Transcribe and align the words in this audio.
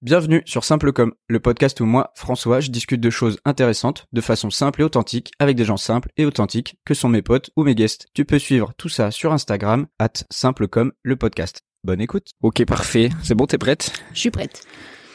Bienvenue 0.00 0.42
sur 0.46 0.62
Simple 0.62 0.92
Comme, 0.92 1.12
le 1.26 1.40
podcast 1.40 1.80
où 1.80 1.84
moi, 1.84 2.12
François, 2.14 2.60
je 2.60 2.70
discute 2.70 3.00
de 3.00 3.10
choses 3.10 3.40
intéressantes 3.44 4.06
de 4.12 4.20
façon 4.20 4.48
simple 4.48 4.80
et 4.80 4.84
authentique 4.84 5.32
avec 5.40 5.56
des 5.56 5.64
gens 5.64 5.76
simples 5.76 6.10
et 6.16 6.24
authentiques 6.24 6.76
que 6.84 6.94
sont 6.94 7.08
mes 7.08 7.20
potes 7.20 7.50
ou 7.56 7.64
mes 7.64 7.74
guests. 7.74 8.06
Tu 8.14 8.24
peux 8.24 8.38
suivre 8.38 8.72
tout 8.76 8.88
ça 8.88 9.10
sur 9.10 9.32
Instagram, 9.32 9.88
at 9.98 10.12
Simple 10.30 10.68
Comme, 10.68 10.92
le 11.02 11.16
podcast. 11.16 11.62
Bonne 11.82 12.00
écoute. 12.00 12.28
Ok, 12.42 12.64
parfait. 12.64 13.08
C'est 13.24 13.34
bon, 13.34 13.46
t'es 13.46 13.58
prête? 13.58 13.92
Je 14.14 14.20
suis 14.20 14.30
prête. 14.30 14.62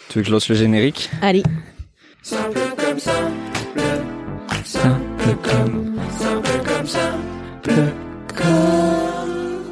Tu 0.09 0.17
veux 0.17 0.23
que 0.23 0.27
je 0.27 0.33
lance 0.33 0.49
le 0.49 0.55
générique? 0.55 1.09
Allez. 1.21 1.43
Simple 2.21 2.59
comme 2.77 2.99
simple, 2.99 3.31
simple 4.65 5.37
comme, 5.43 5.95
simple 6.19 6.63
comme 6.65 6.87
simple 6.87 7.73
comme. 8.35 9.63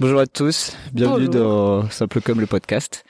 Bonjour 0.00 0.18
à 0.20 0.26
tous, 0.26 0.76
bienvenue 0.94 1.26
Bonjour. 1.26 1.82
dans 1.82 1.90
Simple 1.90 2.22
comme 2.22 2.40
le 2.40 2.46
podcast. 2.46 3.04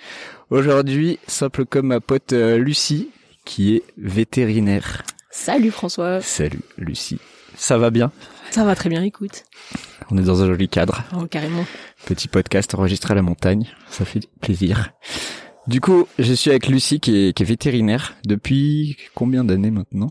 Aujourd'hui, 0.52 1.18
simple 1.26 1.64
comme 1.64 1.86
ma 1.86 2.00
pote 2.00 2.34
euh, 2.34 2.58
Lucie, 2.58 3.08
qui 3.46 3.74
est 3.74 3.84
vétérinaire. 3.96 5.02
Salut 5.30 5.70
François. 5.70 6.20
Salut 6.20 6.60
Lucie. 6.76 7.18
Ça 7.56 7.78
va 7.78 7.88
bien? 7.88 8.12
Ça 8.50 8.62
va 8.62 8.74
très 8.74 8.90
bien, 8.90 9.02
écoute. 9.02 9.44
On 10.10 10.18
est 10.18 10.22
dans 10.22 10.42
un 10.42 10.46
joli 10.48 10.68
cadre. 10.68 11.04
Oh, 11.18 11.24
carrément. 11.24 11.64
Petit 12.04 12.28
podcast 12.28 12.74
enregistré 12.74 13.12
à 13.12 13.14
la 13.14 13.22
montagne, 13.22 13.66
ça 13.88 14.04
fait 14.04 14.20
plaisir. 14.42 14.92
Du 15.68 15.80
coup, 15.80 16.06
je 16.18 16.34
suis 16.34 16.50
avec 16.50 16.68
Lucie 16.68 17.00
qui 17.00 17.16
est, 17.16 17.32
qui 17.32 17.44
est 17.44 17.46
vétérinaire 17.46 18.14
depuis 18.26 18.98
combien 19.14 19.44
d'années 19.44 19.70
maintenant? 19.70 20.10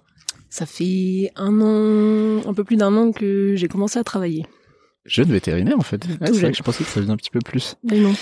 Ça 0.49 0.66
fait 0.66 1.31
un 1.35 1.61
an, 1.61 2.49
un 2.49 2.53
peu 2.55 2.63
plus 2.63 2.77
d'un 2.77 2.97
an 2.97 3.11
que 3.11 3.53
j'ai 3.55 3.67
commencé 3.67 3.99
à 3.99 4.03
travailler. 4.03 4.47
Jeune 5.05 5.31
vétérinaire 5.31 5.77
en 5.77 5.83
fait. 5.83 6.03
Ouais, 6.03 6.17
c'est 6.19 6.39
vrai 6.39 6.52
que 6.52 6.58
je 6.58 6.63
pensais 6.63 6.83
que 6.83 6.89
ça 6.89 6.99
faisait 6.99 7.11
un 7.11 7.17
petit 7.17 7.30
peu 7.30 7.41
plus. 7.41 7.75
Mais 7.83 7.99
non. 7.99 8.16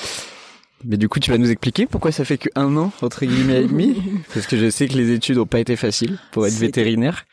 Mais 0.86 0.98
du 0.98 1.10
coup, 1.10 1.20
tu 1.20 1.30
vas 1.32 1.38
nous 1.38 1.52
expliquer 1.52 1.86
pourquoi 1.86 2.12
ça 2.12 2.24
fait 2.26 2.38
que 2.38 2.50
un 2.56 2.76
an 2.78 2.92
entre 3.02 3.26
guillemets 3.26 3.64
et 3.64 3.68
demi 3.68 4.02
Parce 4.34 4.48
que 4.48 4.58
je 4.58 4.70
sais 4.70 4.88
que 4.88 4.94
les 4.94 5.12
études 5.12 5.38
ont 5.38 5.46
pas 5.46 5.60
été 5.60 5.76
faciles 5.76 6.18
pour 6.32 6.48
être 6.48 6.54
vétérinaire. 6.54 7.26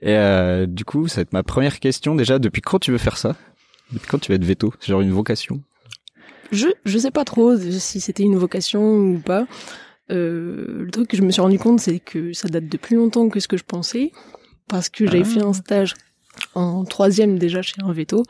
Et 0.00 0.10
euh, 0.14 0.66
du 0.66 0.84
coup, 0.84 1.08
ça 1.08 1.16
va 1.16 1.22
être 1.22 1.32
ma 1.32 1.42
première 1.42 1.80
question 1.80 2.14
déjà. 2.14 2.38
Depuis 2.38 2.62
quand 2.62 2.78
tu 2.78 2.92
veux 2.92 2.98
faire 2.98 3.16
ça? 3.16 3.34
Depuis 3.92 4.06
quand 4.08 4.18
tu 4.18 4.30
vas 4.30 4.36
être 4.36 4.44
veto? 4.44 4.72
C'est 4.78 4.88
genre 4.88 5.00
une 5.00 5.10
vocation 5.12 5.62
Je, 6.52 6.68
je 6.84 6.98
sais 6.98 7.10
pas 7.10 7.24
trop 7.24 7.56
si 7.56 8.00
c'était 8.00 8.22
une 8.22 8.36
vocation 8.36 8.82
ou 8.98 9.18
pas. 9.18 9.46
Euh, 10.12 10.84
le 10.84 10.90
truc 10.92 11.08
que 11.08 11.16
je 11.16 11.22
me 11.22 11.30
suis 11.32 11.42
rendu 11.42 11.58
compte, 11.58 11.80
c'est 11.80 11.98
que 11.98 12.32
ça 12.32 12.46
date 12.48 12.68
de 12.68 12.76
plus 12.76 12.96
longtemps 12.96 13.28
que 13.28 13.40
ce 13.40 13.48
que 13.48 13.56
je 13.56 13.64
pensais. 13.64 14.12
Parce 14.68 14.88
que 14.88 15.06
j'avais 15.06 15.22
Ah. 15.22 15.24
fait 15.24 15.42
un 15.42 15.52
stage 15.52 15.94
en 16.54 16.84
troisième 16.84 17.38
déjà 17.38 17.62
chez 17.62 17.76
un 17.82 17.92
veto. 17.92 18.22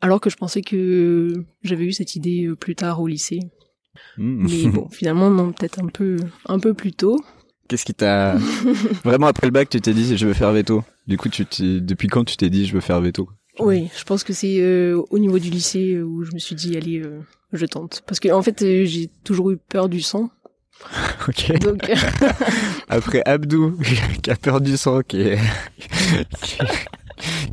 Alors 0.00 0.20
que 0.20 0.28
je 0.30 0.36
pensais 0.36 0.60
que 0.62 1.32
j'avais 1.62 1.84
eu 1.84 1.92
cette 1.92 2.16
idée 2.16 2.46
euh, 2.46 2.56
plus 2.56 2.74
tard 2.74 3.00
au 3.00 3.06
lycée. 3.06 3.38
Hmm. 4.16 4.46
Mais 4.48 4.66
bon, 4.68 4.88
finalement, 4.92 5.30
non, 5.30 5.52
peut-être 5.52 5.82
un 5.82 5.88
peu, 5.88 6.16
un 6.46 6.58
peu 6.58 6.74
plus 6.74 6.92
tôt. 6.92 7.18
Qu'est-ce 7.68 7.84
qui 7.84 7.94
t'a 7.94 8.36
vraiment 9.04 9.28
après 9.28 9.46
le 9.46 9.52
bac, 9.52 9.68
tu 9.70 9.80
t'es 9.80 9.94
dit 9.94 10.16
je 10.16 10.26
veux 10.26 10.34
faire 10.34 10.52
veto. 10.52 10.84
Du 11.06 11.16
coup, 11.16 11.28
tu 11.28 11.44
depuis 11.80 12.08
quand 12.08 12.24
tu 12.24 12.36
t'es 12.36 12.50
dit 12.50 12.66
je 12.66 12.74
veux 12.74 12.80
faire 12.80 13.00
veto? 13.00 13.28
Oui, 13.58 13.90
je 13.96 14.04
pense 14.04 14.24
que 14.24 14.32
c'est 14.32 14.60
euh, 14.60 15.02
au 15.10 15.18
niveau 15.18 15.38
du 15.38 15.50
lycée 15.50 15.94
euh, 15.94 16.02
où 16.02 16.24
je 16.24 16.32
me 16.32 16.38
suis 16.38 16.54
dit, 16.54 16.76
allez, 16.76 17.00
euh, 17.00 17.20
je 17.52 17.66
tente. 17.66 18.02
Parce 18.06 18.18
que 18.18 18.30
en 18.32 18.42
fait, 18.42 18.62
euh, 18.62 18.84
j'ai 18.86 19.10
toujours 19.24 19.50
eu 19.50 19.58
peur 19.58 19.88
du 19.88 20.00
sang. 20.00 20.30
Ok. 21.28 21.56
Donc, 21.60 21.88
Après 22.88 23.22
Abdou, 23.24 23.78
qui 24.22 24.30
a 24.30 24.36
peur 24.36 24.60
du 24.60 24.76
sang, 24.76 25.02
qui 25.02 25.20
est... 25.20 25.38
qui, 26.42 26.58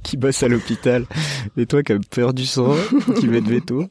qui 0.03 0.17
bosse 0.17 0.41
à 0.41 0.47
l'hôpital, 0.47 1.05
et 1.55 1.67
toi 1.67 1.83
qui 1.83 1.93
as 1.93 1.99
peur 2.09 2.33
du 2.33 2.47
sang, 2.47 2.73
qui 3.19 3.27
va 3.27 3.37
être 3.37 3.47
veto? 3.47 3.87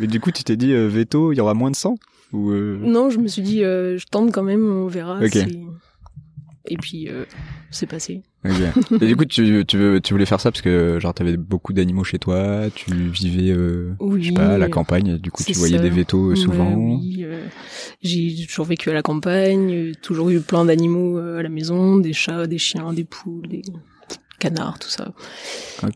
Mais 0.00 0.06
du 0.06 0.20
coup, 0.20 0.30
tu 0.30 0.44
t'es 0.44 0.56
dit, 0.56 0.72
euh, 0.72 0.88
veto, 0.88 1.32
il 1.32 1.36
y 1.36 1.40
aura 1.40 1.54
moins 1.54 1.70
de 1.70 1.76
sang 1.76 1.96
Ou 2.32 2.50
euh, 2.50 2.78
non, 2.82 3.10
je 3.10 3.18
me 3.18 3.28
suis 3.28 3.42
dit, 3.42 3.62
euh, 3.64 3.98
je 3.98 4.06
tente 4.06 4.32
quand 4.32 4.42
même, 4.42 4.64
on 4.64 4.86
verra. 4.86 5.18
Si- 5.28 5.66
Et 6.66 6.76
puis, 6.76 7.08
euh, 7.08 7.24
c'est 7.70 7.86
passé. 7.86 8.22
ok. 8.44 8.52
Et 9.02 9.06
du 9.06 9.16
coup, 9.16 9.24
tu, 9.24 9.64
tu, 9.66 9.76
veux, 9.78 10.00
tu 10.00 10.14
voulais 10.14 10.26
faire 10.26 10.40
ça 10.40 10.50
parce 10.50 10.62
que 10.62 10.98
genre 11.00 11.12
t'avais 11.14 11.36
beaucoup 11.36 11.72
d'animaux 11.72 12.04
chez 12.04 12.18
toi, 12.18 12.64
tu 12.74 12.92
vivais, 12.92 13.50
euh, 13.50 13.94
Oui. 14.00 14.22
je 14.22 14.28
sais 14.28 14.34
pas, 14.34 14.50
à 14.54 14.58
la 14.58 14.68
campagne, 14.68 15.18
du 15.18 15.30
coup 15.30 15.42
tu 15.44 15.52
voyais 15.54 15.76
ça. 15.76 15.82
des 15.82 15.90
vétos 15.90 16.30
euh, 16.32 16.36
souvent. 16.36 16.70
Ouais, 16.74 16.96
oui, 17.00 17.16
euh, 17.24 17.44
j'ai 18.02 18.46
toujours 18.46 18.66
vécu 18.66 18.90
à 18.90 18.94
la 18.94 19.02
campagne, 19.02 19.92
toujours 20.02 20.30
eu 20.30 20.40
plein 20.40 20.64
d'animaux 20.64 21.18
euh, 21.18 21.38
à 21.38 21.42
la 21.42 21.48
maison, 21.48 21.96
des 21.98 22.12
chats, 22.12 22.46
des 22.46 22.58
chiens, 22.58 22.92
des 22.92 23.04
poules, 23.04 23.48
des 23.48 23.62
canards, 24.38 24.78
tout 24.78 24.88
ça. 24.90 25.12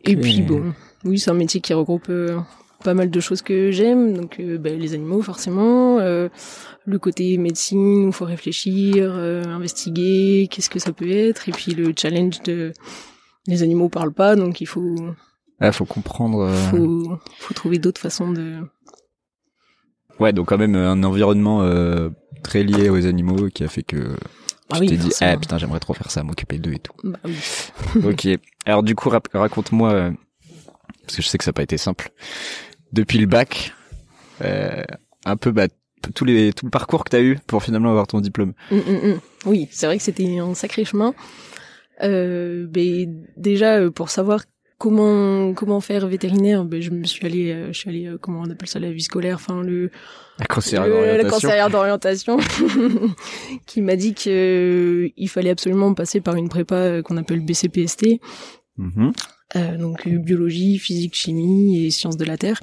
Et 0.05 0.17
puis 0.17 0.43
bon, 0.43 0.73
oui, 1.05 1.19
c'est 1.19 1.31
un 1.31 1.35
métier 1.35 1.61
qui 1.61 1.75
regroupe 1.75 2.07
euh, 2.11 2.39
pas 2.85 2.95
mal 2.95 3.11
de 3.11 3.21
choses 3.21 3.43
que 3.43 3.71
j'aime. 3.71 4.15
Donc 4.17 4.39
euh, 4.41 4.59
bah, 4.59 4.71
les 4.71 4.95
animaux 4.95 5.23
forcément, 5.23 5.99
euh, 5.99 6.29
le 6.85 6.99
côté 6.99 7.37
médecine 7.39 8.05
où 8.05 8.09
il 8.09 8.13
faut 8.13 8.25
réfléchir, 8.25 9.11
euh, 9.17 9.43
investiguer, 9.45 10.49
qu'est-ce 10.51 10.71
que 10.71 10.79
ça 10.79 10.93
peut 10.93 11.11
être, 11.11 11.49
et 11.49 11.53
puis 11.53 11.73
le 11.75 11.93
challenge 11.97 12.43
de 12.43 12.73
les 13.49 13.63
animaux 13.63 13.89
parlent 13.89 14.13
pas, 14.13 14.37
donc 14.37 14.61
il 14.61 14.67
faut 14.67 14.97
Ah, 15.61 15.73
faut 15.73 15.85
comprendre. 15.85 16.41
euh, 16.43 16.55
faut, 16.71 17.19
faut 17.39 17.55
trouver 17.55 17.79
d'autres 17.79 18.01
façons 18.01 18.31
de 18.33 18.55
Ouais, 20.19 20.33
donc 20.33 20.49
quand 20.49 20.59
même 20.59 20.75
euh, 20.77 20.91
un 20.91 21.03
environnement 21.05 21.63
euh, 21.63 22.09
très 22.43 22.63
lié 22.63 22.89
aux 22.89 23.07
animaux 23.07 23.49
qui 23.53 23.65
a 23.65 23.69
fait 23.69 23.83
que 23.83 24.17
ah 24.71 24.77
tu 24.77 24.81
oui, 24.81 24.89
t'es 24.89 24.97
dit 24.97 25.11
ah 25.21 25.37
putain 25.37 25.59
j'aimerais 25.59 25.79
trop 25.81 25.93
faire 25.95 26.11
ça, 26.11 26.23
m'occuper 26.23 26.59
d'eux 26.59 26.73
et 26.73 26.79
tout. 26.79 26.93
Bah 27.05 27.19
oui. 27.25 27.37
ok. 28.05 28.29
Alors 28.65 28.83
du 28.83 28.95
coup 28.95 29.11
raconte-moi 29.33 30.13
parce 31.03 31.17
que 31.17 31.23
je 31.23 31.29
sais 31.29 31.39
que 31.39 31.45
ça 31.45 31.51
n'a 31.51 31.55
pas 31.55 31.63
été 31.63 31.77
simple. 31.77 32.11
Depuis 32.97 33.19
le 33.19 33.27
bac, 33.27 33.75
euh, 34.43 34.83
un 35.25 35.37
peu 35.37 35.51
bah 35.53 35.67
tous 36.15 36.25
les 36.25 36.53
tout 36.53 36.67
le 36.67 36.71
parcours 36.71 37.05
que 37.05 37.11
t'as 37.11 37.21
eu 37.21 37.39
pour 37.47 37.63
finalement 37.63 37.91
avoir 37.91 38.07
ton 38.07 38.21
diplôme. 38.21 38.53
Mm, 38.71 38.77
mm, 38.77 39.09
mm. 39.09 39.21
Oui, 39.47 39.69
c'est 39.71 39.87
vrai 39.87 39.99
que 39.99 40.03
c'était 40.03 40.39
un 40.39 40.55
sacré 40.55 40.85
chemin. 40.85 41.15
Euh, 42.03 42.67
mais 42.75 43.09
déjà 43.37 43.77
euh, 43.77 43.91
pour 43.91 44.09
savoir 44.11 44.41
comment 44.79 45.55
comment 45.55 45.81
faire 45.81 46.07
vétérinaire, 46.07 46.65
ben 46.65 46.81
je 46.83 46.91
me 46.91 47.05
suis 47.05 47.25
allée, 47.27 47.67
je 47.69 47.73
suis 47.79 47.89
allée 47.91 48.11
comment 48.21 48.41
on 48.41 48.51
appelle 48.51 48.69
ça 48.69 48.79
la 48.79 48.91
vie 48.93 49.03
scolaire, 49.03 49.37
enfin 49.37 49.63
le 49.63 49.91
La 50.39 50.47
conseillère 50.47 51.71
d'orientation. 51.71 52.37
qui 53.67 53.81
m'a 53.83 53.97
dit 53.97 54.15
que 54.15 55.11
il 55.17 55.29
fallait 55.29 55.51
absolument 55.51 55.93
passer 55.95 56.21
par 56.21 56.37
une 56.37 56.49
prépa 56.49 57.03
qu'on 57.03 57.17
appelle 57.17 57.41
BCPST, 57.45 58.21
Mhm. 58.79 59.09
euh, 59.09 59.11
donc 59.55 60.07
euh, 60.07 60.19
biologie, 60.19 60.79
physique, 60.79 61.15
chimie 61.15 61.85
et 61.87 61.91
sciences 61.91 62.17
de 62.17 62.25
la 62.25 62.37
terre. 62.37 62.61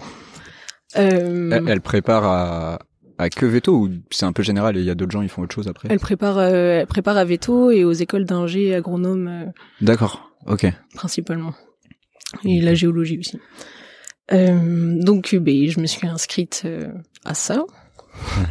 Euh, 0.98 1.50
Elle, 1.52 1.70
elle 1.70 1.82
prépare 1.82 2.26
à 2.26 2.80
à 3.20 3.30
que 3.30 3.46
veto 3.46 3.76
ou 3.78 3.90
c'est 4.10 4.26
un 4.26 4.34
peu 4.34 4.42
général 4.44 4.76
et 4.76 4.80
il 4.80 4.86
y 4.86 4.90
a 4.90 4.96
d'autres 4.96 5.12
gens 5.12 5.22
ils 5.22 5.30
font 5.30 5.44
autre 5.44 5.54
chose 5.54 5.68
après? 5.68 5.88
elle 5.92 6.00
prépare, 6.00 6.40
euh, 6.40 6.80
elle 6.82 6.88
prépare 6.88 7.16
à 7.18 7.24
veto 7.26 7.70
et 7.70 7.84
aux 7.84 7.92
écoles 7.92 8.26
d'ingé 8.26 8.74
agronome 8.74 9.28
euh, 9.28 9.46
D'accord. 9.82 10.32
Ok. 10.48 10.66
principalement. 10.96 11.54
Et 12.44 12.60
la 12.60 12.74
géologie 12.74 13.20
aussi. 13.20 13.40
Euh, 14.32 14.96
donc, 15.00 15.34
euh, 15.34 15.40
ben, 15.40 15.70
je 15.70 15.80
me 15.80 15.86
suis 15.86 16.08
inscrite 16.08 16.64
euh, 16.66 16.88
à 17.24 17.34
ça. 17.36 17.64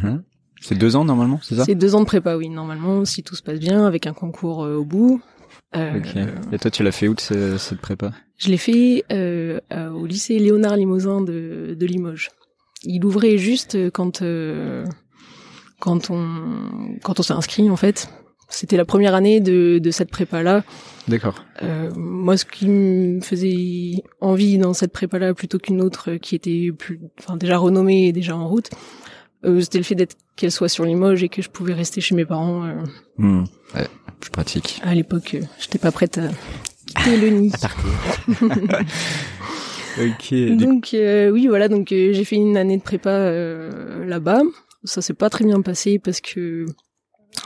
Mhm. 0.01 0.23
C'est 0.61 0.75
deux 0.75 0.95
ans 0.95 1.03
normalement, 1.03 1.39
c'est 1.43 1.55
ça? 1.55 1.65
C'est 1.65 1.75
deux 1.75 1.93
ans 1.93 1.99
de 1.99 2.05
prépa, 2.05 2.37
oui, 2.37 2.47
normalement, 2.47 3.03
si 3.03 3.21
tout 3.21 3.35
se 3.35 3.43
passe 3.43 3.59
bien, 3.59 3.85
avec 3.85 4.07
un 4.07 4.13
concours 4.13 4.63
euh, 4.63 4.75
au 4.77 4.85
bout. 4.85 5.21
Euh, 5.75 5.97
Ok. 5.97 6.15
Et 6.51 6.57
toi, 6.59 6.69
tu 6.71 6.83
l'as 6.83 6.91
fait 6.91 7.07
où 7.07 7.13
de 7.15 7.19
ce- 7.21 7.57
cette 7.57 7.79
prépa? 7.79 8.11
Je 8.37 8.49
l'ai 8.49 8.57
fait 8.57 9.03
euh, 9.11 9.59
euh, 9.71 9.89
au 9.89 10.05
lycée 10.05 10.37
Léonard 10.39 10.75
Limousin 10.75 11.21
de, 11.21 11.75
de 11.79 11.85
Limoges. 11.85 12.29
Il 12.83 13.05
ouvrait 13.05 13.37
juste 13.37 13.77
quand 13.91 14.21
euh, 14.21 14.85
quand 15.79 16.09
on 16.09 16.97
quand 17.01 17.19
on 17.19 17.23
s'est 17.23 17.33
inscrit 17.33 17.69
en 17.69 17.75
fait. 17.77 18.09
C'était 18.49 18.77
la 18.77 18.85
première 18.85 19.15
année 19.15 19.39
de, 19.39 19.79
de 19.79 19.91
cette 19.91 20.11
prépa 20.11 20.43
là. 20.43 20.63
D'accord. 21.07 21.43
Euh, 21.63 21.89
moi, 21.95 22.37
ce 22.37 22.45
qui 22.45 22.67
me 22.67 23.19
faisait 23.21 24.03
envie 24.21 24.59
dans 24.59 24.73
cette 24.73 24.91
prépa-là, 24.91 25.33
plutôt 25.33 25.57
qu'une 25.57 25.81
autre 25.81 26.15
qui 26.15 26.35
était 26.35 26.69
plus, 26.77 26.99
enfin 27.19 27.35
déjà 27.35 27.57
renommée 27.57 28.07
et 28.09 28.11
déjà 28.11 28.35
en 28.37 28.47
route, 28.47 28.69
c'était 29.61 29.77
le 29.77 29.83
fait 29.83 29.95
d'être 29.95 30.15
qu'elle 30.35 30.51
soit 30.51 30.69
sur 30.69 30.85
Limoges 30.85 31.23
et 31.23 31.29
que 31.29 31.41
je 31.41 31.49
pouvais 31.49 31.73
rester 31.73 32.01
chez 32.01 32.15
mes 32.15 32.25
parents. 32.25 32.65
euh. 32.65 32.73
Hmm. 33.17 33.43
Ouais, 33.75 33.87
plus 34.19 34.31
pratique. 34.31 34.79
à 34.83 34.93
l'époque, 34.95 35.35
euh, 35.35 35.41
j'étais 35.59 35.79
pas 35.79 35.91
prête 35.91 36.17
à 36.17 36.29
quitter 36.85 37.17
le 37.17 37.29
nid. 37.29 37.51
Ok. 39.99 40.29
Du- 40.33 40.55
Donc 40.57 40.93
euh, 40.93 41.29
oui, 41.29 41.47
voilà. 41.47 41.67
Donc 41.67 41.91
euh, 41.91 42.13
j'ai 42.13 42.23
fait 42.23 42.35
une 42.35 42.57
année 42.57 42.77
de 42.77 42.81
prépa 42.81 43.11
euh, 43.11 44.05
là-bas. 44.05 44.41
Ça 44.83 45.01
s'est 45.01 45.13
pas 45.13 45.29
très 45.29 45.45
bien 45.45 45.61
passé 45.61 45.99
parce 45.99 46.19
que 46.19 46.65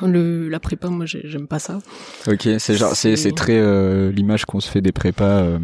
le 0.01 0.47
la 0.49 0.59
prépa, 0.59 0.87
moi, 0.89 1.05
j'ai- 1.05 1.21
j'aime 1.25 1.47
pas 1.47 1.59
ça. 1.59 1.79
Ok, 2.27 2.47
c'est 2.59 2.75
genre, 2.75 2.95
c'est, 2.95 3.15
C'est- 3.15 3.23
c'est 3.29 3.35
très 3.35 3.57
euh, 3.57 4.11
l'image 4.11 4.45
qu'on 4.45 4.59
se 4.61 4.69
fait 4.69 4.81
des 4.81 4.91
prépas, 4.93 5.41
euh, 5.43 5.59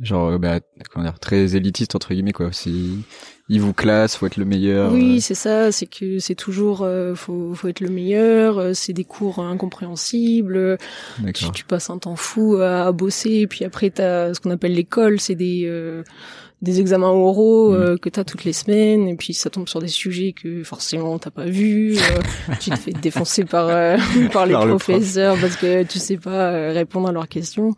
genre, 0.00 0.28
euh, 0.30 0.38
bah, 0.38 0.60
comment 0.92 1.04
dire, 1.04 1.18
très 1.18 1.56
élitiste 1.56 1.94
entre 1.96 2.14
guillemets 2.14 2.32
quoi. 2.32 2.52
Si 2.52 3.02
ils 3.48 3.60
vous 3.60 3.72
classent, 3.72 4.16
faut 4.16 4.26
être 4.26 4.36
le 4.38 4.44
meilleur. 4.44 4.92
Oui, 4.92 5.20
c'est 5.20 5.34
ça. 5.36 5.70
C'est 5.70 5.86
que 5.86 6.18
c'est 6.18 6.34
toujours 6.34 6.82
euh, 6.82 7.14
faut 7.14 7.54
faut 7.54 7.68
être 7.68 7.80
le 7.80 7.88
meilleur. 7.90 8.58
euh, 8.58 8.72
C'est 8.74 8.92
des 8.92 9.04
cours 9.04 9.38
incompréhensibles. 9.38 10.78
Tu, 11.34 11.50
tu 11.52 11.64
passes 11.64 11.90
un 11.90 11.98
temps 11.98 12.16
fou 12.16 12.56
à, 12.56 12.86
à 12.86 12.92
bosser. 12.92 13.30
Et 13.40 13.46
puis 13.46 13.64
après, 13.64 13.90
t'as 13.90 14.34
ce 14.34 14.40
qu'on 14.40 14.50
appelle 14.50 14.74
l'école. 14.74 15.20
C'est 15.20 15.34
des 15.34 15.62
euh, 15.66 16.02
des 16.62 16.80
examens 16.80 17.10
oraux 17.10 17.70
Mm. 17.70 17.74
euh, 17.74 17.96
que 17.98 18.08
t'as 18.08 18.24
toutes 18.24 18.44
les 18.44 18.52
semaines, 18.54 19.06
et 19.08 19.14
puis 19.14 19.34
ça 19.34 19.50
tombe 19.50 19.68
sur 19.68 19.78
des 19.80 19.88
sujets 19.88 20.32
que 20.32 20.62
forcément 20.64 21.18
t'as 21.18 21.30
pas 21.30 21.44
vu. 21.44 21.96
euh, 21.98 22.54
tu 22.60 22.70
te 22.70 22.76
fais 22.76 22.92
défoncer 22.92 23.44
par 23.44 23.68
euh, 23.68 23.96
par 24.32 24.46
les 24.46 24.52
Par 24.54 24.64
le 24.64 24.70
prof. 24.76 24.82
professeurs 24.84 25.36
parce 25.40 25.56
que 25.56 25.82
tu 25.84 25.98
sais 25.98 26.16
pas 26.16 26.72
répondre 26.72 27.08
à 27.08 27.12
leurs 27.12 27.28
questions. 27.28 27.74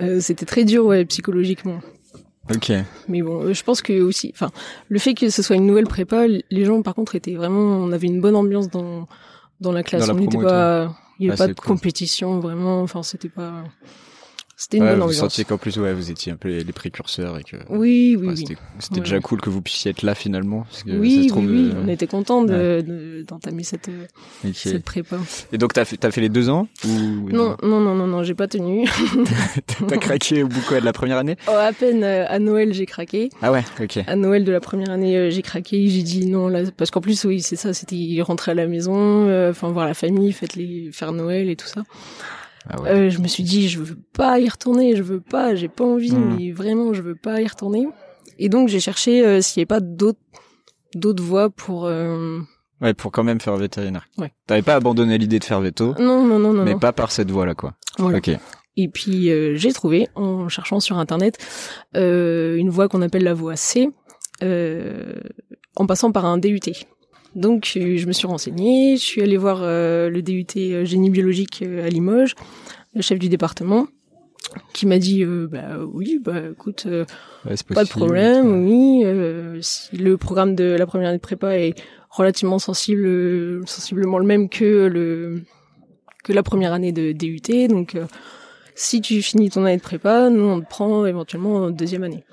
Euh, 0.00 0.20
C'était 0.20 0.46
très 0.46 0.64
dur, 0.64 0.86
ouais, 0.86 1.04
psychologiquement. 1.06 1.80
Ok. 2.54 2.72
Mais 3.08 3.22
bon, 3.22 3.42
euh, 3.42 3.52
je 3.52 3.62
pense 3.62 3.82
que 3.82 4.00
aussi, 4.00 4.30
enfin, 4.34 4.50
le 4.88 4.98
fait 4.98 5.14
que 5.14 5.28
ce 5.30 5.42
soit 5.42 5.56
une 5.56 5.66
nouvelle 5.66 5.86
prépa, 5.86 6.26
les 6.26 6.64
gens 6.64 6.82
par 6.82 6.94
contre 6.94 7.14
étaient 7.14 7.34
vraiment, 7.34 7.60
on 7.60 7.92
avait 7.92 8.06
une 8.06 8.20
bonne 8.20 8.36
ambiance 8.36 8.68
dans 8.70 9.06
dans 9.60 9.72
la 9.72 9.82
classe. 9.82 10.06
Dans 10.06 10.14
la 10.14 10.18
on 10.18 10.22
n'était 10.22 10.38
pas, 10.38 10.96
il 11.18 11.26
y 11.26 11.28
avait 11.28 11.36
pas 11.36 11.48
de 11.48 11.52
cool. 11.52 11.66
compétition 11.76 12.40
vraiment. 12.40 12.82
Enfin, 12.82 13.02
c'était 13.02 13.28
pas, 13.28 13.64
c'était 14.60 14.78
une 14.78 14.82
Ouais, 14.82 14.96
bonne 14.96 15.06
vous 15.06 15.12
sentiez 15.12 15.44
qu'en 15.44 15.56
plus, 15.56 15.78
ouais, 15.78 15.94
vous 15.94 16.10
étiez 16.10 16.32
un 16.32 16.36
peu 16.36 16.48
les, 16.48 16.64
les 16.64 16.72
précurseurs 16.72 17.38
et 17.38 17.44
que. 17.44 17.56
Oui, 17.70 18.16
oui, 18.18 18.26
ouais, 18.26 18.34
oui. 18.36 18.56
C'était 18.80 19.00
déjà 19.00 19.20
cool 19.20 19.40
que 19.40 19.50
vous 19.50 19.62
puissiez 19.62 19.92
être 19.92 20.02
là 20.02 20.16
finalement. 20.16 20.62
Parce 20.68 20.82
que 20.82 20.90
ça 20.90 20.96
Oui, 20.98 21.14
se 21.14 21.20
oui, 21.20 21.26
trouve, 21.28 21.46
oui, 21.46 21.70
euh, 21.72 21.82
on 21.84 21.88
était 21.88 22.08
contents 22.08 22.42
de, 22.42 22.82
de- 22.84 23.24
d'entamer 23.26 23.62
cette, 23.62 23.88
euh, 23.88 24.06
cette 24.52 24.82
prépa. 24.84 25.16
Et 25.52 25.58
donc 25.58 25.72
t'as 25.74 25.84
fait, 25.84 25.96
t'as 25.96 26.10
fait 26.10 26.20
les 26.20 26.28
deux 26.28 26.48
ans 26.50 26.66
ou 26.84 27.30
Non, 27.30 27.56
non, 27.62 27.80
non, 27.80 27.94
non, 27.94 28.06
non, 28.08 28.22
j'ai 28.24 28.34
pas 28.34 28.48
tenu. 28.48 28.84
T'as 29.88 29.96
craqué 29.98 30.42
au 30.42 30.48
bout 30.48 30.60
quoi 30.66 30.80
de 30.80 30.84
la 30.84 30.92
première 30.92 31.18
année 31.18 31.36
Oh, 31.46 31.52
à 31.52 31.72
peine 31.72 32.02
euh, 32.02 32.26
à 32.28 32.40
Noël, 32.40 32.74
j'ai 32.74 32.86
craqué. 32.86 33.30
Ah 33.40 33.52
ouais, 33.52 33.62
ok. 33.80 34.00
À 34.08 34.16
Noël 34.16 34.44
de 34.44 34.50
la 34.50 34.60
première 34.60 34.90
année, 34.90 35.30
j'ai 35.30 35.42
craqué. 35.42 35.86
J'ai 35.88 36.02
dit 36.02 36.26
non 36.26 36.48
là, 36.48 36.62
parce 36.76 36.90
qu'en 36.90 37.00
plus, 37.00 37.24
oui, 37.24 37.40
c'est 37.42 37.54
ça. 37.56 37.72
C'était 37.72 37.96
rentrer 38.22 38.50
à 38.50 38.54
la 38.54 38.66
maison, 38.66 38.96
euh, 39.28 39.52
enfin 39.52 39.70
voir 39.70 39.86
la 39.86 39.94
famille, 39.94 40.32
faites 40.32 40.56
les, 40.56 40.90
faire 40.92 41.12
Noël 41.12 41.48
et 41.48 41.54
tout 41.56 41.68
ça. 41.68 41.84
Ah 42.68 42.80
ouais. 42.80 42.90
Euh, 42.90 43.10
je 43.10 43.18
me 43.20 43.28
suis 43.28 43.42
dit, 43.42 43.68
je 43.68 43.80
veux 43.80 43.96
pas 44.14 44.38
y 44.40 44.48
retourner, 44.48 44.94
je 44.96 45.02
veux 45.02 45.20
pas, 45.20 45.54
j'ai 45.54 45.68
pas 45.68 45.84
envie, 45.84 46.12
Hmm. 46.12 46.36
mais 46.36 46.52
vraiment, 46.52 46.92
je 46.92 47.02
veux 47.02 47.14
pas 47.16 47.40
y 47.40 47.46
retourner. 47.46 47.88
Et 48.38 48.48
donc, 48.48 48.68
j'ai 48.68 48.80
cherché 48.80 49.24
euh, 49.24 49.40
s'il 49.40 49.58
y 49.58 49.62
avait 49.62 49.66
pas 49.66 49.80
d'autres 49.80 50.18
d'autres 50.94 51.22
voies 51.22 51.50
pour. 51.50 51.86
euh, 51.86 52.40
Ouais, 52.80 52.94
pour 52.94 53.10
quand 53.10 53.24
même 53.24 53.40
faire 53.40 53.56
vétérinaire. 53.56 54.06
Ouais. 54.18 54.32
T'avais 54.46 54.62
pas 54.62 54.76
abandonné 54.76 55.18
l'idée 55.18 55.38
de 55.40 55.44
faire 55.44 55.60
veto, 55.60 55.94
Non, 55.98 56.24
non, 56.24 56.38
non, 56.38 56.52
non. 56.52 56.62
mais 56.64 56.74
non. 56.74 56.78
pas 56.78 56.92
par 56.92 57.10
cette 57.10 57.30
voie-là, 57.30 57.54
quoi. 57.56 57.74
Voilà. 57.98 58.18
Ok. 58.18 58.30
Et 58.76 58.88
puis 58.88 59.30
euh, 59.30 59.56
j'ai 59.56 59.72
trouvé, 59.72 60.06
en 60.14 60.48
cherchant 60.48 60.78
sur 60.78 60.96
internet, 60.98 61.36
euh, 61.96 62.54
une 62.56 62.70
voie 62.70 62.88
qu'on 62.88 63.02
appelle 63.02 63.24
la 63.24 63.34
voie 63.34 63.56
C, 63.56 63.90
euh, 64.44 65.14
en 65.74 65.86
passant 65.86 66.12
par 66.12 66.24
un 66.26 66.38
DUT. 66.38 66.60
Donc 67.34 67.72
euh, 67.76 67.96
je 67.96 68.06
me 68.06 68.12
suis 68.12 68.26
renseignée, 68.26 68.96
je 68.96 69.02
suis 69.02 69.22
allée 69.22 69.36
voir 69.36 69.60
euh, 69.62 70.08
le 70.10 70.22
DUT 70.22 70.46
euh, 70.56 70.84
génie 70.84 71.10
biologique 71.10 71.62
à 71.62 71.88
Limoges, 71.88 72.34
le 72.94 73.02
chef 73.02 73.18
du 73.18 73.28
département, 73.28 73.86
qui 74.72 74.86
m'a 74.86 74.98
dit 74.98 75.22
euh, 75.24 75.46
bah 75.50 75.78
oui, 75.92 76.18
bah 76.22 76.40
écoute, 76.52 76.84
euh, 76.86 77.04
Ouais, 77.44 77.54
pas 77.74 77.84
de 77.84 77.88
problème, 77.88 78.64
oui. 78.64 79.02
euh, 79.04 79.58
si 79.60 79.96
le 79.96 80.16
programme 80.16 80.54
de 80.54 80.64
la 80.64 80.86
première 80.86 81.08
année 81.10 81.18
de 81.18 81.22
prépa 81.22 81.56
est 81.58 81.74
relativement 82.10 82.58
sensible, 82.58 83.60
sensiblement 83.66 84.18
le 84.18 84.26
même 84.26 84.48
que 84.48 84.86
le 84.86 85.42
que 86.24 86.32
la 86.32 86.42
première 86.42 86.72
année 86.72 86.92
de 86.92 87.12
DUT, 87.12 87.68
donc 87.68 87.96
si 88.74 89.00
tu 89.00 89.22
finis 89.22 89.50
ton 89.50 89.64
année 89.64 89.76
de 89.76 89.82
prépa, 89.82 90.28
nous 90.30 90.44
on 90.44 90.60
te 90.60 90.66
prend 90.68 91.06
éventuellement 91.06 91.56
en 91.56 91.70
deuxième 91.70 92.02
année. 92.02 92.24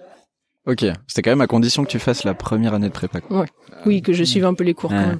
Ok. 0.68 0.86
C'était 1.08 1.22
quand 1.22 1.32
même 1.32 1.42
à 1.42 1.48
condition 1.48 1.84
que 1.84 1.90
tu 1.90 2.00
fasses 2.00 2.24
la 2.24 2.34
première 2.34 2.74
année 2.74 2.88
de 2.88 2.94
prépa. 2.94 3.22
quoi. 3.22 3.46
Oui, 3.86 4.02
que 4.02 4.14
je 4.14 4.24
suive 4.24 4.46
un 4.46 4.54
peu 4.54 4.64
les 4.64 4.74
cours 4.74 4.92
Ouais. 4.92 4.98
quand 4.98 5.08
même, 5.08 5.20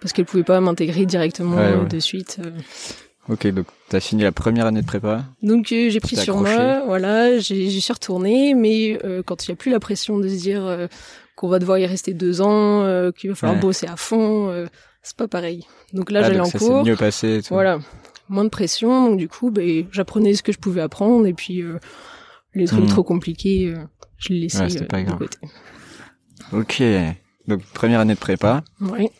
parce 0.00 0.12
qu'elle 0.12 0.24
pouvait 0.24 0.42
pas 0.44 0.60
m'intégrer 0.60 1.04
directement 1.06 1.56
Ouais, 1.56 1.62
euh, 1.62 1.82
ouais. 1.82 1.88
de 1.88 1.98
suite. 2.00 2.38
euh. 2.44 2.50
Ok, 3.28 3.46
donc 3.48 3.66
t'as 3.88 3.98
fini 4.00 4.22
la 4.22 4.30
première 4.32 4.66
année 4.66 4.80
de 4.82 4.86
prépa. 4.86 5.24
Donc 5.42 5.72
euh, 5.72 5.90
j'ai 5.90 5.98
pris 6.00 6.14
sur 6.16 6.36
accroché. 6.38 6.56
moi, 6.56 6.82
voilà, 6.86 7.38
j'ai 7.38 7.68
j'y 7.68 7.80
suis 7.80 7.92
retournée, 7.92 8.54
mais 8.54 8.98
euh, 9.04 9.22
quand 9.24 9.44
il 9.46 9.50
y 9.50 9.52
a 9.52 9.56
plus 9.56 9.70
la 9.72 9.80
pression 9.80 10.18
de 10.18 10.28
se 10.28 10.34
dire 10.36 10.64
euh, 10.64 10.86
qu'on 11.34 11.48
va 11.48 11.58
devoir 11.58 11.78
y 11.78 11.86
rester 11.86 12.14
deux 12.14 12.40
ans, 12.40 12.82
euh, 12.84 13.10
qu'il 13.10 13.28
va 13.30 13.34
falloir 13.36 13.56
Ouais. 13.56 13.62
bosser 13.62 13.88
à 13.88 13.96
fond, 13.96 14.48
euh, 14.48 14.66
c'est 15.02 15.16
pas 15.16 15.26
pareil. 15.28 15.66
Donc 15.92 16.10
là 16.12 16.20
Ah, 16.22 16.28
j'allais 16.28 16.40
en 16.40 16.44
ça 16.44 16.58
cours, 16.58 16.84
mieux 16.84 16.94
passé. 16.96 17.38
Et 17.38 17.42
tout. 17.42 17.52
voilà, 17.52 17.80
moins 18.28 18.44
de 18.44 18.48
pression, 18.48 19.08
donc 19.08 19.18
du 19.18 19.28
coup 19.28 19.50
ben 19.50 19.86
j'apprenais 19.90 20.34
ce 20.34 20.44
que 20.44 20.52
je 20.52 20.58
pouvais 20.58 20.80
apprendre 20.80 21.26
et 21.26 21.34
puis 21.34 21.62
euh, 21.62 21.78
les 22.54 22.66
trucs 22.66 22.84
Hmm. 22.84 22.86
trop 22.86 23.02
compliqués, 23.02 23.74
euh, 23.76 23.82
je 24.18 24.32
les 24.32 24.40
laissais 24.40 24.64
Ouais, 24.64 24.82
euh, 24.82 24.86
pas 24.86 25.00
de 25.00 25.06
grave. 25.06 25.18
côté. 25.18 25.38
Ok. 26.52 26.82
Donc 27.48 27.62
première 27.74 28.00
année 28.00 28.14
de 28.14 28.18
prépa. 28.18 28.62
Ouais. 28.80 29.10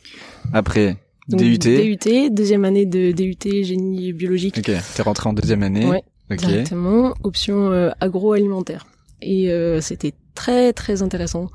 Après 0.52 0.96
Donc, 1.28 1.40
DUT. 1.40 1.58
DUT, 1.58 2.30
deuxième 2.30 2.64
année 2.64 2.86
de 2.86 3.12
DUT 3.12 3.64
génie 3.64 4.12
biologique. 4.12 4.58
Ok. 4.58 4.70
T'es 4.94 5.02
rentré 5.02 5.28
en 5.28 5.32
deuxième 5.32 5.62
année. 5.62 5.86
Ouais. 5.86 6.02
Ok. 6.30 6.38
directement, 6.38 7.14
option 7.22 7.70
euh, 7.72 7.90
agroalimentaire. 8.00 8.86
Et 9.22 9.50
euh, 9.52 9.80
c'était 9.80 10.12
très 10.34 10.72
très 10.72 11.02
intéressant. 11.02 11.48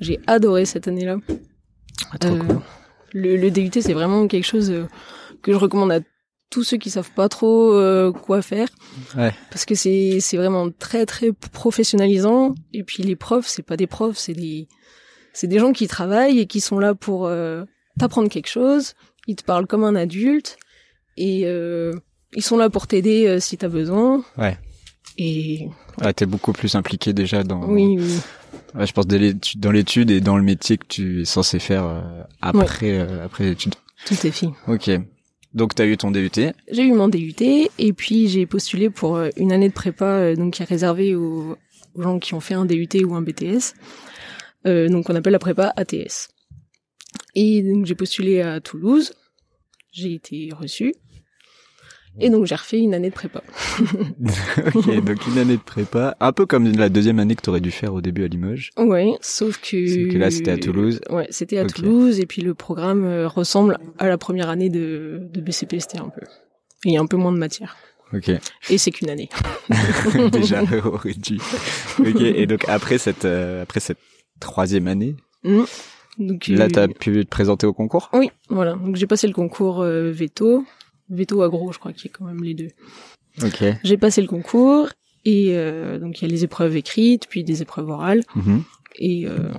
J'ai 0.00 0.20
adoré 0.26 0.64
cette 0.64 0.86
année-là. 0.88 1.16
Trop 2.20 2.30
Euh, 2.34 2.38
cool. 2.38 2.60
le, 3.12 3.36
le 3.36 3.50
DUT, 3.50 3.70
c'est 3.80 3.92
vraiment 3.92 4.26
quelque 4.28 4.44
chose 4.46 4.70
euh, 4.70 4.86
que 5.42 5.52
je 5.52 5.56
recommande 5.56 5.90
à 5.92 6.00
tous 6.52 6.62
ceux 6.64 6.76
qui 6.76 6.90
savent 6.90 7.10
pas 7.16 7.28
trop 7.28 7.72
euh, 7.72 8.12
quoi 8.12 8.42
faire. 8.42 8.68
Ouais. 9.16 9.32
Parce 9.50 9.64
que 9.64 9.74
c'est 9.74 10.18
c'est 10.20 10.36
vraiment 10.36 10.68
très 10.70 11.06
très 11.06 11.32
professionnalisant. 11.32 12.54
Et 12.72 12.82
puis 12.84 13.02
les 13.02 13.16
profs, 13.16 13.46
c'est 13.48 13.62
pas 13.62 13.76
des 13.76 13.86
profs, 13.86 14.18
c'est 14.18 14.34
des 14.34 14.68
c'est 15.32 15.46
des 15.48 15.58
gens 15.58 15.72
qui 15.72 15.88
travaillent 15.88 16.38
et 16.38 16.46
qui 16.46 16.60
sont 16.60 16.78
là 16.78 16.94
pour 16.94 17.26
euh, 17.26 17.64
t'apprendre 17.98 18.28
quelque 18.28 18.48
chose. 18.50 18.92
Ils 19.26 19.36
te 19.36 19.42
parlent 19.44 19.66
comme 19.66 19.82
un 19.84 19.96
adulte 19.96 20.58
et 21.16 21.42
euh, 21.46 21.92
ils 22.34 22.42
sont 22.42 22.56
là 22.58 22.68
pour 22.70 22.86
t'aider 22.86 23.26
euh, 23.26 23.40
si 23.40 23.56
t'as 23.56 23.68
besoin. 23.68 24.22
Ouais. 24.36 24.58
Et 25.18 25.68
Ah, 26.00 26.12
t'es 26.12 26.26
beaucoup 26.26 26.52
plus 26.52 26.74
impliqué 26.74 27.12
déjà 27.12 27.42
dans. 27.44 27.64
oui, 27.66 27.96
oui. 27.98 28.18
Ouais, 28.74 28.86
je 28.86 28.92
pense 28.92 29.06
dès 29.06 29.18
l'étude- 29.18 29.60
dans 29.60 29.70
l'étude 29.70 30.10
et 30.10 30.20
dans 30.20 30.36
le 30.36 30.42
métier 30.42 30.76
que 30.78 30.86
tu 30.86 31.22
es 31.22 31.24
censé 31.24 31.58
faire 31.58 31.84
euh, 31.84 32.00
après 32.42 32.98
euh, 32.98 33.24
après 33.24 33.44
l'étude. 33.44 33.74
tout 34.06 34.26
est 34.26 34.30
fait. 34.30 34.48
Ok. 34.68 34.90
Donc 35.54 35.74
t'as 35.74 35.86
eu 35.86 35.96
ton 35.96 36.10
DUT. 36.10 36.30
J'ai 36.70 36.82
eu 36.82 36.92
mon 36.92 37.08
DUT 37.08 37.34
et 37.78 37.92
puis 37.92 38.28
j'ai 38.28 38.46
postulé 38.46 38.88
pour 38.88 39.16
euh, 39.16 39.28
une 39.36 39.52
année 39.52 39.68
de 39.68 39.74
prépa 39.74 40.06
euh, 40.06 40.36
donc 40.36 40.54
qui 40.54 40.62
est 40.62 40.66
réservée 40.66 41.14
aux, 41.14 41.56
aux 41.94 42.02
gens 42.02 42.18
qui 42.18 42.34
ont 42.34 42.40
fait 42.40 42.54
un 42.54 42.64
DUT 42.64 43.04
ou 43.04 43.14
un 43.14 43.22
BTS. 43.22 43.74
Euh, 44.66 44.88
donc 44.88 45.10
on 45.10 45.14
appelle 45.14 45.32
la 45.32 45.38
prépa 45.38 45.72
ATS. 45.76 46.28
Et 47.34 47.62
donc 47.62 47.84
j'ai 47.84 47.94
postulé 47.94 48.40
à 48.40 48.60
Toulouse. 48.60 49.12
J'ai 49.90 50.14
été 50.14 50.50
reçue. 50.58 50.94
Et 52.20 52.30
donc 52.30 52.44
j'ai 52.46 52.54
refait 52.54 52.78
une 52.78 52.94
année 52.94 53.10
de 53.10 53.14
prépa. 53.14 53.42
ok, 54.74 55.04
donc 55.04 55.26
une 55.26 55.38
année 55.38 55.56
de 55.56 55.62
prépa, 55.62 56.16
un 56.20 56.32
peu 56.32 56.46
comme 56.46 56.70
la 56.70 56.88
deuxième 56.88 57.18
année 57.18 57.34
que 57.34 57.42
t'aurais 57.42 57.60
dû 57.60 57.70
faire 57.70 57.94
au 57.94 58.00
début 58.00 58.24
à 58.24 58.28
Limoges. 58.28 58.70
Ouais, 58.76 59.12
sauf 59.20 59.58
que 59.58 59.86
C'est 59.86 60.08
que 60.08 60.18
là, 60.18 60.30
c'était 60.30 60.50
à 60.50 60.58
Toulouse. 60.58 61.00
Ouais, 61.10 61.26
c'était 61.30 61.58
à. 61.58 61.64
Toulouse 61.64 62.20
et 62.20 62.26
puis 62.26 62.42
le 62.42 62.54
programme 62.54 63.04
euh, 63.04 63.28
ressemble 63.28 63.78
à 63.98 64.08
la 64.08 64.18
première 64.18 64.48
année 64.48 64.68
de, 64.68 65.20
de 65.32 65.40
BCPST 65.40 65.96
un 65.96 66.08
peu. 66.08 66.22
Et 66.84 66.90
il 66.90 66.92
y 66.92 66.96
a 66.96 67.00
un 67.00 67.06
peu 67.06 67.16
moins 67.16 67.32
de 67.32 67.38
matière. 67.38 67.76
Ok. 68.12 68.30
Et 68.68 68.78
c'est 68.78 68.90
qu'une 68.90 69.08
année. 69.08 69.30
Déjà 70.32 70.62
dû. 71.16 71.38
Ok. 71.98 72.20
Et 72.20 72.46
donc 72.46 72.68
après 72.68 72.98
cette 72.98 73.24
euh, 73.24 73.62
après 73.62 73.80
cette 73.80 73.98
troisième 74.38 74.86
année, 74.86 75.16
Mm. 75.44 75.62
Donc 76.18 76.46
là 76.48 76.64
euh, 76.64 76.68
t'as 76.68 76.88
pu 76.88 77.24
te 77.24 77.30
présenter 77.30 77.66
au 77.66 77.72
concours? 77.72 78.10
Oui, 78.12 78.30
voilà. 78.48 78.74
Donc 78.74 78.96
j'ai 78.96 79.06
passé 79.06 79.26
le 79.26 79.32
concours 79.32 79.80
euh, 79.80 80.10
veto, 80.10 80.64
veto 81.12 81.42
agro, 81.42 81.72
je 81.72 81.78
crois 81.78 81.92
qu'il 81.92 82.10
y 82.10 82.14
a 82.14 82.16
quand 82.16 82.24
même 82.24 82.42
les 82.42 82.54
deux. 82.54 82.70
Ok. 83.42 83.64
J'ai 83.84 83.96
passé 83.96 84.20
le 84.20 84.26
concours 84.28 84.88
et 85.24 85.56
euh, 85.56 85.98
donc 85.98 86.20
il 86.20 86.24
y 86.26 86.28
a 86.28 86.30
les 86.34 86.44
épreuves 86.44 86.76
écrites, 86.76 87.26
puis 87.28 87.44
des 87.44 87.62
épreuves 87.62 87.88
orales 87.88 88.22
Mhm. 88.34 88.62
et 88.98 89.26
euh, 89.26 89.50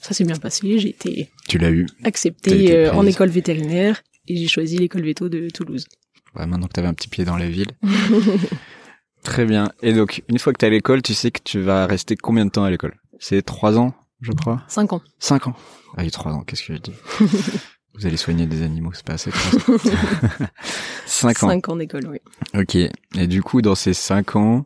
ça 0.00 0.14
s'est 0.14 0.24
bien 0.24 0.36
passé. 0.36 0.78
J'ai 0.78 0.88
été 0.88 1.28
Tu 1.48 1.58
l'as 1.58 1.70
eu. 1.70 1.86
Été 2.04 2.76
euh, 2.76 2.92
en 2.92 3.06
école 3.06 3.28
vétérinaire 3.28 4.02
et 4.28 4.36
j'ai 4.36 4.48
choisi 4.48 4.78
l'école 4.78 5.02
veto 5.04 5.28
de 5.28 5.48
Toulouse. 5.50 5.86
Ouais, 6.34 6.46
maintenant 6.46 6.66
que 6.66 6.72
t'avais 6.72 6.88
un 6.88 6.94
petit 6.94 7.08
pied 7.08 7.24
dans 7.24 7.36
la 7.36 7.48
ville. 7.48 7.72
Très 9.22 9.44
bien. 9.44 9.70
Et 9.82 9.92
donc 9.92 10.22
une 10.28 10.38
fois 10.38 10.52
que 10.52 10.58
t'es 10.58 10.66
à 10.66 10.70
l'école, 10.70 11.02
tu 11.02 11.14
sais 11.14 11.30
que 11.30 11.40
tu 11.44 11.60
vas 11.60 11.86
rester 11.86 12.16
combien 12.16 12.44
de 12.44 12.50
temps 12.50 12.64
à 12.64 12.70
l'école? 12.70 12.94
C'est 13.20 13.42
trois 13.42 13.78
ans, 13.78 13.94
je 14.20 14.32
crois? 14.32 14.62
Cinq 14.66 14.92
ans. 14.92 15.02
Cinq 15.20 15.46
ans. 15.46 15.54
Ah, 15.96 16.02
oui, 16.02 16.10
trois 16.10 16.32
ans. 16.32 16.42
Qu'est-ce 16.42 16.62
que 16.66 16.72
j'ai 16.74 16.80
dit 16.80 16.92
Vous 17.94 18.06
allez 18.06 18.16
soigner 18.16 18.46
des 18.46 18.62
animaux, 18.62 18.90
c'est 18.94 19.04
pas 19.04 19.14
assez. 19.14 19.30
Cinq 21.06 21.42
ans. 21.42 21.48
Cinq 21.48 21.68
ans 21.68 21.76
d'école, 21.76 22.06
oui. 22.08 22.18
Ok. 22.58 22.74
Et 22.74 23.26
du 23.26 23.42
coup, 23.42 23.60
dans 23.62 23.74
ces 23.74 23.92
cinq 23.94 24.34
ans, 24.36 24.64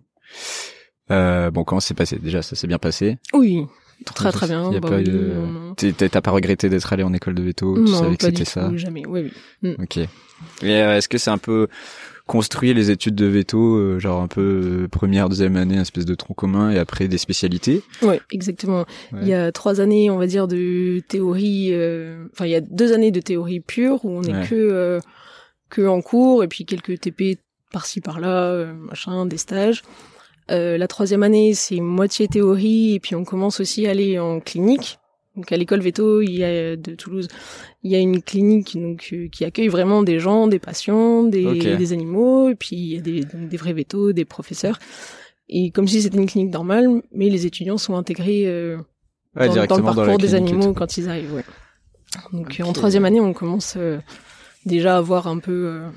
euh, 1.11 1.50
bon, 1.50 1.64
comment 1.64 1.80
c'est 1.80 1.95
passé? 1.95 2.18
Déjà, 2.18 2.42
ça 2.42 2.54
s'est 2.56 2.66
bien 2.66 2.78
passé? 2.78 3.18
Oui, 3.33 3.66
très 4.04 4.30
très 4.33 4.47
bien. 4.47 4.68
A 4.71 4.80
Bah 4.80 4.88
pas 4.90 4.97
oui, 4.99 5.04
de- 5.04 5.35
T'as 6.09 6.21
pas 6.21 6.30
regretté 6.30 6.68
d'être 6.68 6.92
allé 6.92 7.02
en 7.02 7.12
école 7.12 7.35
de 7.35 7.42
veto 7.42 7.75
Tu 7.76 7.80
Non, 7.90 8.00
savais 8.02 8.16
que 8.16 8.26
pas 8.26 8.30
du 8.30 8.37
c'était 8.38 8.50
ça? 8.50 8.68
tout, 8.68 8.76
jamais. 8.76 9.04
Oui, 9.06 9.33
oui. 9.62 9.76
Ok. 9.80 9.97
Et 9.99 10.09
euh, 10.64 10.97
est-ce 10.97 11.09
que 11.09 11.18
c'est 11.18 11.30
un 11.30 11.38
peu 11.38 11.68
construit 12.26 12.75
les 12.75 12.90
études 12.90 13.14
de 13.14 13.26
veto, 13.26 13.76
euh, 13.76 13.99
genre 14.00 14.21
un 14.21 14.26
peu 14.28 14.40
euh, 14.85 14.88
première, 14.88 15.28
deuxième 15.28 15.56
année, 15.56 15.76
un 15.78 15.83
espèce 15.83 16.04
de 16.04 16.14
tronc 16.14 16.35
commun, 16.35 16.71
et 16.71 16.78
après 16.78 17.06
des 17.09 17.18
spécialités 17.18 17.83
Ouais, 18.02 18.21
exactement. 18.33 18.85
Ouais. 19.12 19.21
Il 19.23 19.28
y 19.28 19.35
a 19.35 19.52
trois 19.52 19.80
années, 19.80 20.11
on 20.11 20.18
va 20.18 20.26
dire, 20.26 20.49
de 20.49 21.00
théorie. 21.09 21.68
euh, 21.73 22.26
Enfin, 22.33 22.47
il 22.47 22.50
y 22.50 22.56
a 22.56 22.61
deux 22.61 22.92
années 22.92 23.12
de 23.12 23.21
théorie 23.21 23.61
pure 23.61 24.04
où 24.04 24.11
on 24.11 24.23
est 24.23 24.33
Ouais. 24.35 24.47
que 24.49 24.54
euh, 24.54 25.00
que 25.71 25.87
en 25.87 26.00
cours 26.02 26.42
et 26.45 26.49
puis 26.49 26.64
quelques 26.64 27.00
TP 27.00 27.38
par-ci 27.73 28.00
par-là, 28.00 28.66
machin, 28.75 29.26
des 29.26 29.37
stages. 29.38 29.83
Euh, 30.50 30.78
la 30.78 30.87
troisième 30.88 31.23
année, 31.25 31.54
c'est 31.54 31.80
moitié 31.80 32.28
théorie 32.28 32.95
et 32.95 33.00
puis 33.00 33.14
on 33.16 33.25
commence 33.25 33.59
aussi 33.61 33.87
à 33.87 33.90
aller 33.90 34.18
en 34.18 34.38
clinique. 34.40 34.99
Donc 35.37 35.52
à 35.52 35.57
l'école 35.57 35.81
Veto, 35.81 36.23
il 36.23 36.33
y 36.33 36.45
a 36.45 36.76
de 36.76 36.95
Toulouse, 36.95 37.28
il 37.83 37.93
y 37.93 37.95
a 37.95 37.99
une 37.99 38.23
clinique 38.23 38.81
donc 38.81 39.11
euh, 39.12 39.28
qui 39.28 39.45
accueille 39.45 39.69
vraiment 39.69 40.02
des 40.02 40.19
gens, 40.19 40.47
des 40.47 40.59
patients, 40.59 41.25
des, 41.25 41.93
animaux, 41.93 42.49
et 42.49 42.55
puis 42.55 42.76
il 42.76 42.95
y 42.95 42.99
a 42.99 43.00
des, 43.02 43.21
donc, 43.21 43.49
des 43.49 43.57
vrais 43.57 43.75
vétos, 43.75 44.12
des 44.12 44.25
professeurs. 44.25 44.78
Et 45.49 45.71
comme 45.71 45.87
si 45.87 46.00
c'était 46.02 46.16
une 46.16 46.26
clinique 46.26 46.52
normale, 46.52 47.02
mais 47.12 47.28
les 47.28 47.47
étudiants 47.47 47.78
sont 47.78 47.97
intégrés 47.97 48.45
euh, 48.47 48.78
Ouais, 49.37 49.49
dans, 49.49 49.61
le 49.61 49.66
dans 49.66 49.83
parcours 49.83 50.16
des 50.19 50.35
animaux 50.35 50.73
quand 50.73 50.97
ils 50.97 51.09
arrivent. 51.11 51.35
Ouais. 51.35 51.45
Donc 52.33 52.59
euh, 52.59 52.64
en 52.64 52.73
troisième 52.73 53.05
année, 53.05 53.21
on 53.21 53.35
commence 53.35 53.75
euh, 53.76 53.99
déjà 54.64 54.97
à 54.97 55.00
voir 55.02 55.26
un 55.26 55.38
peu 55.38 55.66
euh, 55.66 55.88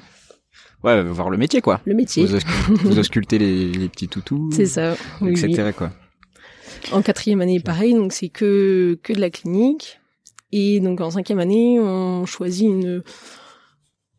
Ouais, 0.84 1.02
voir 1.04 1.30
le 1.30 1.38
métier, 1.38 1.62
quoi. 1.62 1.82
le 1.86 1.94
métier. 1.94 2.26
Vous, 2.26 2.36
auscul- 2.36 2.76
vous 2.84 3.00
auscultez 3.00 3.38
les, 3.38 3.72
les 3.72 3.90
petits 3.90 4.10
toutous. 4.10 4.50
C'est 4.54 4.66
ça. 4.66 4.96
oui, 5.22 5.34
oui. 5.34 5.52
etc., 5.52 5.72
quoi. 5.76 5.92
En 6.92 7.02
quatrième 7.02 7.42
année, 7.42 7.60
pareil, 7.60 7.94
donc 7.94 8.14
c'est 8.14 8.30
que 8.30 8.98
que 9.04 9.14
de 9.14 9.20
la 9.20 9.30
clinique. 9.30 10.00
Et 10.52 10.80
donc 10.80 11.02
en 11.02 11.12
cinquième 11.12 11.40
année, 11.40 11.80
on 11.80 12.26
choisit 12.26 12.68
une 12.68 13.04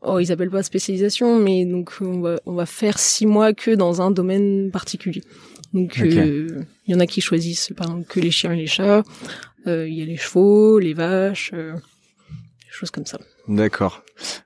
oh 0.02 0.18
ils 0.18 0.30
appellent 0.30 0.50
pas 0.50 0.62
spécialisation, 0.62 1.38
mais 1.38 1.64
donc 1.64 1.92
on 2.00 2.20
va 2.20 2.40
on 2.46 2.54
va 2.54 2.66
faire 2.66 2.98
six 2.98 3.26
mois 3.26 3.52
que 3.52 3.72
dans 3.72 4.00
un 4.00 4.10
domaine 4.10 4.70
particulier. 4.70 5.22
Donc 5.72 5.98
euh, 6.00 6.64
il 6.86 6.92
y 6.92 6.96
en 6.96 7.00
a 7.00 7.06
qui 7.06 7.20
choisissent 7.20 7.72
par 7.76 7.88
exemple 7.88 8.06
que 8.08 8.20
les 8.20 8.30
chiens 8.30 8.52
et 8.52 8.56
les 8.56 8.66
chats. 8.66 9.02
Euh, 9.66 9.88
Il 9.88 9.94
y 9.94 10.02
a 10.02 10.04
les 10.04 10.16
chevaux, 10.16 10.78
les 10.78 10.94
vaches, 10.94 11.50
euh, 11.52 11.74
des 11.74 12.70
choses 12.72 12.90
comme 12.90 13.06
ça. 13.06 13.18
D'accord. 13.46 14.02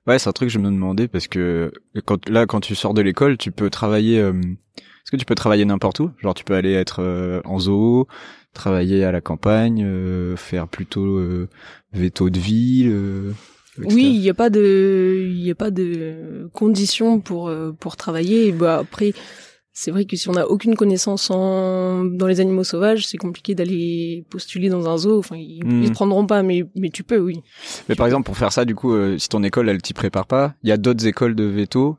Ouais, 0.06 0.18
c'est 0.18 0.28
un 0.28 0.33
truc 0.33 0.49
que 0.49 0.52
je 0.52 0.59
me 0.59 0.71
demandais 0.71 1.09
parce 1.09 1.28
que 1.28 1.71
quand 2.04 2.28
là, 2.28 2.47
quand 2.47 2.61
tu 2.61 2.75
sors 2.75 2.94
de 2.94 3.02
l'école, 3.02 3.37
tu 3.37 3.52
peux 3.52 3.71
travailler. 3.71 4.23
Que 5.14 5.21
tu 5.21 5.26
peux 5.26 5.35
travailler 5.35 5.64
n'importe 5.64 6.00
où 6.00 6.11
Genre, 6.23 6.35
tu 6.35 6.44
peux 6.44 6.54
aller 6.54 6.73
être 6.73 7.00
euh, 7.02 7.40
en 7.44 7.59
zoo, 7.59 8.06
travailler 8.52 9.04
à 9.04 9.12
la 9.12 9.21
campagne, 9.21 9.83
euh, 9.85 10.37
faire 10.37 10.68
plutôt 10.68 11.04
euh, 11.18 11.49
veto 11.92 12.30
de 12.30 12.38
ville. 12.38 12.90
euh. 12.92 13.33
Oui, 13.78 14.12
il 14.14 14.21
n'y 14.21 14.30
a 14.30 14.35
pas 14.35 14.50
de, 14.50 15.28
il 15.35 15.50
a 15.50 15.54
pas 15.56 15.73
de 15.73 16.49
conditions 16.52 17.18
pour 17.21 17.49
euh, 17.49 17.73
pour 17.73 17.97
travailler. 17.97 18.47
Et 18.47 18.52
bah 18.52 18.78
après, 18.78 19.12
c'est 19.73 19.90
vrai 19.90 20.04
que 20.04 20.14
si 20.16 20.28
on 20.28 20.33
n'a 20.35 20.47
aucune 20.49 20.76
connaissance 20.76 21.28
en 21.33 22.04
dans 22.04 22.28
les 22.28 22.38
animaux 22.40 22.62
sauvages, 22.62 23.04
c'est 23.09 23.16
compliqué 23.18 23.56
d'aller 23.56 24.25
postuler 24.30 24.68
dans 24.68 24.88
un 24.88 24.97
zoo. 24.97 25.18
Enfin, 25.18 25.35
ils, 25.37 25.64
Hmm. 25.64 25.83
ils 25.83 25.88
te 25.88 25.94
prendront 25.94 26.25
pas, 26.25 26.44
mais 26.44 26.64
mais 26.76 26.90
tu 26.90 27.02
peux, 27.02 27.18
oui. 27.18 27.40
Mais 27.88 27.97
par 27.97 28.06
exemple, 28.06 28.26
pour 28.26 28.37
faire 28.37 28.52
ça, 28.52 28.64
du 28.64 28.76
coup, 28.76 28.92
euh, 28.94 29.18
si 29.18 29.28
ton 29.28 29.42
école, 29.42 29.68
elle 29.68 29.83
t'y 29.83 29.92
prépare 29.92 30.26
pas, 30.28 30.54
il 30.62 30.68
y 30.68 30.73
a 30.73 30.76
d'autres 30.76 31.04
écoles 31.09 31.35
de 31.35 31.42
veto 31.42 31.97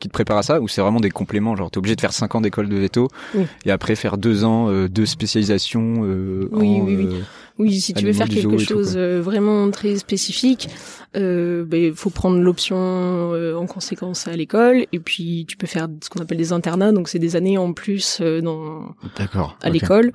qui 0.00 0.08
te 0.08 0.12
préparent 0.12 0.38
à 0.38 0.42
ça 0.42 0.60
ou 0.60 0.68
c'est 0.68 0.80
vraiment 0.80 1.00
des 1.00 1.10
compléments 1.10 1.56
genre 1.56 1.70
t'es 1.70 1.78
obligé 1.78 1.96
de 1.96 2.00
faire 2.00 2.12
5 2.12 2.34
ans 2.34 2.40
d'école 2.40 2.68
de 2.68 2.76
veto 2.76 3.08
Oui. 3.34 3.44
et 3.64 3.70
après 3.70 3.94
faire 3.94 4.18
deux 4.18 4.44
ans 4.44 4.68
euh, 4.68 4.88
de 4.88 5.04
spécialisation 5.04 6.02
euh, 6.04 6.48
Oui, 6.52 6.80
en, 6.80 6.84
oui, 6.84 6.96
oui. 6.96 7.06
euh, 7.06 7.20
Oui, 7.58 7.80
si 7.80 7.94
tu 7.94 8.04
veux 8.04 8.12
faire 8.12 8.28
quelque 8.28 8.56
tout, 8.56 8.58
chose 8.58 8.92
quoi. 8.92 9.00
euh, 9.00 9.20
vraiment 9.22 9.70
très 9.70 9.96
spécifique, 9.96 10.68
euh, 11.16 11.64
ben, 11.64 11.94
faut 11.94 12.10
prendre 12.10 12.40
l'option 12.40 12.76
euh, 12.76 13.54
en 13.54 13.66
conséquence 13.66 14.26
à 14.26 14.36
l'école. 14.36 14.84
Et 14.92 14.98
puis 14.98 15.46
tu 15.48 15.56
peux 15.56 15.68
faire 15.68 15.86
ce 16.02 16.10
qu'on 16.10 16.20
appelle 16.20 16.38
des 16.38 16.52
internats, 16.52 16.90
donc 16.92 17.08
c'est 17.08 17.20
des 17.20 17.36
années 17.36 17.56
en 17.56 17.72
plus 17.72 18.18
euh, 18.20 18.40
dans 18.40 18.94
d'accord 19.16 19.56
à 19.62 19.68
ok. 19.68 19.72
l'école, 19.74 20.12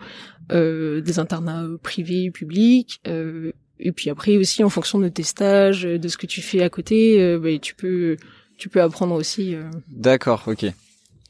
euh, 0.51 0.99
des 1.01 1.19
internats 1.19 1.65
privés, 1.81 2.29
publics. 2.31 2.99
euh, 3.07 3.51
et 3.79 3.93
puis 3.93 4.09
après 4.09 4.35
aussi 4.35 4.61
en 4.65 4.69
fonction 4.69 4.99
de 4.99 5.07
tes 5.07 5.23
stages, 5.23 5.83
de 5.83 6.07
ce 6.09 6.17
que 6.17 6.25
tu 6.27 6.41
fais 6.41 6.61
à 6.61 6.69
côté, 6.69 7.21
euh, 7.23 7.39
ben, 7.39 7.57
tu 7.59 7.73
peux 7.75 8.17
tu 8.59 8.69
peux 8.69 8.81
apprendre 8.81 9.15
aussi. 9.15 9.55
euh, 9.55 9.63
D'accord, 9.89 10.43
ok. 10.47 10.65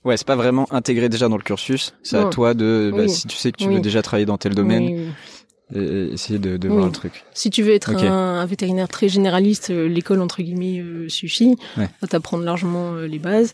Ouais, 0.05 0.17
c'est 0.17 0.25
pas 0.27 0.35
vraiment 0.35 0.65
intégré 0.73 1.09
déjà 1.09 1.27
dans 1.29 1.37
le 1.37 1.43
cursus. 1.43 1.93
C'est 2.03 2.17
à 2.17 2.25
toi 2.25 2.53
de, 2.53 2.91
bah, 2.93 3.03
Oui. 3.03 3.09
si 3.09 3.27
tu 3.27 3.37
sais 3.37 3.51
que 3.51 3.57
tu 3.57 3.67
Oui. 3.67 3.75
veux 3.75 3.81
déjà 3.81 4.01
travailler 4.01 4.25
dans 4.25 4.37
tel 4.37 4.55
domaine, 4.55 4.85
oui, 4.85 5.07
et, 5.75 6.13
essayer 6.13 6.39
de, 6.39 6.57
de 6.57 6.67
voir 6.69 6.85
le 6.85 6.91
truc. 6.91 7.23
Si 7.33 7.49
tu 7.49 7.61
veux 7.63 7.73
être 7.73 7.93
un, 7.95 8.39
un 8.39 8.45
vétérinaire 8.45 8.87
très 8.87 9.07
généraliste, 9.09 9.69
euh, 9.69 9.87
l'école 9.87 10.21
entre 10.21 10.41
guillemets 10.41 10.79
euh, 10.79 11.07
suffit. 11.09 11.55
Ouais. 11.77 11.89
Va 12.01 12.07
t'apprendre 12.07 12.43
largement 12.43 12.93
euh, 12.93 13.07
les 13.07 13.19
bases. 13.19 13.53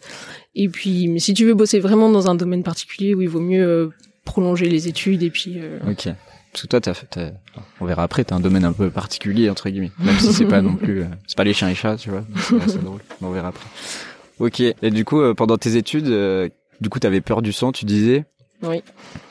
Et 0.56 0.70
puis, 0.70 1.08
mais 1.10 1.20
si 1.20 1.34
tu 1.34 1.46
veux 1.46 1.56
bosser 1.56 1.80
vraiment 1.80 2.10
dans 2.10 2.30
un 2.30 2.36
domaine 2.36 2.64
particulier, 2.64 3.14
oui, 3.16 3.26
il 3.26 3.30
vaut 3.30 3.42
mieux 3.42 3.66
euh, 3.68 3.90
prolonger 4.24 4.70
les 4.70 4.88
études 4.88 5.24
et 5.24 5.30
puis. 5.32 5.56
euh, 5.58 5.80
Ok. 5.90 6.08
Parce 6.56 6.62
que 6.62 6.68
toi, 6.68 6.80
t'as 6.80 6.94
t'as- 6.94 7.32
on 7.82 7.86
verra 7.86 8.04
après, 8.04 8.24
t'as 8.24 8.34
un 8.38 8.40
domaine 8.40 8.64
un 8.64 8.72
peu 8.72 8.90
particulier 8.90 9.50
entre 9.50 9.70
guillemets, 9.70 9.92
même 10.00 10.18
si 10.20 10.32
c'est 10.32 10.46
pas 10.46 10.62
non 10.62 10.76
plus, 10.78 11.02
euh, 11.02 11.06
c'est 11.28 11.36
pas 11.36 11.44
les 11.44 11.52
chiens 11.54 11.68
et 11.68 11.76
chats, 11.76 11.98
tu 11.98 12.10
vois. 12.10 12.24
C'est 12.40 12.62
assez 12.64 12.78
drôle. 12.78 13.02
mais 13.20 13.28
On 13.28 13.32
verra 13.32 13.50
après. 13.50 13.66
Ok. 14.40 14.62
Et 14.62 14.90
du 14.90 15.04
coup, 15.04 15.20
euh, 15.20 15.34
pendant 15.34 15.58
tes 15.58 15.76
études, 15.76 16.08
euh, 16.08 16.48
du 16.80 16.88
coup, 16.88 17.00
t'avais 17.00 17.20
peur 17.20 17.42
du 17.42 17.52
sang, 17.52 17.74
tu 17.74 17.84
disais? 17.84 18.24
Oui. 18.68 18.82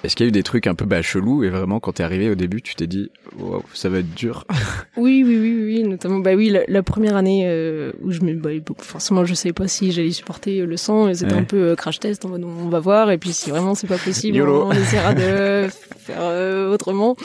Est-ce 0.02 0.16
qu'il 0.16 0.24
y 0.24 0.26
a 0.26 0.30
eu 0.30 0.32
des 0.32 0.42
trucs 0.42 0.66
un 0.66 0.74
peu 0.74 0.84
bah, 0.84 1.02
chelous 1.02 1.44
et 1.44 1.50
vraiment 1.50 1.80
quand 1.80 1.92
t'es 1.92 2.02
arrivé 2.02 2.30
au 2.30 2.34
début, 2.34 2.62
tu 2.62 2.74
t'es 2.74 2.86
dit, 2.86 3.10
wow, 3.38 3.62
ça 3.72 3.88
va 3.88 3.98
être 3.98 4.14
dur? 4.14 4.44
Oui, 4.96 5.24
oui, 5.26 5.36
oui, 5.38 5.62
oui, 5.64 5.82
notamment, 5.82 6.20
bah 6.20 6.34
oui, 6.34 6.50
la, 6.50 6.60
la 6.68 6.82
première 6.82 7.16
année 7.16 7.42
euh, 7.46 7.92
où 8.02 8.12
je 8.12 8.20
me, 8.20 8.34
bah, 8.34 8.50
forcément, 8.78 9.24
je 9.24 9.34
savais 9.34 9.52
pas 9.52 9.66
si 9.66 9.90
j'allais 9.92 10.12
supporter 10.12 10.60
euh, 10.60 10.66
le 10.66 10.76
sang, 10.76 11.08
et 11.08 11.14
c'était 11.14 11.32
Ouais. 11.34 11.40
un 11.40 11.44
peu 11.44 11.56
euh, 11.70 11.74
crash 11.74 11.98
test, 12.00 12.24
on 12.24 12.68
va 12.68 12.80
voir, 12.80 13.10
et 13.10 13.18
puis 13.18 13.32
si 13.32 13.50
vraiment 13.50 13.74
c'est 13.74 13.86
pas 13.88 13.98
possible, 13.98 14.40
on 14.42 14.70
essaiera 14.70 15.14
de 15.14 15.68
faire 15.98 16.20
euh, 16.20 16.72
autrement. 16.72 17.16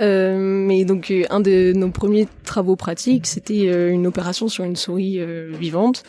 Euh, 0.00 0.36
mais 0.38 0.84
donc, 0.84 1.10
euh, 1.10 1.24
un 1.30 1.40
de 1.40 1.72
nos 1.74 1.90
premiers 1.90 2.26
travaux 2.44 2.76
pratiques, 2.76 3.26
c'était 3.26 3.68
euh, 3.68 3.90
une 3.90 4.06
opération 4.06 4.48
sur 4.48 4.64
une 4.64 4.76
souris 4.76 5.20
vivante, 5.58 6.02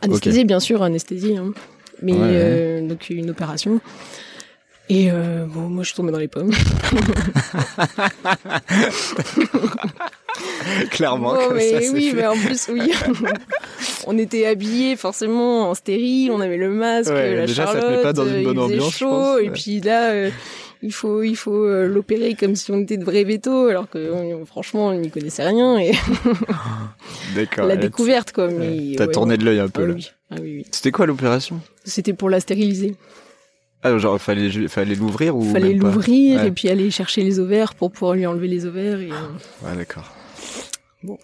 anesthésie, 0.00 0.44
bien 0.44 0.60
sûr, 0.60 0.82
anesthésie, 0.82 1.36
hein, 1.36 1.52
mais 2.02 2.12
Ouais, 2.12 2.18
ouais. 2.18 2.28
euh, 2.30 2.86
donc 2.88 3.08
une 3.10 3.30
opération. 3.30 3.80
Et 4.88 5.10
euh, 5.10 5.46
bon, 5.46 5.60
moi, 5.70 5.84
je 5.84 5.88
suis 5.88 5.96
tombée 5.96 6.12
dans 6.12 6.18
les 6.18 6.28
pommes. 6.28 6.50
Clairement. 10.90 11.34
Comme 11.34 11.56
mais 11.56 11.70
ça, 11.70 11.92
oui, 11.92 12.10
fait. 12.10 12.16
mais 12.16 12.26
en 12.26 12.36
plus, 12.36 12.68
oui. 12.72 12.92
on 14.06 14.18
était 14.18 14.46
habillés 14.46 14.96
forcément 14.96 15.70
en 15.70 15.74
stérile, 15.74 16.30
on 16.30 16.40
avait 16.40 16.56
le 16.56 16.70
masque, 16.70 17.10
Ouais, 17.12 17.36
la 17.36 17.46
déjà, 17.46 17.66
ça 17.66 17.72
te 17.74 17.78
Charlotte, 17.80 17.96
met 17.96 18.02
pas 18.02 18.12
dans 18.12 18.26
une 18.26 18.34
euh, 18.34 18.42
bonne 18.44 18.58
ambiance, 18.58 18.92
je 18.92 18.98
chaud, 18.98 19.08
pense, 19.10 19.38
et 19.42 19.50
puis 19.50 19.80
là, 19.80 20.10
euh, 20.10 20.30
il 20.82 20.92
faut, 20.92 21.22
il 21.22 21.36
faut 21.36 21.64
euh, 21.64 21.86
l'opérer 21.86 22.34
comme 22.34 22.56
si 22.56 22.70
on 22.72 22.80
était 22.80 22.96
de 22.96 23.04
vrais 23.04 23.24
vétos, 23.24 23.66
alors 23.68 23.88
que 23.88 24.10
franchement, 24.46 24.88
on 24.88 24.94
n'y 24.94 25.10
connaissait 25.10 25.46
rien 25.46 25.78
et 25.78 25.92
D'accord. 27.34 27.66
la 27.66 27.76
découverte 27.76 28.32
quoi. 28.32 28.48
Mais 28.48 28.94
T'as 28.96 29.06
ouais, 29.06 29.12
tourné 29.12 29.36
de 29.36 29.44
l'œil 29.44 29.60
un 29.60 29.68
peu 29.68 29.82
Ah 29.84 29.86
là. 29.88 29.94
oui. 29.94 30.10
Ah 30.30 30.36
oui, 30.40 30.54
oui. 30.56 30.66
C'était 30.70 30.90
quoi 30.90 31.06
l'opération? 31.06 31.60
C'était 31.84 32.12
pour 32.12 32.30
la 32.30 32.40
stériliser. 32.40 32.96
Ah, 33.82 33.96
genre 33.98 34.20
fallait 34.20 34.68
fallait 34.68 34.94
l'ouvrir 34.94 35.36
ou 35.36 35.42
Fallait 35.52 35.74
l'ouvrir 35.74 36.40
Ouais. 36.40 36.46
et 36.48 36.50
puis 36.52 36.68
aller 36.68 36.90
chercher 36.90 37.24
les 37.24 37.40
ovaires 37.40 37.74
pour 37.74 37.90
pouvoir 37.90 38.14
lui 38.14 38.26
enlever 38.26 38.46
les 38.46 38.64
ovaires. 38.64 39.00
Et, 39.00 39.10
euh, 39.10 39.66
Ouais, 39.68 39.76
d'accord. 39.76 40.04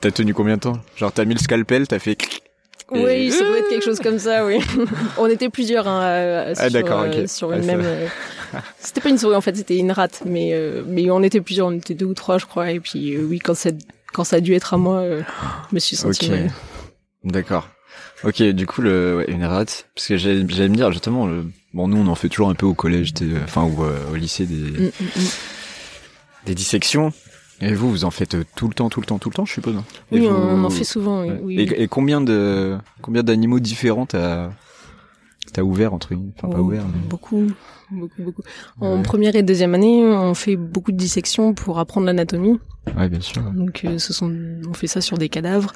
T'as 0.00 0.10
tenu 0.10 0.34
combien 0.34 0.56
de 0.56 0.60
temps 0.62 0.80
Genre 0.96 1.12
t'as 1.12 1.24
mis 1.24 1.34
le 1.34 1.40
scalpel, 1.40 1.86
t'as 1.86 2.00
fait. 2.00 2.18
Et- 2.92 3.04
Oui, 3.04 3.30
ça 3.30 3.44
doit 3.44 3.58
être 3.58 3.68
quelque 3.68 3.84
chose 3.84 4.00
comme 4.00 4.18
ça, 4.18 4.44
oui. 4.46 4.58
on 5.18 5.26
était 5.26 5.50
plusieurs 5.50 5.86
hein, 5.86 6.00
à- 6.00 6.40
à- 6.40 6.50
Ah, 6.50 6.54
sur, 6.54 6.70
d'accord, 6.70 7.02
euh, 7.02 7.26
sur 7.28 7.52
une 7.52 7.64
même. 7.64 7.82
euh, 7.84 8.08
C'était 8.80 9.02
pas 9.02 9.10
une 9.10 9.18
souris 9.18 9.36
en 9.36 9.40
fait, 9.42 9.54
c'était 9.54 9.76
une 9.76 9.92
rate, 9.92 10.22
mais 10.24 10.50
euh, 10.54 10.82
mais 10.86 11.08
on 11.10 11.22
était 11.22 11.40
plusieurs, 11.42 11.68
on 11.68 11.72
était 11.72 11.94
deux 11.94 12.06
ou 12.06 12.14
trois, 12.14 12.38
je 12.38 12.46
crois. 12.46 12.72
Et 12.72 12.80
puis 12.80 13.14
euh, 13.14 13.22
oui, 13.28 13.38
quand 13.38 13.54
ça 13.54 13.70
quand 14.12 14.24
ça 14.24 14.36
a 14.36 14.40
dû 14.40 14.54
être 14.54 14.72
à 14.74 14.78
moi, 14.78 15.04
je 15.06 15.74
me 15.74 15.78
suis 15.78 15.94
sentie 15.96 16.24
Ok. 16.26 16.30
mal. 16.32 16.50
D'accord. 17.24 17.68
Ok, 18.24 18.42
du 18.42 18.66
coup 18.66 18.82
le 18.82 19.16
ouais, 19.18 19.30
une 19.30 19.44
rate, 19.44 19.86
parce 19.94 20.08
que 20.08 20.16
j'allais 20.16 20.42
me 20.42 20.74
dire 20.74 20.90
justement, 20.92 21.26
le... 21.26 21.46
bon 21.72 21.86
nous 21.88 21.96
on 21.98 22.08
en 22.08 22.14
fait 22.16 22.28
toujours 22.28 22.48
un 22.50 22.54
peu 22.54 22.66
au 22.66 22.74
collège, 22.74 23.12
enfin 23.44 23.64
ou 23.64 23.84
euh, 23.84 23.96
au 24.12 24.16
lycée 24.16 24.44
des 24.46 24.54
Mm, 24.54 24.84
mm, 24.86 25.04
mm. 25.16 25.28
des 26.46 26.54
dissections. 26.54 27.12
Et 27.60 27.74
vous, 27.74 27.90
vous 27.90 28.04
en 28.04 28.10
faites 28.12 28.34
euh, 28.36 28.44
tout 28.54 28.68
le 28.68 28.74
temps, 28.74 28.88
tout 28.88 29.00
le 29.00 29.06
temps, 29.06 29.18
tout 29.18 29.30
le 29.30 29.34
temps, 29.34 29.44
je 29.44 29.52
suppose. 29.52 29.74
hein 29.76 29.84
Et 30.12 30.20
Oui, 30.20 30.26
vous- 30.26 30.32
on 30.34 30.62
en 30.64 30.70
fait 30.70 30.84
souvent. 30.84 31.24
Oui, 31.42 31.60
et, 31.76 31.88
combien 31.88 32.20
de 32.20 32.76
combien 33.02 33.22
d'animaux 33.24 33.58
différents 33.60 34.06
t'as 34.06 34.50
t'as 35.52 35.62
ouvert 35.62 35.92
entre 35.94 36.14
guillemets, 36.14 36.30
enfin 36.36 36.48
pas 36.48 36.58
Oh, 36.60 36.64
ouvert, 36.64 36.84
mais 36.84 37.08
Beaucoup, 37.08 37.46
beaucoup, 37.90 38.22
beaucoup. 38.22 38.42
En 38.80 38.96
Ouais. 38.98 39.02
première 39.02 39.34
et 39.34 39.42
deuxième 39.42 39.74
année, 39.74 40.02
on 40.04 40.34
fait 40.34 40.56
beaucoup 40.56 40.92
de 40.92 40.96
dissections 40.96 41.54
pour 41.54 41.78
apprendre 41.78 42.06
l'anatomie. 42.06 42.60
ouais 42.96 43.08
bien 43.08 43.20
sûr. 43.20 43.42
Donc, 43.52 43.84
euh, 43.84 43.98
ce 43.98 44.12
sont, 44.12 44.32
on 44.68 44.72
fait 44.74 44.86
ça 44.88 45.00
sur 45.00 45.18
des 45.18 45.28
cadavres. 45.28 45.72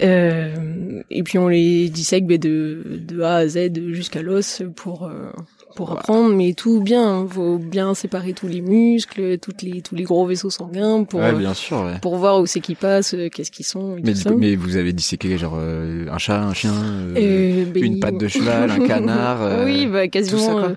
Euh, 0.00 1.02
et 1.10 1.22
puis 1.22 1.38
on 1.38 1.48
les 1.48 1.88
dissèque 1.88 2.26
ben, 2.26 2.38
de, 2.38 2.82
de 3.06 3.20
A 3.22 3.36
à 3.36 3.48
Z 3.48 3.70
jusqu'à 3.92 4.22
l'os 4.22 4.62
pour 4.76 5.04
euh, 5.06 5.30
pour 5.74 5.90
apprendre, 5.92 6.34
mais 6.34 6.52
tout 6.54 6.80
bien. 6.80 7.26
Faut 7.28 7.58
bien 7.58 7.94
séparer 7.94 8.32
tous 8.32 8.46
les 8.46 8.60
muscles, 8.60 9.38
toutes 9.38 9.62
les 9.62 9.82
tous 9.82 9.94
les 9.96 10.04
gros 10.04 10.24
vaisseaux 10.26 10.50
sanguins 10.50 11.02
pour 11.04 11.20
ouais 11.20 11.32
euh, 11.34 11.38
bien 11.38 11.54
sûr. 11.54 11.82
Ouais. 11.82 11.98
pour 12.00 12.16
voir 12.16 12.40
où 12.40 12.46
c'est 12.46 12.60
qu'ils 12.60 12.76
passent, 12.76 13.14
euh, 13.14 13.28
qu'est-ce 13.28 13.50
qu'ils 13.50 13.66
sont. 13.66 13.96
Et 13.96 14.02
Mais, 14.02 14.12
tout 14.12 14.16
du 14.18 14.22
ça. 14.22 14.30
coup, 14.30 14.38
mais 14.38 14.54
vous 14.54 14.76
avez 14.76 14.92
disséqué 14.92 15.36
genre 15.36 15.56
euh, 15.58 16.06
un 16.10 16.18
chat, 16.18 16.42
un 16.42 16.54
chien, 16.54 16.72
ben, 17.14 17.66
une 17.74 17.98
patte 18.00 18.18
de 18.18 18.28
cheval, 18.28 18.70
un 18.70 18.86
canard. 18.86 19.64
oui, 19.64 19.86
bah 19.86 20.06
quasiment. 20.08 20.62
ça, 20.62 20.76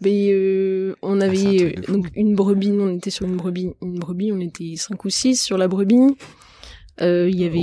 ben, 0.00 0.10
euh, 0.30 0.94
on 1.02 1.20
Ah, 1.20 1.24
avait 1.26 1.74
un 1.88 1.92
donc 1.92 2.06
une 2.16 2.34
brebis, 2.34 2.72
on 2.72 2.94
était 2.96 3.10
sur 3.10 3.26
une 3.26 3.36
brebis, 3.36 3.70
une 3.82 3.98
brebis, 3.98 4.32
on 4.32 4.40
était 4.40 4.74
cinq 4.76 5.04
ou 5.04 5.10
six 5.10 5.36
sur 5.40 5.58
la 5.58 5.68
brebis. 5.68 6.16
Euh, 7.00 7.28
Il 7.30 7.40
y 7.40 7.46
avait, 7.46 7.60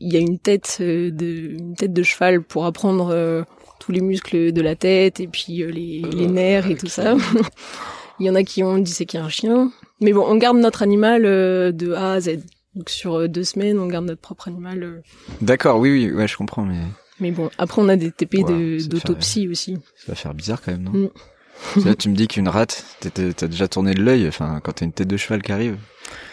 il 0.00 0.12
y 0.12 0.16
a 0.16 0.20
une 0.20 0.38
tête 0.38 0.78
euh, 0.80 1.10
de, 1.10 1.26
une 1.58 1.74
tête 1.74 1.92
de 1.92 2.02
cheval 2.02 2.42
pour 2.42 2.64
apprendre 2.64 3.10
euh, 3.12 3.42
tous 3.80 3.90
les 3.92 4.00
muscles 4.00 4.52
de 4.52 4.60
la 4.60 4.76
tête 4.76 5.18
et 5.20 5.26
puis 5.26 5.62
euh, 5.62 5.70
les, 5.70 6.02
les 6.14 6.26
nerfs 6.28 6.70
et 6.70 6.76
tout 6.76 6.86
ça. 6.86 7.16
Il 8.20 8.26
y 8.26 8.30
en 8.30 8.34
a 8.36 8.44
qui 8.44 8.62
ont 8.62 8.78
disséqué 8.78 9.18
un 9.18 9.28
chien. 9.28 9.72
Mais 10.00 10.12
bon, 10.12 10.24
on 10.26 10.36
garde 10.36 10.58
notre 10.58 10.82
animal 10.82 11.22
de 11.22 11.92
A 11.92 12.12
à 12.12 12.20
Z. 12.20 12.38
Donc 12.74 12.88
sur 12.88 13.28
deux 13.28 13.42
semaines, 13.44 13.78
on 13.78 13.86
garde 13.86 14.06
notre 14.06 14.20
propre 14.20 14.48
animal. 14.48 15.02
D'accord, 15.40 15.78
oui, 15.80 15.90
oui, 15.90 16.12
ouais, 16.12 16.28
je 16.28 16.36
comprends, 16.36 16.64
mais 16.64 16.78
Mais 17.20 17.30
bon, 17.32 17.50
après 17.58 17.82
on 17.82 17.88
a 17.88 17.96
des 17.96 18.10
TP 18.12 18.44
de- 18.44 18.86
d'autopsie 18.86 19.48
aussi. 19.48 19.76
ça 19.96 20.12
va 20.12 20.14
faire 20.14 20.34
bizarre 20.34 20.62
quand 20.62 20.72
même, 20.72 20.84
non? 20.84 20.92
Mm. 20.92 21.08
Là, 21.84 21.94
tu 21.94 22.08
me 22.08 22.14
dis 22.14 22.28
qu'une 22.28 22.48
rate, 22.48 22.84
t'as 23.36 23.46
déjà 23.48 23.68
tourné 23.68 23.94
de 23.94 24.02
l'œil. 24.02 24.26
Enfin, 24.28 24.60
quand 24.62 24.72
t'as 24.72 24.84
une 24.86 24.92
tête 24.92 25.08
de 25.08 25.16
cheval 25.16 25.42
qui 25.42 25.52
arrive, 25.52 25.76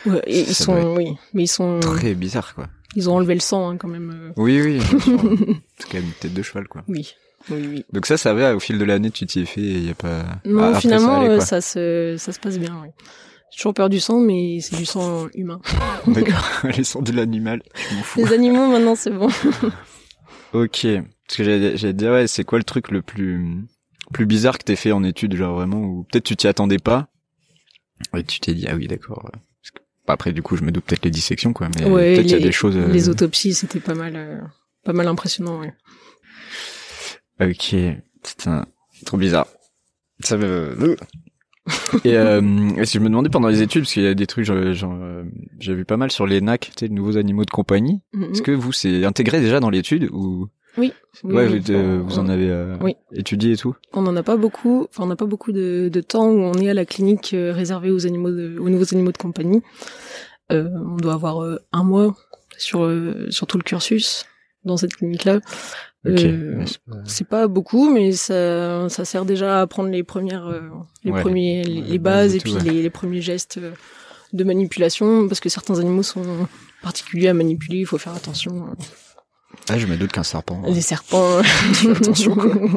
Ouais, 0.06 0.22
et 0.28 0.42
ils 0.42 0.56
sont, 0.56 0.96
oui, 0.96 1.14
mais 1.34 1.44
ils 1.44 1.48
sont, 1.48 1.80
très 1.80 2.14
bizarre, 2.14 2.54
quoi. 2.56 2.68
ils 2.96 3.10
ont 3.10 3.16
enlevé 3.16 3.34
le 3.34 3.40
sang 3.40 3.70
hein, 3.70 3.78
quand 3.78 3.88
même. 3.88 4.12
euh. 4.12 4.34
Oui, 4.36 4.62
oui. 4.62 4.80
C'est 5.78 5.88
quand 5.90 5.94
même 5.96 6.06
une 6.06 6.12
tête 6.20 6.34
de 6.34 6.42
cheval, 6.42 6.68
quoi. 6.68 6.84
Oui, 6.88 7.14
oui, 7.50 7.68
oui. 7.70 7.86
Donc 7.94 8.06
ça, 8.06 8.18
ça 8.18 8.34
va. 8.34 8.56
Au 8.56 8.60
fil 8.60 8.78
de 8.78 8.84
l'année, 8.84 9.12
tu 9.12 9.26
t'y 9.26 9.42
es 9.42 9.46
fait. 9.46 9.62
Il 9.62 9.86
y 9.88 9.92
a 9.92 9.94
pas. 9.96 10.24
Non, 10.46 10.64
Ah, 10.64 10.68
après, 10.70 10.82
finalement, 10.82 11.16
ça, 11.16 11.22
allait, 11.22 11.30
euh, 11.30 11.40
ça, 11.40 11.62
se, 11.62 12.16
ça 12.18 12.32
se 12.34 12.40
passe 12.40 12.58
bien. 12.60 12.78
Oui. 12.84 12.90
J'ai 13.52 13.58
toujours 13.58 13.74
peur 13.74 13.90
du 13.90 14.00
sang, 14.00 14.20
mais 14.20 14.60
c'est 14.62 14.76
du 14.76 14.86
sang 14.86 15.28
humain. 15.34 15.62
D'accord. 16.08 16.44
Les 16.78 16.84
sons 16.84 17.02
de 17.02 17.12
l'animal, 17.14 17.62
je 17.90 17.96
m'en 17.96 18.04
fous. 18.04 18.20
Les 18.20 18.34
animaux, 18.34 18.68
maintenant, 18.68 18.96
c'est 18.96 19.12
bon. 19.12 19.30
Ok. 20.54 20.88
Parce 21.28 21.38
que 21.38 21.44
j'allais 21.44 21.94
dire, 21.94 22.12
ouais, 22.12 22.28
c'est 22.28 22.44
quoi 22.44 22.58
le 22.58 22.64
truc 22.64 22.90
le 22.92 23.02
plus 23.02 23.64
plus 24.14 24.26
bizarre 24.26 24.58
que 24.58 24.64
t'aies 24.64 24.76
fait 24.76 24.92
en 24.92 25.04
études, 25.04 25.36
genre 25.36 25.56
vraiment, 25.56 25.82
ou 25.82 26.04
peut-être 26.12 26.24
tu 26.26 26.36
t'y 26.36 26.48
attendais 26.48 26.80
pas, 26.80 27.08
et 28.16 28.24
tu 28.24 28.40
t'es 28.40 28.54
dit, 28.54 28.68
ah 28.70 28.76
oui, 28.76 28.88
d'accord. 28.88 29.24
ouais. 29.26 29.40
Parce 29.62 29.72
que- 29.72 29.80
bah, 30.08 30.14
après, 30.14 30.32
du 30.34 30.42
coup, 30.42 30.56
je 30.58 30.64
me 30.64 30.72
doute 30.72 30.86
peut-être 30.86 31.06
les 31.06 31.12
dissections, 31.12 31.54
quoi, 31.54 31.70
mais 31.78 31.86
Ouais, 31.86 32.14
peut-être 32.16 32.22
qu'il 32.24 32.32
y 32.32 32.36
a 32.36 32.38
les- 32.38 32.44
des 32.46 32.52
choses. 32.52 32.76
euh, 32.78 32.88
Les 32.88 33.10
autopsies, 33.10 33.54
c'était 33.54 33.80
pas 33.80 33.96
mal, 33.96 34.14
euh, 34.16 34.40
pas 34.84 34.94
mal 34.94 35.08
impressionnant. 35.08 35.60
Ouais. 35.60 35.74
Ok, 37.42 37.76
putain, 38.24 38.66
trop 39.06 39.18
bizarre. 39.18 39.48
Ça 40.22 40.36
me. 40.38 40.96
Et 42.04 42.18
euh, 42.18 42.42
et 42.78 42.86
si 42.86 42.98
je 42.98 43.00
me 43.04 43.10
demandais 43.10 43.30
pendant 43.30 43.48
les 43.48 43.62
études, 43.62 43.84
parce 43.84 43.94
qu'il 43.94 44.04
y 44.04 44.08
a 44.08 44.14
des 44.14 44.28
trucs, 44.28 44.44
genre, 44.44 44.74
genre, 44.74 44.94
euh, 45.00 45.24
j'ai 45.60 45.74
vu 45.76 45.86
pas 45.86 45.98
mal 45.98 46.12
sur 46.12 46.26
les 46.28 46.42
NAC, 46.42 46.72
tu 46.76 46.80
sais, 46.80 46.90
de 46.90 46.94
nouveaux 46.94 47.16
animaux 47.18 47.46
de 47.46 47.52
compagnie. 47.52 48.02
Mhm. 48.14 48.32
Est-ce 48.32 48.42
que 48.42 48.52
vous, 48.52 48.72
c'est 48.74 49.06
intégré 49.06 49.40
déjà 49.40 49.60
dans 49.60 49.70
l'étude 49.70 50.10
ou 50.12 50.50
Oui. 50.78 50.94
Oui, 51.24 51.34
ouais, 51.36 51.48
oui. 51.48 51.60
vous, 51.60 51.74
euh, 51.74 52.02
vous 52.04 52.20
en 52.20 52.30
avez 52.30 52.50
euh, 52.50 52.78
Oui. 52.82 52.96
étudié 53.14 53.54
et 53.54 53.58
tout 53.58 53.76
On 53.94 54.02
n'en 54.04 54.16
a 54.16 54.24
pas 54.24 54.38
beaucoup, 54.38 54.88
enfin 54.90 55.04
on 55.04 55.08
n'a 55.08 55.16
pas 55.16 55.26
beaucoup 55.26 55.52
de, 55.52 55.90
de 55.92 56.02
temps 56.02 56.28
où 56.28 56.40
on 56.42 56.54
est 56.54 56.70
à 56.70 56.74
la 56.74 56.86
clinique 56.86 57.34
euh, 57.34 57.52
réservée 57.54 57.92
aux 57.92 58.06
animaux, 58.06 58.30
de, 58.32 58.58
aux 58.60 58.70
nouveaux 58.70 58.94
animaux 58.94 59.12
de 59.12 59.18
compagnie. 59.18 59.62
Euh, 60.52 60.70
on 60.86 60.96
doit 60.96 61.14
avoir 61.14 61.44
euh, 61.44 61.58
un 61.72 61.84
mois 61.84 62.16
sur 62.58 62.84
euh, 62.84 63.28
sur 63.30 63.48
tout 63.48 63.58
le 63.58 63.64
cursus 63.64 64.26
dans 64.64 64.78
cette 64.78 64.96
clinique-là. 64.96 65.38
Ok. 66.08 66.20
Euh, 66.20 66.60
Ouais, 66.60 66.66
c'est 67.06 67.28
pas- 67.28 67.48
beaucoup, 67.48 67.92
mais 67.94 68.12
ça 68.14 68.88
ça 68.90 69.04
sert 69.06 69.26
déjà 69.26 69.60
à 69.60 69.62
apprendre 69.62 69.90
les 69.90 70.04
premières, 70.04 70.48
euh, 70.48 70.62
les 71.04 71.12
Ouais. 71.12 71.22
premiers, 71.22 71.64
les, 71.64 71.82
Ouais, 71.82 71.88
les 71.88 72.00
bases 72.00 72.36
et 72.36 72.40
tout, 72.40 72.56
puis 72.56 72.68
ouais. 72.68 72.74
les, 72.74 72.82
les 72.84 72.90
premiers 72.90 73.22
gestes 73.22 73.60
de 74.32 74.44
manipulation, 74.44 75.28
parce 75.28 75.40
que 75.42 75.50
certains 75.50 75.80
animaux 75.80 76.04
sont 76.04 76.24
particuliers 76.84 77.28
à 77.30 77.34
manipuler, 77.34 77.80
il 77.80 77.86
faut 77.86 77.98
faire 77.98 78.14
attention. 78.16 78.68
Ah, 79.70 79.78
je 79.78 79.86
me 79.86 79.98
doute 79.98 80.12
qu'un 80.12 80.24
serpent. 80.24 80.62
Les 80.68 80.82
serpents. 80.82 81.44
Fais 81.44 81.92
attention, 81.92 82.36
quoi. 82.36 82.52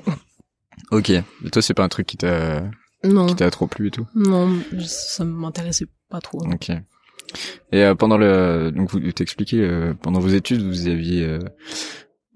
Ok. 0.90 1.08
Et 1.08 1.50
toi, 1.50 1.62
c'est 1.62 1.72
pas 1.72 1.84
un 1.84 1.88
truc 1.88 2.06
qui 2.06 2.18
t'a 2.18 2.62
non, 3.04 3.26
qui 3.26 3.34
t'a 3.34 3.50
trop 3.50 3.66
plu 3.66 3.88
et 3.88 3.90
tout? 3.90 4.06
Non, 4.14 4.60
ça 4.80 5.24
m'intéressait 5.24 5.86
pas 6.10 6.20
trop. 6.20 6.44
Ok. 6.46 6.70
Et 7.72 7.82
euh, 7.82 7.94
pendant 7.94 8.18
le 8.18 8.70
donc 8.74 8.90
vous 8.90 9.00
t'expliquez 9.12 9.60
euh, 9.60 9.94
pendant 9.94 10.20
vos 10.20 10.28
études 10.28 10.60
vous 10.60 10.86
aviez 10.86 11.24
euh, 11.24 11.38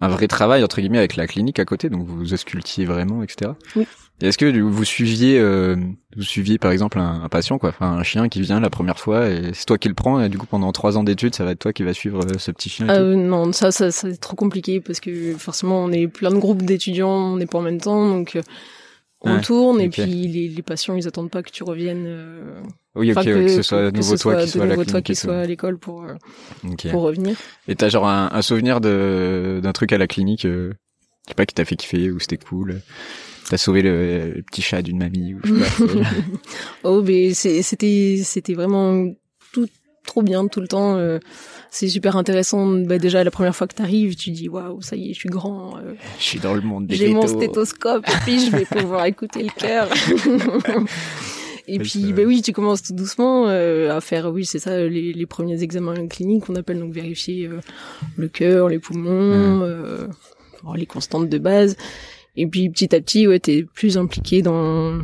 un 0.00 0.08
vrai 0.08 0.26
travail 0.26 0.64
entre 0.64 0.80
guillemets 0.80 0.96
avec 0.98 1.16
la 1.16 1.26
clinique 1.26 1.58
à 1.58 1.66
côté 1.66 1.90
donc 1.90 2.06
vous 2.06 2.32
auscultiez 2.32 2.86
vraiment 2.86 3.22
etc. 3.22 3.52
Oui. 3.74 3.86
Est-ce 4.22 4.38
que 4.38 4.58
vous 4.60 4.84
suiviez 4.84 5.38
euh, 5.38 5.76
vous 6.16 6.22
suiviez 6.22 6.58
par 6.58 6.70
exemple 6.70 6.98
un, 6.98 7.22
un 7.22 7.28
patient 7.28 7.58
quoi 7.58 7.68
enfin 7.70 7.92
un 7.92 8.02
chien 8.02 8.28
qui 8.28 8.40
vient 8.40 8.60
la 8.60 8.70
première 8.70 8.98
fois 8.98 9.28
et 9.28 9.52
c'est 9.52 9.66
toi 9.66 9.76
qui 9.78 9.88
le 9.88 9.94
prends 9.94 10.20
et 10.22 10.28
du 10.30 10.38
coup 10.38 10.46
pendant 10.46 10.72
trois 10.72 10.96
ans 10.96 11.04
d'études 11.04 11.34
ça 11.34 11.44
va 11.44 11.50
être 11.52 11.58
toi 11.58 11.72
qui 11.74 11.82
va 11.82 11.92
suivre 11.92 12.24
euh, 12.24 12.38
ce 12.38 12.50
petit 12.50 12.70
chien. 12.70 12.86
et 12.88 12.92
tout? 12.92 13.02
Euh, 13.02 13.14
non, 13.16 13.52
ça, 13.52 13.72
ça, 13.72 13.90
ça, 13.90 14.10
c'est 14.10 14.16
trop 14.18 14.36
compliqué 14.36 14.80
parce 14.80 15.00
que 15.00 15.36
forcément, 15.36 15.82
on 15.84 15.90
est 15.92 16.06
plein 16.08 16.30
de 16.30 16.38
groupes 16.38 16.62
d'étudiants, 16.62 17.10
on 17.10 17.36
n'est 17.36 17.46
pas 17.46 17.58
en 17.58 17.62
même 17.62 17.80
temps, 17.80 18.08
donc 18.08 18.36
euh, 18.36 18.42
on 19.22 19.34
Ouais, 19.34 19.40
tourne 19.40 19.80
et 19.80 19.88
puis 19.88 20.28
les, 20.28 20.48
les 20.48 20.62
patients, 20.62 20.94
ils 20.96 21.08
attendent 21.08 21.30
pas 21.30 21.42
que 21.42 21.50
tu 21.50 21.64
reviennes. 21.64 22.04
euh, 22.06 22.60
oui 22.94 23.12
ok 23.12 23.16
ouais, 23.24 23.44
que, 23.44 23.48
ce 23.48 23.62
soit 23.62 23.90
que 23.90 23.96
nouveau 23.96 24.16
toi 24.16 24.36
qui 24.36 24.46
de 24.46 24.50
soit 24.52 24.64
à 24.64 24.66
la 24.66 24.76
clinique 24.76 25.04
qui 25.04 25.14
soit 25.16 25.38
à 25.40 25.46
l'école 25.46 25.78
pour 25.78 26.06
pour 26.86 27.02
revenir. 27.02 27.36
Et 27.68 27.74
t'as 27.76 27.88
genre 27.88 28.08
un, 28.08 28.30
un 28.32 28.42
souvenir 28.42 28.80
de 28.80 29.60
d'un 29.62 29.72
truc 29.72 29.92
à 29.92 29.98
la 29.98 30.06
clinique, 30.06 30.44
euh, 30.44 30.72
je 31.26 31.30
sais 31.30 31.34
pas, 31.34 31.46
qui 31.46 31.54
t'a 31.54 31.64
fait 31.64 31.76
kiffer 31.76 32.10
ou 32.10 32.20
c'était 32.20 32.38
cool? 32.38 32.80
T'as 33.48 33.56
sauvé 33.58 33.82
le, 33.82 34.32
le 34.36 34.42
petit 34.42 34.62
chat 34.62 34.82
d'une 34.82 34.98
mamie 34.98 35.34
ou 35.34 35.40
je 35.44 35.54
sais 35.62 35.86
pas. 35.86 36.08
Oh, 36.84 37.02
mais 37.02 37.32
c'est- 37.34 37.62
c'était 37.62 38.20
c'était 38.24 38.54
vraiment 38.54 39.06
tout 39.52 39.66
trop 40.04 40.22
bien 40.22 40.46
tout 40.48 40.60
le 40.60 40.68
temps. 40.68 40.96
euh, 40.96 41.18
c'est 41.70 41.88
super 41.88 42.16
intéressant. 42.16 42.66
Bah, 42.66 42.98
déjà, 42.98 43.22
la 43.24 43.30
première 43.30 43.54
fois 43.54 43.66
que 43.66 43.74
t'arrives, 43.74 44.14
tu 44.16 44.30
dis 44.30 44.48
waouh, 44.48 44.80
ça 44.82 44.96
y 44.96 45.10
est, 45.10 45.14
je 45.14 45.18
suis 45.20 45.28
grand. 45.28 45.76
euh, 45.78 45.94
je 46.18 46.22
suis 46.24 46.38
dans 46.38 46.54
le 46.54 46.60
monde 46.60 46.86
des 46.86 46.96
J'ai 46.96 47.08
mon 47.08 47.26
stéthoscope 47.26 48.08
et 48.08 48.12
puis 48.24 48.46
je 48.46 48.50
vais 48.56 48.64
pouvoir 48.70 49.04
écouter 49.06 49.42
le 49.42 49.50
cœur. 49.50 49.88
et 51.68 51.78
puis, 51.80 52.12
bah 52.12 52.22
oui, 52.26 52.42
tu 52.42 52.52
commences 52.52 52.82
tout 52.82 52.94
doucement 52.94 53.48
euh, 53.48 53.94
à 53.96 54.00
faire, 54.00 54.32
oui, 54.32 54.44
c'est 54.44 54.58
ça, 54.60 54.78
les, 54.86 55.12
les 55.12 55.26
premiers 55.26 55.62
examens 55.62 56.06
cliniques 56.06 56.44
qu'on 56.46 56.54
appelle 56.56 56.78
donc 56.78 56.92
vérifier 56.92 57.46
euh, 57.48 57.60
le 58.16 58.28
cœur, 58.28 58.68
les 58.68 58.78
poumons, 58.78 59.62
euh, 59.62 60.06
les 60.76 60.86
constantes 60.86 61.28
de 61.28 61.38
base. 61.38 61.76
Et 62.36 62.46
puis 62.46 62.68
petit 62.70 62.94
à 62.94 63.00
petit, 63.00 63.26
ouais, 63.26 63.38
t'es 63.40 63.64
plus 63.74 63.96
impliqué 63.98 64.42
dans 64.42 65.00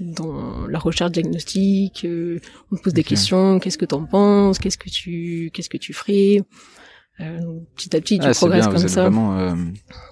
dans 0.00 0.66
la 0.66 0.78
recherche 0.78 1.12
diagnostique. 1.12 2.04
euh, 2.04 2.38
on 2.72 2.76
te 2.76 2.82
pose 2.82 2.92
des 2.92 3.04
questions. 3.04 3.58
Qu'est-ce 3.60 3.78
que 3.78 3.84
t'en 3.84 4.04
penses 4.04 4.58
Qu'est-ce 4.58 4.78
que 4.78 4.88
tu 4.90 5.50
qu'est-ce 5.52 5.68
que 5.70 5.76
tu 5.76 5.92
ferais 5.92 6.40
euh, 7.20 7.38
Petit 7.76 7.94
à 7.96 8.00
petit, 8.00 8.18
tu 8.18 8.26
Ah, 8.26 8.32
progresses 8.34 8.62
bien, 8.64 8.68
vous 8.70 8.76
comme 8.76 8.84
êtes 8.84 8.90
ça. 8.90 9.02
vraiment 9.02 9.38
euh, 9.38 9.54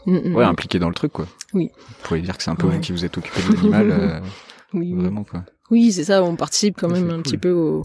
Mm, 0.07 0.13
mm, 0.31 0.35
ouais, 0.37 0.45
mm. 0.45 0.49
impliqué 0.49 0.79
dans 0.79 0.89
le 0.89 0.95
truc 0.95 1.13
quoi. 1.13 1.27
Oui. 1.55 1.71
Vous 1.77 1.95
pouvez 2.05 2.21
dire 2.21 2.37
que 2.37 2.43
c'est 2.43 2.51
un 2.51 2.57
peu 2.57 2.67
Ouais. 2.69 2.75
vous 2.77 2.81
qui 2.81 2.93
vous 2.93 3.05
êtes 3.05 3.17
occupé 3.19 3.41
de 3.43 3.57
l'animal, 3.57 3.91
euh, 3.91 4.21
Oui, 4.75 4.93
vraiment 4.95 5.25
quoi. 5.25 5.45
Oui, 5.73 5.91
c'est 5.91 6.05
ça, 6.05 6.23
on 6.23 6.37
participe 6.37 6.77
quand 6.79 6.89
même 6.89 7.09
un 7.11 7.15
cool. 7.15 7.23
petit 7.23 7.39
peu 7.39 7.51
au. 7.51 7.85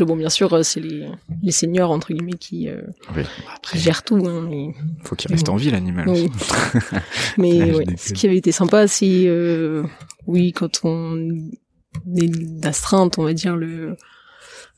Bon, 0.00 0.16
bien 0.16 0.28
sûr, 0.30 0.52
euh, 0.52 0.62
c'est 0.62 0.80
les, 0.80 1.06
les 1.42 1.52
seniors, 1.52 1.90
entre 1.90 2.12
guillemets, 2.12 2.32
qui, 2.38 2.68
euh, 2.68 2.82
Oui. 3.16 3.22
qui 3.62 3.78
gèrent 3.78 4.02
tout. 4.02 4.16
Hein, 4.26 4.46
mais 4.48 4.74
faut 5.04 5.14
qu'il 5.16 5.30
reste 5.30 5.48
en 5.48 5.56
vie 5.56 5.70
l'animal. 5.70 6.08
oui. 6.08 6.30
mais 7.38 7.72
Ouais, 7.74 7.84
ce 7.96 8.12
qui 8.12 8.26
avait 8.26 8.36
été 8.36 8.52
sympa, 8.52 8.86
c'est, 8.88 9.24
euh, 9.26 9.84
oui, 10.26 10.52
quand 10.52 10.80
on 10.84 11.16
est 12.16 12.28
d'astreinte, 12.28 13.18
on 13.18 13.24
va 13.24 13.32
dire, 13.34 13.56
le 13.56 13.96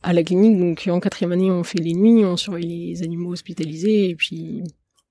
à 0.02 0.12
la 0.12 0.22
clinique, 0.22 0.58
donc 0.58 0.88
en 0.88 1.00
quatrième 1.00 1.32
année, 1.32 1.50
on 1.50 1.64
fait 1.64 1.80
les 1.80 1.94
nuits, 1.94 2.24
on 2.24 2.36
surveille 2.36 2.90
les 2.92 3.02
animaux 3.02 3.32
hospitalisés, 3.32 4.10
et 4.10 4.14
puis 4.14 4.62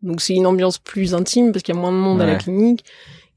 donc 0.01 0.21
c'est 0.21 0.35
une 0.35 0.45
ambiance 0.45 0.77
plus 0.77 1.13
intime 1.13 1.51
parce 1.51 1.63
qu'il 1.63 1.75
y 1.75 1.77
a 1.77 1.81
moins 1.81 1.91
de 1.91 1.97
monde 1.97 2.21
à 2.21 2.25
la 2.25 2.35
clinique. 2.35 2.85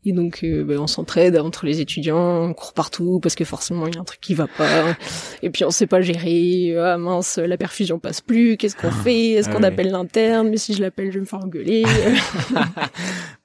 Et 0.06 0.12
donc, 0.12 0.40
euh, 0.44 0.62
ben, 0.64 0.78
on 0.78 0.86
s'entraide 0.86 1.36
entre 1.36 1.66
les 1.66 1.80
étudiants, 1.80 2.44
on 2.44 2.54
court 2.54 2.72
partout 2.72 3.18
parce 3.20 3.34
que 3.34 3.44
forcément 3.44 3.86
il 3.88 3.94
y 3.94 3.98
a 3.98 4.00
un 4.00 4.04
truc 4.04 4.20
qui 4.20 4.32
va 4.32 4.46
pas. 4.46 4.96
Et 5.42 5.50
puis 5.50 5.64
on 5.64 5.70
sait 5.70 5.88
pas 5.88 6.00
gérer. 6.00 6.74
Ah 6.78 6.96
mince, 6.96 7.36
la 7.38 7.56
perfusion 7.56 7.98
passe 7.98 8.20
plus. 8.20 8.56
Qu'est-ce 8.56 8.76
qu'on 8.76 8.90
fait? 8.92 9.30
Est-ce 9.32 9.48
Ah 9.50 9.54
qu'on 9.54 9.62
appelle 9.64 9.90
l'interne? 9.90 10.48
Mais 10.50 10.56
si 10.56 10.72
je 10.72 10.80
l'appelle, 10.80 11.08
je 11.08 11.14
vais 11.14 11.20
me 11.20 11.24
faire 11.26 11.40
engueuler. 11.44 11.82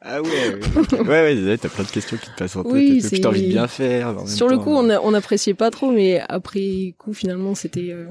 ah 0.02 0.22
ouais, 0.22 0.30
ouais. 0.30 1.00
ouais, 1.02 1.44
ouais, 1.46 1.58
t'as 1.58 1.70
plein 1.70 1.84
de 1.84 1.90
questions 1.90 2.18
qui 2.18 2.30
te 2.30 2.36
passent 2.38 2.56
en 2.56 2.64
tête. 2.64 2.72
Oui, 2.72 3.02
et 3.04 3.08
puis 3.08 3.22
t'as 3.22 3.30
envie 3.30 3.44
de 3.44 3.48
bien 3.50 3.68
faire. 3.68 4.16
Sur 4.28 4.48
le 4.48 4.58
temps. 4.58 4.64
coup, 4.64 4.72
on 4.72 4.90
a- 4.90 5.00
on 5.02 5.12
n'appréciait 5.12 5.54
pas 5.54 5.72
trop, 5.72 5.92
mais 5.92 6.22
après 6.30 6.94
coup, 6.98 7.14
finalement, 7.14 7.56
c'était. 7.56 7.90
euh, 7.92 8.06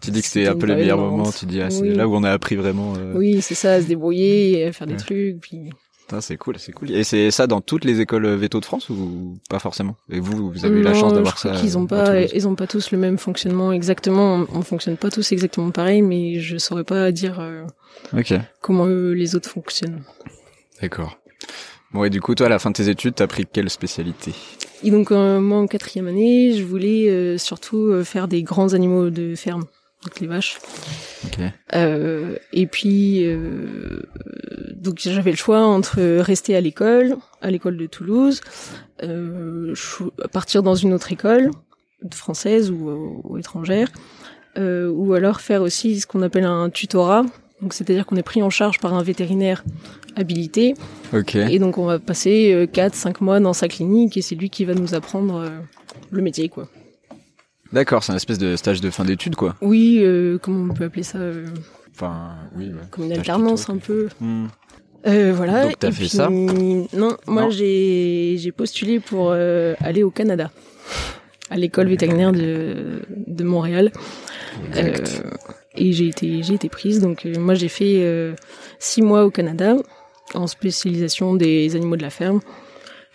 Tu 0.00 0.10
dis 0.10 0.20
que 0.22 0.26
c'était 0.28 0.46
un 0.48 0.56
peu 0.56 0.66
les 0.66 0.76
meilleurs 0.76 0.98
moments. 0.98 1.30
Tu 1.32 1.46
dis 1.46 1.60
ah, 1.60 1.70
c'est 1.70 1.82
Oui. 1.82 1.94
là 1.94 2.06
où 2.06 2.14
on 2.14 2.22
a 2.22 2.30
appris 2.30 2.56
vraiment. 2.56 2.94
euh, 2.96 3.12
Oui, 3.16 3.40
c'est 3.42 3.54
ça, 3.54 3.74
à 3.74 3.80
se 3.82 3.86
débrouiller, 3.86 4.66
à 4.66 4.72
faire 4.72 4.86
des 4.86 4.96
trucs. 4.96 5.40
Puis 5.40 5.70
C'est 6.20 6.36
cool, 6.36 6.58
c'est 6.58 6.72
cool. 6.72 6.90
Et 6.90 7.04
c'est 7.04 7.30
ça 7.30 7.46
dans 7.46 7.60
toutes 7.60 7.84
les 7.84 8.00
écoles 8.00 8.26
véto 8.34 8.60
de 8.60 8.64
France 8.64 8.88
ou 8.88 9.36
pas 9.50 9.58
forcément? 9.58 9.96
Et 10.10 10.20
vous, 10.20 10.50
vous 10.50 10.64
avez 10.64 10.78
eu 10.78 10.82
la 10.82 10.94
chance 10.94 11.12
d'avoir 11.12 11.38
ça 11.38 11.52
qu'ils 11.52 11.76
ont 11.76 11.86
pas, 11.86 12.22
ils 12.22 12.48
ont 12.48 12.54
pas 12.54 12.66
tous 12.66 12.90
le 12.92 12.98
même 12.98 13.18
fonctionnement 13.18 13.72
exactement. 13.72 14.46
On, 14.52 14.58
on 14.58 14.62
fonctionne 14.62 14.96
pas 14.96 15.10
tous 15.10 15.32
exactement 15.32 15.70
pareil, 15.70 16.02
mais 16.02 16.40
je 16.40 16.56
saurais 16.58 16.84
pas 16.84 17.12
dire 17.12 17.38
euh, 17.40 17.64
Ok, 18.16 18.32
comment 18.60 18.86
eux, 18.86 19.12
les 19.12 19.34
autres 19.36 19.50
fonctionnent. 19.50 20.02
d'accord. 20.80 21.18
Bon 21.92 22.04
et 22.04 22.10
du 22.10 22.20
coup, 22.20 22.34
toi, 22.34 22.46
à 22.46 22.50
la 22.50 22.58
fin 22.58 22.70
de 22.70 22.76
tes 22.76 22.88
études, 22.90 23.14
t'as 23.14 23.26
pris 23.26 23.46
quelle 23.50 23.70
spécialité? 23.70 24.34
Et 24.84 24.90
donc 24.90 25.10
euh, 25.10 25.40
moi 25.40 25.58
en 25.58 25.66
quatrième 25.66 26.06
année, 26.06 26.52
je 26.54 26.62
voulais 26.62 27.08
euh, 27.08 27.38
surtout 27.38 27.78
euh, 27.88 28.04
faire 28.04 28.28
des 28.28 28.42
grands 28.42 28.74
animaux 28.74 29.10
de 29.10 29.34
ferme, 29.34 29.64
donc 30.04 30.20
les 30.20 30.26
vaches. 30.26 30.58
Ok. 31.26 31.40
Euh, 31.74 32.36
et 32.52 32.66
puis 32.66 33.24
euh, 33.24 34.02
donc 34.74 34.98
j'avais 35.00 35.30
le 35.30 35.36
choix 35.36 35.60
entre 35.60 36.00
rester 36.20 36.54
à 36.54 36.60
l'école, 36.60 37.16
à 37.42 37.50
l'école 37.50 37.76
de 37.76 37.86
Toulouse, 37.86 38.40
euh, 39.02 39.74
partir 40.32 40.62
dans 40.62 40.74
une 40.74 40.92
autre 40.92 41.12
école 41.12 41.50
française 42.12 42.70
ou, 42.70 43.22
ou 43.24 43.38
étrangère, 43.38 43.88
euh, 44.56 44.88
ou 44.88 45.14
alors 45.14 45.40
faire 45.40 45.62
aussi 45.62 45.98
ce 45.98 46.06
qu'on 46.06 46.22
appelle 46.22 46.44
un 46.44 46.70
tutorat, 46.70 47.24
Donc 47.60 47.74
c'est-à-dire 47.74 48.06
qu'on 48.06 48.16
est 48.16 48.22
pris 48.22 48.40
en 48.40 48.50
charge 48.50 48.78
par 48.78 48.94
un 48.94 49.02
vétérinaire 49.02 49.64
habilité. 50.14 50.74
Ok. 51.12 51.34
Et 51.34 51.58
donc 51.58 51.76
on 51.76 51.86
va 51.86 51.98
passer 51.98 52.68
4-5 52.72 53.16
mois 53.20 53.40
dans 53.40 53.52
sa 53.52 53.66
clinique 53.66 54.16
et 54.16 54.22
c'est 54.22 54.36
lui 54.36 54.48
qui 54.48 54.64
va 54.64 54.74
nous 54.74 54.94
apprendre 54.94 55.50
le 56.10 56.22
métier, 56.22 56.48
quoi. 56.48 56.68
D'accord, 57.72 58.02
c'est 58.02 58.12
un 58.12 58.16
espèce 58.16 58.38
de 58.38 58.56
stage 58.56 58.80
de 58.80 58.90
fin 58.90 59.04
d'études, 59.04 59.36
quoi. 59.36 59.54
Oui, 59.60 59.98
euh, 60.02 60.38
comment 60.40 60.72
on 60.72 60.74
peut 60.74 60.84
appeler 60.84 61.02
ça 61.02 61.18
euh, 61.18 61.46
Enfin, 61.94 62.36
oui. 62.56 62.72
Comme 62.90 63.04
une 63.04 63.12
alternance, 63.12 63.68
un 63.68 63.78
peu. 63.78 64.08
Hmm. 64.20 64.46
Euh, 65.06 65.32
voilà. 65.34 65.64
Donc 65.64 65.78
t'as 65.78 65.90
fait 65.90 66.00
puis, 66.00 66.08
ça 66.08 66.28
Non, 66.28 67.16
moi 67.26 67.50
j'ai 67.50 68.52
postulé 68.56 69.00
pour 69.00 69.30
euh, 69.30 69.74
aller 69.80 70.02
au 70.02 70.10
Canada, 70.10 70.50
à 71.50 71.56
l'école 71.56 71.88
vétérinaire 71.88 72.32
de 72.32 73.02
de 73.08 73.44
Montréal. 73.44 73.92
Euh, 74.76 74.92
et 75.76 75.92
j'ai 75.92 76.08
été 76.08 76.42
j'ai 76.42 76.54
été 76.54 76.68
prise. 76.68 77.00
Donc 77.00 77.26
euh, 77.26 77.38
moi 77.38 77.54
j'ai 77.54 77.68
fait 77.68 78.34
six 78.78 79.02
mois 79.02 79.24
au 79.24 79.30
Canada 79.30 79.76
en 80.34 80.46
spécialisation 80.46 81.34
des 81.34 81.74
animaux 81.76 81.96
de 81.96 82.02
la 82.02 82.10
ferme. 82.10 82.40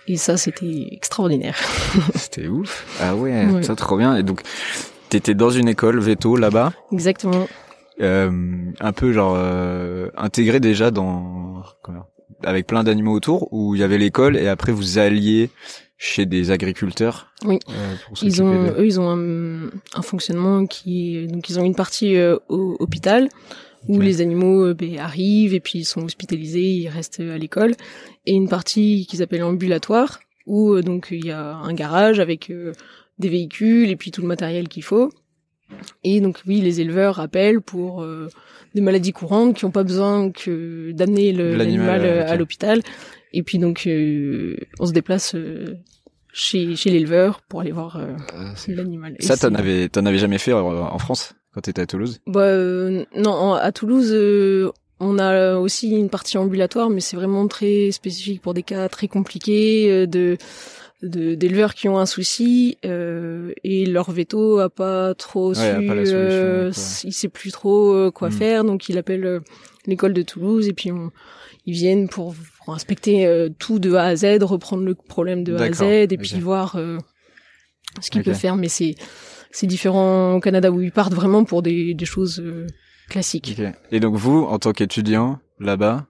Et 0.08 0.18
ça 0.18 0.38
c'était 0.38 0.88
extraordinaire. 0.92 1.58
C'était 2.16 2.48
ouf. 2.48 2.86
Ah 3.02 3.16
ouais, 3.16 3.46
Ouais. 3.46 3.64
ça 3.64 3.76
trop 3.76 3.98
bien. 3.98 4.16
Et 4.18 4.24
donc, 4.24 4.42
t'étais 5.10 5.34
dans 5.34 5.50
une 5.50 5.68
école 5.70 6.00
veto 6.00 6.36
là-bas, 6.36 6.74
Exactement. 6.92 7.48
euh, 8.02 8.32
un 8.80 8.92
peu 8.94 9.14
genre 9.14 9.36
euh, 9.38 10.10
intégré 10.18 10.60
déjà 10.60 10.92
dans 10.92 11.64
comment, 11.82 12.08
avec 12.44 12.68
plein 12.68 12.84
d'animaux 12.84 13.14
autour, 13.14 13.48
où 13.54 13.76
il 13.76 13.82
y 13.82 13.84
avait 13.84 13.98
l'école 13.98 14.36
et 14.36 14.48
après 14.48 14.72
vous 14.74 14.98
alliez 14.98 15.50
chez 15.98 16.26
des 16.26 16.52
agriculteurs. 16.52 17.28
Oui. 17.46 17.60
euh, 17.70 17.94
pour 18.06 18.18
Ils 18.24 18.44
ont, 18.44 18.72
eux, 18.78 18.86
ils 18.86 19.00
ont 19.00 19.10
un, 19.10 19.70
un 19.94 20.02
fonctionnement 20.02 20.66
qui, 20.66 21.28
donc 21.28 21.50
ils 21.50 21.60
ont 21.60 21.64
une 21.64 21.76
partie 21.76 22.18
euh, 22.18 22.38
au 22.50 22.76
hôpital 22.80 23.30
où 23.88 24.00
les 24.00 24.22
animaux 24.22 24.66
euh, 24.68 24.74
ben, 24.74 24.98
arrivent 25.00 25.54
et 25.54 25.60
puis 25.60 25.80
ils 25.80 25.86
sont 25.86 26.04
hospitalisés, 26.04 26.62
ils 26.84 26.90
restent 26.90 27.20
à 27.20 27.38
l'école, 27.38 27.74
et 28.26 28.34
une 28.34 28.48
partie 28.50 29.06
qu'ils 29.08 29.22
appellent 29.22 29.44
ambulatoire 29.44 30.20
où 30.46 30.74
euh, 30.74 30.82
donc 30.82 31.08
il 31.12 31.26
y 31.26 31.32
a 31.32 31.56
un 31.56 31.74
garage 31.74 32.20
avec 32.20 32.50
euh, 32.50 32.74
des 33.20 33.30
véhicules 33.30 33.90
et 33.90 33.96
puis 33.96 34.12
tout 34.12 34.22
le 34.22 34.28
matériel 34.28 34.68
qu'il 34.68 34.84
faut. 34.84 35.10
Et 36.04 36.22
donc 36.22 36.42
oui, 36.48 36.62
les 36.62 36.82
éleveurs 36.82 37.20
appellent 37.20 37.62
pour 37.62 38.04
euh, 38.04 38.28
des 38.76 38.82
maladies 38.82 39.12
courantes 39.14 39.56
qui 39.58 39.66
n'ont 39.66 39.72
pas 39.72 39.84
besoin 39.84 40.32
que 40.32 40.92
d'amener 40.92 41.32
L'animal, 41.32 42.02
euh, 42.06 42.28
à 42.28 42.36
l'hôpital. 42.36 42.82
Et 43.34 43.42
puis 43.44 43.58
donc 43.58 43.88
euh, 43.88 44.56
on 44.80 44.86
se 44.86 44.92
déplace 44.94 45.34
euh, 45.36 45.78
chez, 46.32 46.76
chez 46.76 46.90
l'éleveur 46.92 47.42
pour 47.42 47.62
aller 47.62 47.72
voir 47.72 47.96
euh, 47.98 48.14
Euh, 48.36 48.52
c'est- 48.56 48.74
l'animal. 48.76 49.16
Ça, 49.20 49.36
t'en 49.38 49.54
avais, 49.56 49.90
t'en 49.90 50.06
avais 50.06 50.18
jamais 50.20 50.38
fait 50.38 50.52
euh, 50.52 50.56
en 50.62 51.00
France? 51.00 51.34
Quand 51.54 51.62
t'étais 51.62 51.82
à 51.82 51.86
Toulouse? 51.86 52.20
Bah 52.28 52.42
euh, 52.42 53.06
non, 53.16 53.54
à 53.54 53.72
Toulouse, 53.72 54.12
euh, 54.14 54.72
on 55.00 55.20
a 55.20 55.56
aussi 55.58 55.90
une 55.92 56.10
partie 56.10 56.38
ambulatoire, 56.38 56.90
mais 56.90 57.02
c'est 57.02 57.16
vraiment 57.16 57.48
très 57.48 57.92
spécifique 57.92 58.42
pour 58.42 58.54
des 58.54 58.64
cas 58.64 58.90
très 58.90 59.08
compliqués 59.08 59.90
euh, 59.92 60.08
de 60.08 60.38
de- 61.02 61.36
d'éleveurs 61.36 61.74
qui 61.74 61.90
ont 61.90 61.98
un 62.00 62.06
souci 62.06 62.78
euh, 62.86 63.52
et 63.66 63.86
leur 63.86 64.10
veto 64.10 64.60
a 64.60 64.70
pas 64.70 65.14
trop 65.16 65.50
Ouais, 65.54 65.76
su, 65.82 65.86
pas 65.88 66.06
solution, 66.06 66.18
euh, 66.18 66.72
il 67.04 67.12
sait 67.12 67.28
plus 67.28 67.52
trop 67.52 67.94
euh, 67.94 68.10
quoi 68.10 68.30
Mm. 68.30 68.32
faire, 68.32 68.64
donc 68.64 68.88
il 68.88 68.98
appelle 68.98 69.42
l'école 69.86 70.14
de 70.14 70.22
Toulouse 70.22 70.66
et 70.70 70.72
puis 70.74 70.94
on, 70.94 71.12
ils 71.66 71.74
viennent 71.74 72.08
pour, 72.08 72.34
pour 72.64 72.74
inspecter 72.74 73.50
tout 73.60 73.80
de 73.80 73.94
A 73.96 74.04
à 74.04 74.16
Z, 74.16 74.44
reprendre 74.44 74.84
le 74.86 74.96
problème 74.96 75.44
de 75.44 75.54
A 75.56 75.64
à 75.64 75.72
Z 75.74 75.82
et 75.84 76.18
puis 76.18 76.40
voir 76.40 76.78
euh, 76.78 76.98
ce 78.02 78.10
qu'il 78.10 78.22
Ok. 78.22 78.28
peut 78.28 78.34
faire, 78.34 78.56
mais 78.56 78.70
c'est 78.70 78.96
c'est 79.54 79.68
différent 79.68 80.34
au 80.34 80.40
Canada 80.42 80.70
où 80.72 80.82
ils 80.82 80.92
partent 80.92 81.14
vraiment 81.14 81.46
pour 81.46 81.62
des, 81.62 81.94
des 81.94 82.06
choses 82.06 82.42
euh, 82.46 82.68
classiques. 83.10 83.56
Ok. 83.58 83.66
Et 83.92 84.00
donc 84.02 84.16
vous, 84.16 84.40
en 84.44 84.60
tant 84.60 84.74
qu'étudiant 84.74 85.40
là-bas, 85.60 86.08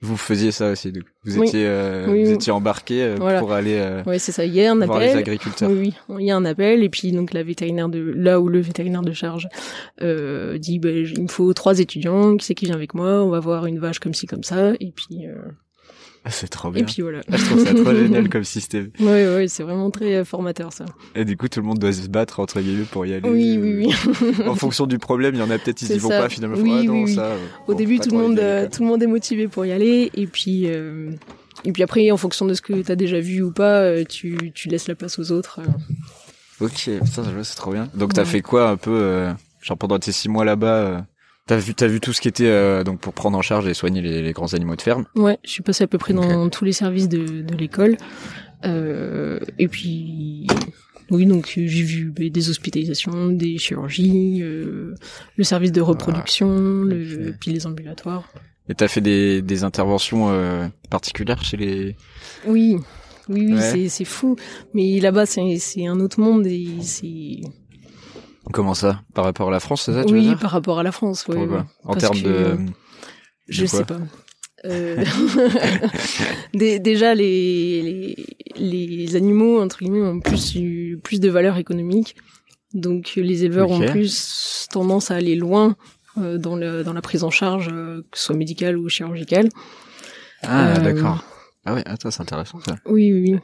vous 0.00 0.16
faisiez 0.16 0.52
ça 0.52 0.70
aussi. 0.70 0.92
Donc 0.92 1.02
vous 1.24 1.40
Oui. 1.40 1.48
étiez, 1.48 1.66
euh, 1.66 2.06
Oui, 2.08 2.22
vous 2.22 2.28
oui. 2.30 2.34
étiez 2.34 2.52
embarqué 2.52 3.02
euh, 3.02 3.16
Voilà. 3.18 3.40
pour 3.40 3.52
aller 3.52 3.74
euh, 3.78 4.02
Ouais, 4.04 4.18
c'est 4.20 4.30
ça. 4.32 4.44
Il 4.44 4.54
y 4.54 4.64
a 4.64 4.70
un 4.72 4.76
voir 4.86 5.00
les 5.00 5.16
agriculteurs. 5.16 5.68
Oui, 5.70 5.92
oui, 6.08 6.22
il 6.22 6.26
y 6.26 6.30
a 6.30 6.36
un 6.36 6.44
appel 6.44 6.82
et 6.84 6.88
puis 6.88 7.10
donc 7.12 7.32
la 7.32 7.42
vétérinaire 7.42 7.88
de 7.88 7.98
là 7.98 8.40
où 8.40 8.48
le 8.48 8.60
vétérinaire 8.60 9.02
de 9.02 9.12
charge 9.12 9.48
euh, 10.02 10.56
dit 10.58 10.78
ben, 10.78 10.96
il 11.04 11.22
me 11.24 11.28
faut 11.28 11.52
trois 11.52 11.80
étudiants, 11.80 12.36
qui 12.36 12.46
c'est 12.46 12.54
qui 12.54 12.66
vient 12.66 12.76
avec 12.76 12.94
moi, 12.94 13.22
on 13.24 13.28
va 13.28 13.40
voir 13.40 13.66
une 13.66 13.80
vache 13.80 13.98
comme 13.98 14.14
ci 14.14 14.26
comme 14.26 14.44
ça 14.44 14.72
et 14.78 14.92
puis 14.92 15.26
euh, 15.26 15.34
c'est 16.28 16.48
trop 16.48 16.68
et 16.70 16.72
bien. 16.72 16.84
puis 16.84 17.02
voilà. 17.02 17.20
Ah, 17.32 17.36
je 17.36 17.44
trouve 17.44 17.64
ça 17.64 17.74
trop 17.74 17.94
génial 17.94 18.28
comme 18.28 18.44
système. 18.44 18.90
Ouais, 19.00 19.26
ouais, 19.34 19.48
c'est 19.48 19.62
vraiment 19.62 19.90
très 19.90 20.14
euh, 20.16 20.24
formateur 20.24 20.72
ça. 20.72 20.84
Et 21.14 21.24
du 21.24 21.36
coup, 21.36 21.48
tout 21.48 21.60
le 21.60 21.66
monde 21.66 21.78
doit 21.78 21.92
se 21.92 22.06
battre 22.08 22.40
entre 22.40 22.60
guillemets 22.60 22.84
pour 22.90 23.06
y 23.06 23.14
aller. 23.14 23.28
Oui, 23.28 23.56
euh, 23.56 23.60
oui, 23.80 23.94
oui. 24.38 24.46
En 24.46 24.54
fonction 24.54 24.86
du 24.86 24.98
problème, 24.98 25.34
il 25.34 25.38
y 25.40 25.42
en 25.42 25.50
a 25.50 25.58
peut-être 25.58 25.80
ils 25.82 25.92
y 25.92 25.98
vont 25.98 26.08
ça. 26.10 26.18
pas 26.20 26.28
finalement. 26.28 26.56
Oui, 26.58 26.70
ah, 26.80 26.82
non, 26.82 26.92
oui, 26.94 27.02
oui. 27.06 27.14
ça, 27.14 27.24
euh, 27.26 27.38
Au 27.66 27.72
bon, 27.72 27.78
début, 27.78 27.98
tout 27.98 28.10
le 28.10 28.18
monde, 28.18 28.38
aller, 28.38 28.48
euh, 28.66 28.68
tout 28.70 28.82
le 28.82 28.88
monde 28.88 29.02
est 29.02 29.06
motivé 29.06 29.48
pour 29.48 29.64
y 29.64 29.72
aller, 29.72 30.10
et 30.14 30.26
puis, 30.26 30.64
euh, 30.66 31.10
et 31.64 31.72
puis 31.72 31.82
après, 31.82 32.10
en 32.10 32.16
fonction 32.16 32.46
de 32.46 32.54
ce 32.54 32.62
que 32.62 32.74
t'as 32.82 32.96
déjà 32.96 33.20
vu 33.20 33.42
ou 33.42 33.50
pas, 33.52 33.80
euh, 33.80 34.04
tu, 34.04 34.52
tu 34.54 34.68
laisses 34.68 34.88
la 34.88 34.94
place 34.94 35.18
aux 35.18 35.32
autres. 35.32 35.60
euh. 35.60 36.64
Ok, 36.64 36.90
ça, 37.06 37.22
c'est 37.44 37.54
trop 37.56 37.72
bien. 37.72 37.88
Donc 37.94 38.12
t'as 38.14 38.22
Ouais. 38.22 38.28
fait 38.28 38.42
quoi 38.42 38.68
un 38.68 38.76
peu, 38.76 38.90
euh, 38.92 39.32
genre 39.62 39.78
pendant 39.78 39.98
tes 39.98 40.10
six 40.12 40.28
mois 40.28 40.44
là-bas 40.44 40.66
euh, 40.74 40.98
T'as 41.48 41.56
vu, 41.56 41.74
t'as 41.74 41.86
vu 41.86 41.98
tout 41.98 42.12
ce 42.12 42.20
qui 42.20 42.28
était 42.28 42.46
euh, 42.46 42.84
donc 42.84 43.00
pour 43.00 43.14
prendre 43.14 43.36
en 43.38 43.42
charge 43.42 43.66
et 43.66 43.74
soigner 43.74 44.02
les, 44.02 44.20
les 44.22 44.32
grands 44.32 44.52
animaux 44.54 44.76
de 44.76 44.82
ferme? 44.82 45.06
Ouais, 45.16 45.38
je 45.44 45.50
suis 45.50 45.62
passée 45.62 45.82
à 45.84 45.86
peu 45.86 45.98
près 45.98 46.12
dans 46.12 46.48
tous 46.50 46.64
les 46.64 46.72
services 46.72 47.08
de, 47.08 47.40
de 47.42 47.56
l'école, 47.56 47.96
euh, 48.64 49.40
et 49.58 49.66
puis. 49.68 50.46
Oui, 51.10 51.24
donc 51.24 51.50
j'ai 51.56 51.82
vu 51.82 52.12
ben, 52.14 52.28
des 52.28 52.50
hospitalisations, 52.50 53.28
des 53.30 53.56
chirurgies, 53.56 54.40
euh, 54.42 54.94
le 55.36 55.44
service 55.44 55.72
de 55.72 55.80
reproduction, 55.80 56.82
le, 56.82 57.32
puis 57.40 57.50
les 57.50 57.66
ambulatoires. 57.66 58.30
Et 58.68 58.74
t'as 58.74 58.88
fait 58.88 59.00
des, 59.00 59.40
des 59.40 59.64
interventions 59.64 60.28
euh, 60.28 60.68
particulières 60.90 61.42
chez 61.42 61.56
les. 61.56 61.96
Oui, 62.46 62.76
oui, 63.30 63.46
oui, 63.46 63.54
Ouais. 63.54 63.60
c'est 63.62 63.88
c'est 63.88 64.04
fou. 64.04 64.36
Mais 64.74 65.00
là-bas, 65.00 65.24
c'est 65.24 65.56
c'est 65.56 65.86
un 65.86 65.98
autre 66.00 66.20
monde 66.20 66.46
et 66.46 66.66
c'est 66.82 67.40
Comment 68.52 68.74
ça? 68.74 69.02
Par 69.14 69.24
rapport 69.24 69.48
à 69.48 69.50
la 69.52 69.60
France, 69.60 69.82
c'est 69.84 69.92
ça 69.92 70.04
tu 70.04 70.12
veux 70.14 70.18
oui 70.20 70.26
dire? 70.26 70.38
par 70.38 70.50
rapport 70.50 70.78
à 70.78 70.82
la 70.82 70.92
France. 70.92 71.26
Ouais. 71.28 71.46
En 71.84 71.94
termes 71.94 72.20
de. 72.22 72.30
euh, 72.30 72.56
Je 73.48 73.66
sais 73.66 73.84
pas. 73.84 73.98
Euh, 74.64 75.04
dé- 76.54 76.78
déjà 76.80 77.14
les, 77.14 78.16
les 78.56 78.86
les 78.86 79.16
animaux 79.16 79.60
entre 79.62 79.78
guillemets 79.78 80.02
ont 80.02 80.20
plus 80.20 80.54
eu- 80.56 80.98
plus 81.02 81.20
de 81.20 81.28
valeur 81.30 81.56
économique. 81.58 82.16
Donc 82.74 83.12
les 83.16 83.44
éleveurs 83.44 83.70
ont 83.70 83.78
plus 83.92 84.66
tendance 84.70 85.10
à 85.10 85.14
aller 85.14 85.36
loin 85.36 85.76
euh, 86.18 86.38
dans 86.38 86.56
le 86.56 86.82
dans 86.84 86.92
la 86.92 87.02
prise 87.02 87.22
en 87.24 87.30
charge 87.30 87.68
euh, 87.72 88.02
que 88.10 88.18
ce 88.18 88.24
soit 88.26 88.36
médicale 88.36 88.76
ou 88.76 88.88
chirurgicale. 88.88 89.48
Ah, 90.42 90.78
d'accord. 90.80 91.24
Ah 91.64 91.74
ouais, 91.74 91.82
attends, 91.86 92.10
c'est 92.10 92.22
intéressant 92.22 92.60
ça. 92.60 92.76
Oui 92.86 93.12
oui. 93.12 93.32
oui. 93.34 93.40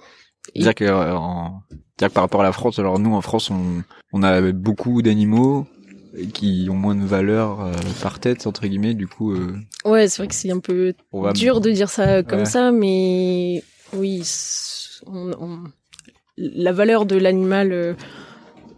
Et- 0.55 0.61
Dire 0.63 0.75
que, 0.75 0.85
euh, 0.85 1.17
en... 1.17 1.63
que 1.99 2.07
par 2.07 2.23
rapport 2.25 2.41
à 2.43 2.45
la 2.45 2.53
France, 2.53 2.79
alors 2.79 2.99
nous 2.99 3.15
en 3.15 3.21
France, 3.21 3.51
on, 3.51 3.83
on 4.13 4.23
a 4.23 4.41
beaucoup 4.53 5.03
d'animaux 5.03 5.67
qui 6.33 6.69
ont 6.71 6.75
moins 6.77 6.95
de 6.95 7.05
valeur 7.05 7.61
euh, 7.61 7.73
par 8.03 8.21
tête 8.21 8.47
entre 8.47 8.67
guillemets. 8.67 8.95
Du 8.95 9.07
coup, 9.09 9.33
euh, 9.33 9.57
Ouais, 9.85 10.07
c'est 10.09 10.19
vrai 10.23 10.29
que 10.29 10.35
c'est 10.35 10.51
un 10.53 10.61
peu 10.61 10.95
va 11.13 11.33
dur 11.33 11.61
de 11.61 11.71
dire 11.71 11.89
ça 11.91 12.23
comme 12.23 12.41
Ouais. 12.41 12.45
ça, 12.45 12.71
mais 12.73 13.65
oui, 13.95 14.23
c- 14.23 15.01
on- 15.07 15.33
on- 15.41 15.65
la 16.37 16.73
valeur 16.73 17.07
de 17.07 17.17
l'animal 17.17 17.97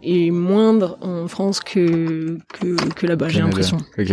est 0.03 0.31
moindre 0.31 0.97
en 1.01 1.27
France 1.27 1.59
que 1.59 2.37
que, 2.53 2.75
que 2.93 3.07
là-bas, 3.07 3.29
j'ai 3.29 3.41
l'impression. 3.41 3.77
Ok. 3.97 4.11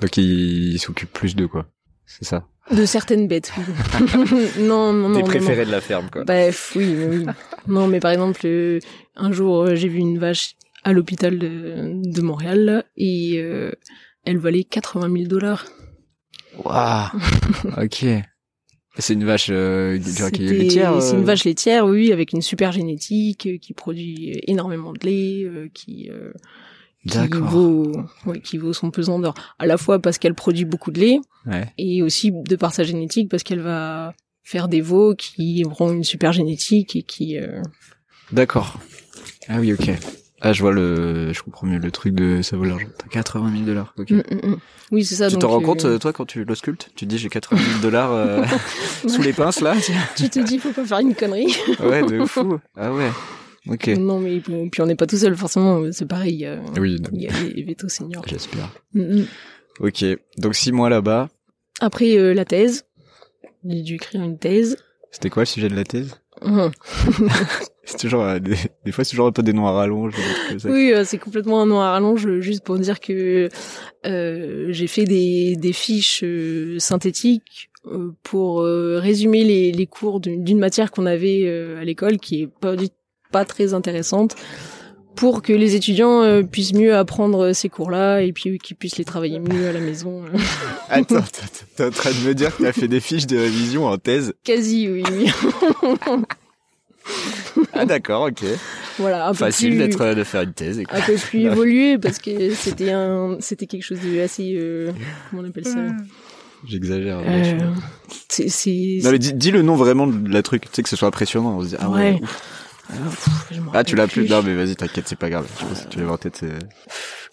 Donc 0.00 0.16
ils 0.16 0.72
il 0.74 0.78
s'occupent 0.78 1.12
plus 1.12 1.34
d'eux 1.36 1.48
quoi. 1.48 1.66
C'est 2.06 2.24
ça. 2.24 2.46
De 2.70 2.84
certaines 2.84 3.28
bêtes, 3.28 3.52
oui. 3.56 3.64
non, 4.60 4.92
non, 4.92 5.08
non, 5.08 5.16
Tes 5.20 5.24
préférés 5.24 5.64
de 5.64 5.70
la 5.70 5.80
ferme 5.80 6.08
quoi. 6.10 6.24
Bref, 6.24 6.72
oui, 6.76 6.94
oui, 6.98 7.18
oui. 7.18 7.26
Non, 7.66 7.86
mais 7.88 7.98
par 8.00 8.10
exemple, 8.10 8.40
euh, 8.44 8.78
un 9.16 9.32
jour, 9.32 9.62
euh, 9.62 9.74
j'ai 9.74 9.88
vu 9.88 9.98
une 9.98 10.18
vache 10.18 10.54
à 10.84 10.92
l'hôpital 10.92 11.38
de, 11.38 11.92
de 12.04 12.22
Montréal 12.22 12.64
là, 12.64 12.84
et 12.96 13.34
euh, 13.38 13.72
elle 14.24 14.38
valait 14.38 14.64
80 14.64 15.10
000 15.12 15.24
dollars. 15.28 15.66
Waouh. 16.64 17.08
ok. 17.82 18.04
C'est 19.00 19.14
une 19.14 19.24
vache 19.24 19.48
euh, 19.50 19.98
genre 20.02 20.30
qui 20.30 20.44
est 20.44 20.48
C'était- 20.48 20.58
laitière. 20.62 21.00
C'est 21.02 21.14
une 21.14 21.22
euh, 21.22 21.24
vache 21.24 21.44
laitière, 21.44 21.86
oui, 21.86 22.12
avec 22.12 22.32
une 22.32 22.42
super 22.42 22.72
génétique, 22.72 23.48
qui 23.60 23.72
produit 23.72 24.40
énormément 24.46 24.92
de 24.92 25.06
lait, 25.06 25.44
euh, 25.44 25.68
qui, 25.72 26.10
euh, 26.10 26.32
qui 27.06 27.16
D'accord. 27.16 27.48
vaut, 27.48 27.92
ouais, 28.26 28.40
qui 28.40 28.58
vaut 28.58 28.72
son 28.72 28.90
pesant 28.90 29.18
d'or. 29.18 29.34
À 29.58 29.66
la 29.66 29.76
fois 29.76 29.98
parce 30.00 30.18
qu'elle 30.18 30.34
produit 30.34 30.64
beaucoup 30.64 30.90
de 30.90 31.00
lait, 31.00 31.20
Ouais. 31.46 31.72
et 31.78 32.02
aussi 32.02 32.32
de 32.32 32.56
par 32.56 32.74
sa 32.74 32.82
génétique, 32.84 33.30
parce 33.30 33.42
qu'elle 33.42 33.60
va 33.60 34.14
faire 34.42 34.68
des 34.68 34.80
veaux 34.80 35.14
qui 35.14 35.62
auront 35.64 35.92
une 35.92 36.04
super 36.04 36.32
génétique 36.32 36.96
et 36.96 37.02
qui. 37.02 37.38
euh, 37.38 37.62
D'accord. 38.32 38.78
Ah 39.48 39.58
oui, 39.60 39.72
ok. 39.72 39.90
Ah, 40.40 40.52
je 40.52 40.60
vois 40.62 40.72
le, 40.72 41.32
je 41.32 41.42
comprends 41.42 41.66
mieux 41.66 41.78
le 41.78 41.90
truc 41.90 42.14
de 42.14 42.42
ça 42.42 42.56
vaut 42.56 42.64
l'argent. 42.64 42.86
T'as 42.98 43.08
80 43.08 43.50
000 43.52 43.62
dollars. 43.64 43.92
Ok. 43.98 44.10
mm, 44.10 44.16
mm, 44.30 44.48
mm. 44.50 44.56
Oui, 44.92 45.04
c'est 45.04 45.16
ça. 45.16 45.28
Tu 45.28 45.36
t'en 45.36 45.48
rends 45.48 45.60
euh, 45.60 45.64
compte, 45.64 45.84
euh, 45.84 45.98
toi, 45.98 46.12
quand 46.12 46.26
tu 46.26 46.44
l'auscultes? 46.44 46.90
Tu 46.94 47.06
te 47.06 47.10
dis, 47.10 47.18
j'ai 47.18 47.28
80 47.28 47.60
000 47.60 47.80
dollars 47.80 48.12
euh, 48.12 48.44
sous 49.08 49.22
les 49.22 49.32
pinces, 49.32 49.60
là 49.60 49.74
Tu 50.16 50.28
te 50.30 50.38
dis, 50.38 50.58
faut 50.58 50.72
pas 50.72 50.84
faire 50.84 50.98
une 51.00 51.14
connerie. 51.14 51.54
Ouais, 51.80 52.02
de 52.04 52.24
fou. 52.24 52.58
Ah 52.76 52.92
ouais. 52.92 53.10
Ok. 53.68 53.88
Non, 53.88 54.18
mais 54.20 54.40
bon, 54.40 54.68
puis 54.70 54.80
on 54.82 54.86
n'est 54.86 54.94
pas 54.96 55.06
tout 55.06 55.16
seul, 55.18 55.36
forcément. 55.36 55.82
C'est 55.92 56.06
pareil. 56.06 56.44
A, 56.46 56.60
Oui, 56.78 56.96
il 57.12 57.22
y 57.22 57.28
a 57.28 57.32
les 57.54 57.62
vétos 57.62 57.88
seniors. 57.88 58.24
j'espère. 58.26 58.72
Mm, 58.94 59.20
mm. 59.20 59.26
Ok, 59.80 60.04
donc 60.38 60.54
six 60.54 60.72
mois 60.72 60.88
là-bas. 60.90 61.28
Après 61.80 62.16
euh, 62.18 62.34
la 62.34 62.44
thèse, 62.44 62.84
j'ai 63.64 63.82
dû 63.82 63.94
écrire 63.94 64.22
une 64.22 64.38
thèse. 64.38 64.76
C'était 65.12 65.30
quoi 65.30 65.42
le 65.42 65.46
sujet 65.46 65.68
de 65.68 65.76
la 65.76 65.84
thèse? 65.84 66.20
Hum. 66.42 66.70
C'est 67.84 67.96
toujours 67.98 68.22
euh, 68.22 68.38
des, 68.38 68.54
des 68.84 68.92
fois 68.92 69.02
c'est 69.02 69.10
toujours 69.12 69.28
un 69.28 69.32
peu 69.32 69.42
des 69.42 69.54
noirs 69.54 69.74
à 69.74 69.78
rallonge. 69.78 70.12
Oui, 70.66 70.92
euh, 70.92 71.04
c'est 71.06 71.16
complètement 71.16 71.62
un 71.62 71.66
noir 71.66 71.86
à 71.86 71.92
rallonge, 71.92 72.40
juste 72.40 72.62
pour 72.62 72.78
dire 72.78 73.00
que 73.00 73.48
euh, 74.04 74.66
j'ai 74.70 74.86
fait 74.88 75.04
des, 75.06 75.56
des 75.56 75.72
fiches 75.72 76.20
euh, 76.22 76.78
synthétiques 76.78 77.70
euh, 77.86 78.10
pour 78.22 78.60
euh, 78.60 78.98
résumer 79.00 79.42
les, 79.42 79.72
les 79.72 79.86
cours 79.86 80.20
d'une 80.20 80.44
d'une 80.44 80.58
matière 80.58 80.90
qu'on 80.90 81.06
avait 81.06 81.44
euh, 81.46 81.80
à 81.80 81.84
l'école 81.84 82.18
qui 82.18 82.42
est 82.42 82.46
pas 82.46 82.76
du- 82.76 82.88
pas 83.30 83.44
très 83.44 83.74
intéressante 83.74 84.34
pour 85.16 85.42
que 85.42 85.52
les 85.52 85.74
étudiants 85.74 86.22
euh, 86.22 86.42
puissent 86.44 86.74
mieux 86.74 86.94
apprendre 86.94 87.52
ces 87.52 87.68
cours-là 87.68 88.20
et 88.20 88.32
puis 88.32 88.58
qu'ils 88.58 88.76
puissent 88.76 88.98
les 88.98 89.04
travailler 89.04 89.40
mieux 89.40 89.68
à 89.68 89.72
la 89.72 89.80
maison. 89.80 90.22
Attends, 90.90 91.24
t'es 91.76 91.84
en 91.86 91.90
train 91.90 92.10
de 92.12 92.26
me 92.28 92.34
dire 92.34 92.56
que 92.56 92.62
t'as 92.62 92.72
fait 92.72 92.86
des 92.88 93.00
fiches 93.00 93.26
de 93.26 93.36
révision 93.36 93.86
en 93.86 93.98
thèse? 93.98 94.32
Quasi, 94.44 94.88
oui. 94.88 95.02
Ah 97.72 97.86
d'accord, 97.86 98.28
ok. 98.28 98.44
voilà, 98.98 99.26
un 99.28 99.30
peu 99.30 99.36
Facile 99.38 99.70
plus- 99.70 99.78
d'être 99.78 100.14
de 100.14 100.24
faire 100.24 100.42
une 100.42 100.52
thèse. 100.52 100.78
écoute. 100.78 100.94
un 100.94 101.00
peu 101.00 101.14
plus 101.14 101.40
évolué 101.46 101.96
parce 101.98 102.18
que 102.18 102.52
c'était 102.54 102.90
un 102.92 103.38
c'était 103.40 103.66
quelque 103.66 103.82
chose 103.82 104.00
de 104.00 104.20
assez 104.20 104.54
euh, 104.56 104.92
comment 105.30 105.42
on 105.42 105.48
appelle 105.48 105.64
ça? 105.64 105.80
J'exagère. 106.66 107.18
euh, 107.20 107.22
vachement. 107.22 107.72
c'est 108.28 108.48
c'est 108.50 108.98
Non 109.02 109.10
mais 109.12 109.18
dis, 109.18 109.32
dis 109.32 109.50
le 109.50 109.62
nom 109.62 109.74
vraiment 109.76 110.06
de 110.06 110.28
la 110.28 110.42
truc, 110.42 110.62
tu 110.64 110.68
sais 110.72 110.82
que 110.82 110.88
ce 110.90 110.96
soit 110.96 111.08
impressionnant. 111.08 111.56
On 111.56 111.62
se 111.62 111.68
dit 111.68 111.76
ah 111.78 111.88
ouais. 111.88 111.96
Ouais. 112.12 112.20
Pff, 112.88 113.50
me 113.52 113.68
Ah 113.74 113.84
tu 113.84 113.96
l'as 113.96 114.06
plus. 114.08 114.28
Non 114.28 114.42
mais 114.42 114.54
vas-y 114.54 114.74
t'inquiète 114.76 115.04
c'est 115.08 115.18
pas 115.18 115.30
grave. 115.30 115.46
Je 115.60 115.64
pense 115.66 115.80
que 115.84 115.88
tu 115.88 115.98
l'avais 115.98 116.10
en 116.10 116.16
tête 116.18 116.36
c'est 116.40 116.52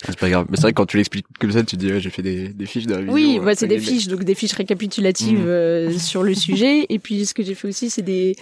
c'est 0.06 0.20
pas 0.20 0.30
grave. 0.30 0.46
Mais 0.50 0.58
c'est 0.58 0.64
vrai 0.64 0.72
que 0.74 0.78
quand 0.78 0.86
tu 0.86 0.98
l'expliques 0.98 1.26
comme 1.40 1.52
ça 1.52 1.64
tu 1.64 1.78
dis 1.78 1.92
ouais, 1.92 2.00
j'ai 2.00 2.10
fait 2.10 2.22
des, 2.22 2.50
des 2.50 2.66
fiches 2.66 2.86
de 2.86 2.94
révision. 2.94 3.14
Oui, 3.14 3.38
euh, 3.40 3.46
bah, 3.46 3.56
c'est 3.56 3.68
des 3.68 3.80
fiches, 3.80 4.08
donc 4.08 4.24
des 4.24 4.36
fiches 4.36 4.54
récapitulatives 4.54 5.40
Mm. 5.40 5.48
euh, 5.48 5.92
sur 5.98 6.24
le 6.24 6.34
sujet. 6.36 6.86
Et 6.90 7.00
puis 7.00 7.26
ce 7.26 7.34
que 7.34 7.44
j'ai 7.44 7.56
fait 7.56 7.68
aussi, 7.68 7.90
c'est 7.90 8.02
des 8.02 8.36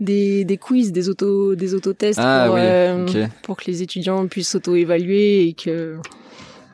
des 0.00 0.44
des 0.44 0.56
quiz, 0.58 0.92
des 0.92 1.08
auto 1.08 1.54
des 1.54 1.74
autotests 1.74 2.18
Ah 2.22 2.44
pour 2.46 2.54
oui, 2.56 2.60
euh, 2.62 3.26
pour 3.42 3.56
que 3.56 3.64
les 3.70 3.82
étudiants 3.82 4.26
puissent 4.26 4.50
s'auto-évaluer 4.50 5.48
et 5.48 5.52
que 5.54 5.96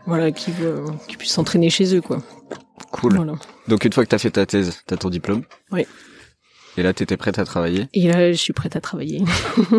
voilà, 0.06 0.32
qu'ils 0.32 0.54
euh, 0.62 0.84
qu'ils 1.08 1.18
puissent 1.18 1.32
s'entraîner 1.32 1.70
chez 1.70 1.94
eux 1.94 2.00
quoi. 2.00 2.18
Cool. 2.90 3.14
Voilà. 3.14 3.34
Donc 3.68 3.84
une 3.84 3.92
fois 3.92 4.04
que 4.04 4.08
t'as 4.10 4.18
fait 4.18 4.32
ta 4.32 4.44
thèse, 4.46 4.80
t'as 4.86 4.96
ton 4.96 5.08
diplôme. 5.10 5.42
Oui. 5.70 5.86
Et 6.76 6.82
là 6.82 6.92
t'étais 6.92 7.16
prête 7.16 7.38
à 7.38 7.44
travailler. 7.44 7.86
Et 7.92 8.08
là, 8.08 8.32
je 8.32 8.36
suis 8.38 8.52
prête 8.52 8.76
à 8.76 8.80
travailler. 8.80 9.22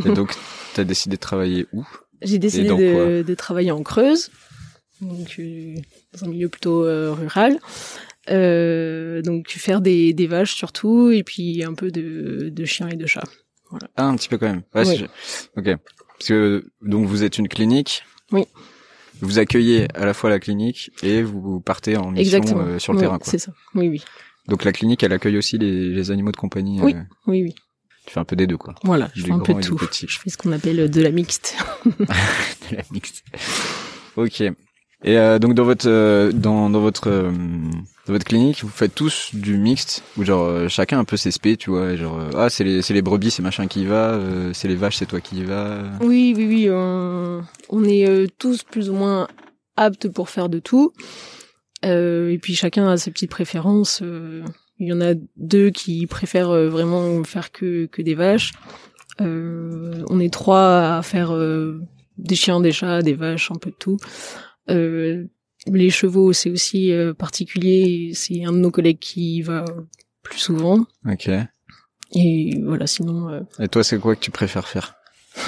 Et 0.06 0.10
donc 0.14 0.34
t'as 0.74 0.84
décidé 0.84 1.16
de 1.16 1.22
travailler 1.22 1.66
où? 1.74 1.86
J'ai 2.22 2.40
décidé 2.40 2.70
de, 2.70 3.22
de 3.24 3.36
travailler 3.36 3.72
en 3.72 3.84
Creuse, 3.84 4.30
donc 5.02 5.36
euh, 5.40 5.76
dans 6.14 6.26
un 6.26 6.30
milieu 6.30 6.50
plutôt 6.50 6.86
euh, 6.86 7.12
rural. 7.12 7.60
Euh, 8.30 9.22
donc 9.22 9.50
faire 9.50 9.82
des, 9.82 10.14
des 10.14 10.28
vaches 10.28 10.56
surtout, 10.56 11.10
et 11.12 11.24
puis 11.24 11.64
un 11.64 11.74
peu 11.74 11.92
de, 11.92 12.50
de 12.50 12.66
chiens 12.66 12.88
et 12.88 12.96
de 12.96 13.06
chats. 13.06 13.24
Ah 13.98 14.06
un 14.06 14.16
petit 14.16 14.30
peu 14.30 14.38
quand 14.38 14.48
même. 14.48 14.62
Ouais, 14.74 14.86
Oui. 14.88 15.06
Ok. 15.58 15.66
Parce 16.20 16.28
que 16.30 16.64
donc 16.82 17.08
vous 17.08 17.24
êtes 17.24 17.38
une 17.38 17.50
clinique. 17.50 18.04
Oui. 18.32 18.46
Vous 19.20 19.40
accueillez 19.40 19.88
à 19.96 20.06
la 20.06 20.14
fois 20.14 20.30
la 20.30 20.40
clinique 20.40 20.92
et 21.02 21.22
vous 21.22 21.60
partez 21.60 21.98
en 21.98 22.12
mission 22.12 22.42
euh, 22.60 22.80
sur 22.80 22.94
le 22.94 23.00
Ouais, 23.00 23.06
terrain. 23.06 23.20
C'est 23.24 23.38
ça. 23.40 23.52
Oui, 23.76 23.90
oui, 23.90 24.04
Donc 24.48 24.64
la 24.64 24.72
clinique, 24.72 25.04
elle 25.04 25.14
accueille 25.14 25.38
aussi 25.38 25.58
les, 25.58 25.90
les 25.90 26.12
animaux 26.12 26.32
de 26.32 26.38
compagnie. 26.38 26.82
Oui. 26.82 26.94
euh, 26.96 27.02
oui, 27.28 27.44
oui. 27.44 27.56
tu 28.06 28.14
fais 28.14 28.20
un 28.20 28.26
peu 28.26 28.36
des 28.36 28.48
deux, 28.48 28.58
quoi. 28.58 28.76
Voilà, 28.84 29.10
je 29.16 29.24
fais 29.24 29.32
un 29.32 29.40
peu 29.40 29.54
tout. 29.62 29.78
Je 29.92 30.20
fais 30.20 30.30
ce 30.30 30.38
qu'on 30.38 30.52
appelle 30.52 30.90
de 30.90 31.02
la 31.02 31.12
mixte. 31.12 31.56
De 31.86 32.76
la 32.76 32.84
mixte. 32.92 33.24
ok. 34.16 34.44
Et 35.06 35.18
euh, 35.18 35.38
donc 35.38 35.54
dans 35.54 35.66
votre 35.66 35.90
euh, 35.90 36.32
dans 36.32 36.70
dans 36.70 36.80
votre 36.80 37.10
euh, 37.10 37.30
dans 38.08 38.14
votre 38.14 38.24
clinique, 38.24 38.64
vous 38.64 38.70
faites 38.70 38.96
tous 38.96 39.32
du 39.34 39.58
mixte 39.58 40.02
ou 40.18 40.24
genre 40.24 40.44
euh, 40.46 40.68
chacun 40.70 40.98
un 40.98 41.04
peu 41.04 41.18
ses 41.18 41.32
spé, 41.32 41.58
tu 41.58 41.72
vois, 41.72 41.92
et 41.92 41.98
genre 41.98 42.18
euh, 42.20 42.30
ah 42.38 42.50
c'est 42.50 42.64
les 42.64 42.82
c'est 42.82 42.94
les 42.94 43.02
brebis, 43.02 43.30
c'est 43.32 43.42
machin 43.42 43.68
qui 43.68 43.82
y 43.82 43.86
va, 43.86 44.12
euh, 44.12 44.52
c'est 44.54 44.70
les 44.70 44.76
vaches, 44.76 44.96
c'est 44.96 45.06
toi 45.06 45.20
qui 45.20 45.40
y 45.40 45.44
va. 45.44 45.84
Oui, 46.00 46.34
oui, 46.38 46.46
oui. 46.48 46.70
On, 46.70 47.84
est 47.84 48.08
euh, 48.08 48.28
tous 48.40 48.64
plus 48.64 48.90
ou 48.90 48.94
moins 48.94 49.28
aptes 49.76 50.08
pour 50.08 50.30
faire 50.30 50.48
de 50.48 50.60
tout. 50.60 50.94
Euh, 51.84 52.30
et 52.32 52.38
puis 52.38 52.56
chacun 52.56 52.88
a 52.88 52.98
ses 52.98 53.12
petites 53.12 53.32
préférences. 53.32 54.02
euh, 54.02 54.44
il 54.80 54.88
y 54.88 54.94
en 54.94 55.02
a 55.02 55.14
deux 55.38 55.70
qui 55.70 56.08
préfèrent 56.08 56.50
euh, 56.50 56.68
vraiment 56.70 57.24
faire 57.24 57.52
que, 57.52 57.86
que 57.86 58.02
des 58.02 58.16
vaches. 58.16 58.52
Euh, 59.22 60.04
on 60.10 60.20
est 60.20 60.34
trois 60.34 60.98
à 60.98 61.02
faire 61.04 61.32
euh, 61.34 61.80
des 62.18 62.36
chiens, 62.36 62.60
des 62.60 62.72
chats, 62.72 63.02
des 63.02 63.14
vaches, 63.14 63.52
un 63.52 63.56
peu 63.56 63.70
de 63.70 63.76
tout. 63.78 63.98
Euh, 64.70 65.26
les 65.68 65.90
chevaux, 65.90 66.34
c'est 66.34 66.50
aussi 66.50 66.92
euh, 66.92 67.14
particulier. 67.14 68.12
C'est 68.14 68.44
un 68.44 68.52
de 68.52 68.58
nos 68.58 68.72
collègues 68.72 69.00
qui 69.00 69.38
y 69.38 69.42
va 69.42 69.64
plus 70.24 70.40
souvent. 70.40 70.86
Ok. 71.10 71.30
Et 72.16 72.60
voilà, 72.64 72.88
sinon... 72.88 73.30
euh, 73.30 73.42
Et 73.60 73.68
toi, 73.68 73.84
c'est 73.84 74.00
quoi 74.00 74.16
que 74.16 74.22
tu 74.22 74.32
préfères 74.32 74.68
faire? 74.68 74.96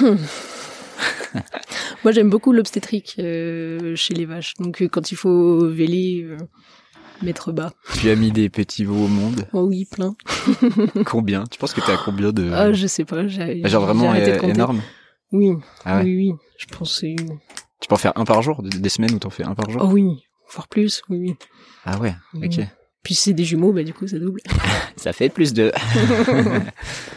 Moi, 2.04 2.12
j'aime 2.12 2.30
beaucoup 2.30 2.52
l'obstétrique 2.52 3.16
euh, 3.18 3.94
chez 3.96 4.14
les 4.14 4.26
vaches. 4.26 4.54
Donc, 4.58 4.82
euh, 4.82 4.88
quand 4.88 5.10
il 5.12 5.16
faut 5.16 5.66
véler, 5.68 6.22
euh, 6.24 6.36
mettre 7.22 7.52
bas. 7.52 7.72
Tu 8.00 8.10
as 8.10 8.16
mis 8.16 8.30
des 8.30 8.48
petits 8.48 8.84
veaux 8.84 9.04
au 9.04 9.08
monde. 9.08 9.46
Oh 9.52 9.62
oui, 9.62 9.86
plein. 9.90 10.14
Combien? 11.06 11.44
Tu 11.44 11.58
penses 11.58 11.72
que 11.74 11.80
t'es 11.80 11.92
à 11.92 11.98
combien 12.04 12.32
de 12.32 12.50
Ah, 12.52 12.72
je 12.72 12.86
sais 12.86 13.04
pas. 13.04 13.26
J'ai, 13.26 13.66
Genre 13.66 13.84
vraiment 13.84 14.14
énorme? 14.14 14.80
Oui, 15.32 15.52
Ah 15.84 15.98
ouais. 15.98 16.04
oui, 16.04 16.16
oui. 16.16 16.32
Je 16.58 16.66
pense 16.66 17.00
que. 17.00 17.06
Tu 17.80 17.88
peux 17.88 17.94
en 17.94 17.98
faire 17.98 18.12
un 18.16 18.24
par 18.24 18.42
jour? 18.42 18.62
Des 18.62 18.88
semaines 18.88 19.12
où 19.14 19.18
t'en 19.18 19.30
fais 19.30 19.44
un 19.44 19.54
par 19.54 19.68
jour? 19.70 19.82
Oh 19.84 19.90
oui, 19.92 20.24
voire 20.54 20.68
plus, 20.68 21.02
oui. 21.08 21.34
Ah 21.84 21.98
ouais, 21.98 22.14
ok. 22.34 22.60
Puis 23.02 23.14
si 23.14 23.22
c'est 23.22 23.32
des 23.34 23.44
jumeaux, 23.44 23.72
bah 23.72 23.84
du 23.84 23.92
coup, 23.92 24.06
ça 24.08 24.18
double. 24.18 24.40
Ça 24.96 25.12
fait 25.12 25.28
plus 25.28 25.52
de... 25.52 25.70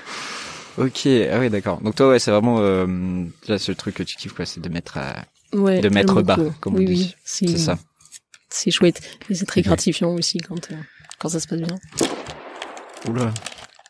ok, 0.80 1.08
ah 1.32 1.40
ouais, 1.40 1.50
d'accord. 1.50 1.82
Donc 1.82 1.96
toi, 1.96 2.10
ouais, 2.10 2.20
c'est 2.20 2.32
vraiment... 2.32 2.60
Euh, 2.60 2.88
là, 3.48 3.60
c'est 3.60 3.72
le 3.72 3.76
truc 3.76 3.96
que 3.96 4.04
tu 4.04 4.16
kiffes, 4.16 4.34
quoi, 4.34 4.46
c'est 4.46 4.60
de 4.60 4.70
mettre 4.70 4.98
à... 4.98 5.26
Ouais, 5.54 5.82
De 5.82 5.90
mettre 5.90 6.22
bas, 6.22 6.38
comme 6.60 6.76
on 6.76 6.78
oui, 6.78 6.86
dit. 6.86 6.92
Oui, 6.94 7.16
c'est, 7.24 7.48
C'est 7.48 7.58
ça. 7.58 7.80
C'est 8.50 8.72
chouette. 8.72 9.02
Et 9.30 9.36
c'est 9.36 9.46
très 9.46 9.62
gratifiant 9.62 10.14
aussi 10.14 10.38
quand, 10.40 10.72
euh, 10.72 10.76
quand 11.20 11.30
ça 11.30 11.40
se 11.40 11.48
passe 11.48 11.60
bien. 11.62 11.76
Oula. 13.08 13.34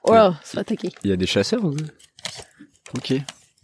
Oh 0.04 0.13
là, 0.13 0.39
se 0.43 0.52
fait 0.52 0.60
attaquer. 0.60 0.89
Il 1.04 1.10
y 1.10 1.13
a 1.13 1.17
des 1.17 1.25
chasseurs 1.25 1.63
ou... 1.63 1.75
Ok. 2.95 3.13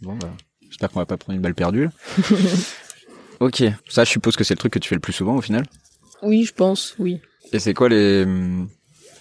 Bon, 0.02 0.14
bah... 0.16 0.30
J'espère 0.68 0.90
qu'on 0.90 0.98
va 0.98 1.06
pas 1.06 1.16
prendre 1.16 1.36
une 1.36 1.42
balle 1.42 1.54
perdue. 1.54 1.84
là. 1.84 1.90
ok. 3.40 3.62
Ça, 3.88 4.04
je 4.04 4.10
suppose 4.10 4.36
que 4.36 4.44
c'est 4.44 4.54
le 4.54 4.58
truc 4.58 4.72
que 4.72 4.78
tu 4.78 4.88
fais 4.88 4.94
le 4.94 5.00
plus 5.00 5.12
souvent, 5.12 5.36
au 5.36 5.40
final. 5.40 5.64
Oui, 6.22 6.44
je 6.44 6.52
pense, 6.52 6.94
oui. 6.98 7.20
Et 7.52 7.58
c'est 7.58 7.72
quoi 7.72 7.88
les, 7.88 8.26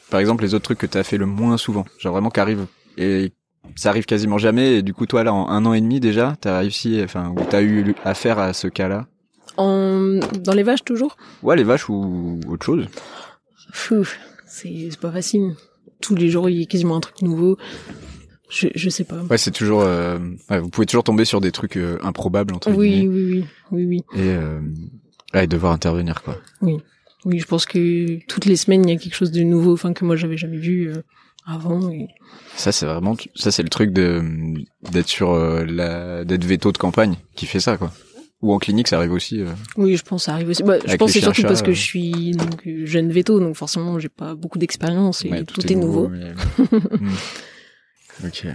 par 0.09 0.19
exemple, 0.19 0.43
les 0.43 0.53
autres 0.53 0.63
trucs 0.63 0.79
que 0.79 0.85
t'as 0.85 1.03
fait 1.03 1.17
le 1.17 1.25
moins 1.25 1.57
souvent, 1.57 1.85
genre 1.99 2.13
vraiment 2.13 2.29
qu'arrive 2.29 2.67
et 2.97 3.31
ça 3.75 3.89
arrive 3.89 4.05
quasiment 4.05 4.37
jamais. 4.37 4.77
Et 4.77 4.81
du 4.81 4.93
coup, 4.93 5.05
toi 5.05 5.23
là, 5.23 5.33
en 5.33 5.49
un 5.49 5.65
an 5.65 5.73
et 5.73 5.81
demi 5.81 5.99
déjà, 5.99 6.35
t'as 6.39 6.59
réussi, 6.59 7.01
enfin, 7.03 7.29
ou 7.29 7.41
t'as 7.49 7.61
eu 7.61 7.95
affaire 8.03 8.39
à 8.39 8.53
ce 8.53 8.67
cas-là? 8.67 9.07
En... 9.57 10.19
Dans 10.43 10.53
les 10.53 10.63
vaches, 10.63 10.83
toujours? 10.83 11.15
Ouais, 11.43 11.55
les 11.55 11.63
vaches 11.63 11.89
ou 11.89 12.39
autre 12.47 12.65
chose. 12.65 12.87
Pfff, 13.71 14.19
c'est 14.47 14.87
c'est 14.89 14.99
pas 14.99 15.11
facile. 15.11 15.55
Tous 16.01 16.15
les 16.15 16.29
jours, 16.29 16.49
il 16.49 16.59
y 16.59 16.63
a 16.63 16.65
quasiment 16.65 16.97
un 16.97 16.99
truc 16.99 17.21
nouveau. 17.21 17.57
Je, 18.49 18.67
je 18.75 18.89
sais 18.89 19.05
pas. 19.05 19.21
Ouais, 19.23 19.37
c'est 19.37 19.51
toujours, 19.51 19.81
euh, 19.81 20.19
ouais, 20.49 20.59
vous 20.59 20.69
pouvez 20.69 20.85
toujours 20.85 21.03
tomber 21.03 21.25
sur 21.25 21.41
des 21.41 21.51
trucs 21.51 21.77
euh, 21.77 21.97
improbables 22.03 22.53
entre 22.53 22.71
Oui, 22.71 22.89
guillemets 22.89 23.07
oui, 23.07 23.23
oui, 23.31 23.45
oui, 23.71 23.85
oui. 24.13 24.19
et 24.21 24.29
euh, 24.29 24.59
ouais, 25.33 25.47
devoir 25.47 25.73
intervenir 25.73 26.21
quoi. 26.21 26.37
Oui, 26.61 26.77
je 27.39 27.45
pense 27.45 27.65
que 27.65 28.19
toutes 28.27 28.45
les 28.45 28.55
semaines, 28.55 28.87
il 28.87 28.93
y 28.93 28.95
a 28.95 28.99
quelque 28.99 29.15
chose 29.15 29.31
de 29.31 29.41
nouveau, 29.41 29.73
enfin 29.73 29.93
que 29.93 30.05
moi 30.05 30.15
j'avais 30.15 30.37
jamais 30.37 30.57
vu 30.57 30.89
euh, 30.91 31.01
avant. 31.45 31.89
et- 31.91 32.07
Ça, 32.55 32.71
c'est 32.71 32.85
vraiment, 32.85 33.15
ça 33.35 33.51
c'est 33.51 33.63
le 33.63 33.69
truc 33.69 33.91
de 33.91 34.23
d'être 34.91 35.07
sur 35.07 35.31
euh, 35.31 35.65
la, 35.65 36.23
d'être 36.25 36.43
veto 36.45 36.71
de 36.71 36.77
campagne 36.77 37.15
qui 37.35 37.45
fait 37.45 37.59
ça 37.59 37.77
quoi. 37.77 37.91
Ou 38.41 38.53
en 38.53 38.59
clinique, 38.59 38.87
ça 38.89 38.97
arrive 38.97 39.13
aussi. 39.13 39.41
euh. 39.41 39.49
Oui, 39.77 39.95
je 39.97 40.03
pense 40.03 40.21
que 40.23 40.25
ça 40.25 40.33
arrive 40.33 40.49
aussi. 40.49 40.61
Bah, 40.61 40.75
je 40.85 40.95
pense 40.97 41.11
c'est 41.11 41.21
surtout 41.21 41.41
parce 41.43 41.61
que 41.61 41.71
euh. 41.71 41.73
je 41.73 41.81
suis 41.81 42.31
donc 42.31 42.61
jeune 42.83 43.11
veto, 43.11 43.39
donc 43.39 43.55
forcément 43.55 43.97
j'ai 43.97 44.09
pas 44.09 44.35
beaucoup 44.35 44.59
d'expérience 44.59 45.23
et 45.25 45.29
Ouais, 45.29 45.43
tout, 45.43 45.65
est 45.65 45.75
nouveau. 45.75 46.09
mais- 46.09 46.33
Hmm. 46.79 48.27
Ok. 48.27 48.47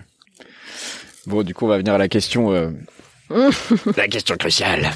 Bon, 1.26 1.42
du 1.42 1.54
coup, 1.54 1.66
on 1.66 1.68
va 1.68 1.78
venir 1.78 1.94
à 1.94 1.98
la 1.98 2.08
question, 2.08 2.52
euh, 2.52 2.70
la 3.96 4.08
question 4.08 4.36
cruciale, 4.36 4.90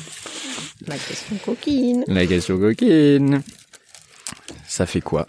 La 0.86 0.96
question 0.96 1.36
coquine. 1.44 2.04
la 2.06 2.26
question 2.26 2.58
coquine. 2.58 3.42
Ça 4.66 4.86
fait 4.86 5.00
quoi 5.02 5.28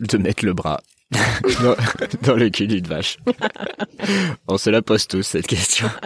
de 0.00 0.18
mettre 0.18 0.44
le 0.44 0.52
bras 0.54 0.80
dans, 1.62 1.76
dans 2.22 2.34
le 2.36 2.48
cul 2.50 2.66
d'une 2.66 2.86
vache 2.86 3.18
On 4.48 4.58
se 4.58 4.70
la 4.70 4.82
pose 4.82 5.06
tous 5.06 5.22
cette 5.22 5.46
question. 5.46 5.88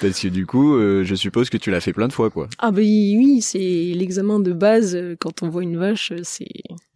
Parce 0.00 0.20
que 0.20 0.28
du 0.28 0.46
coup, 0.46 0.74
euh, 0.76 1.04
je 1.04 1.14
suppose 1.14 1.48
que 1.50 1.56
tu 1.56 1.70
l'as 1.70 1.80
fait 1.80 1.92
plein 1.92 2.08
de 2.08 2.12
fois, 2.12 2.30
quoi. 2.30 2.48
Ah 2.58 2.70
bah 2.70 2.78
oui, 2.80 3.40
c'est 3.40 3.58
l'examen 3.94 4.40
de 4.40 4.52
base 4.52 4.94
euh, 4.96 5.16
quand 5.18 5.42
on 5.42 5.48
voit 5.48 5.62
une 5.62 5.76
vache, 5.76 6.12
euh, 6.12 6.20
c'est 6.22 6.48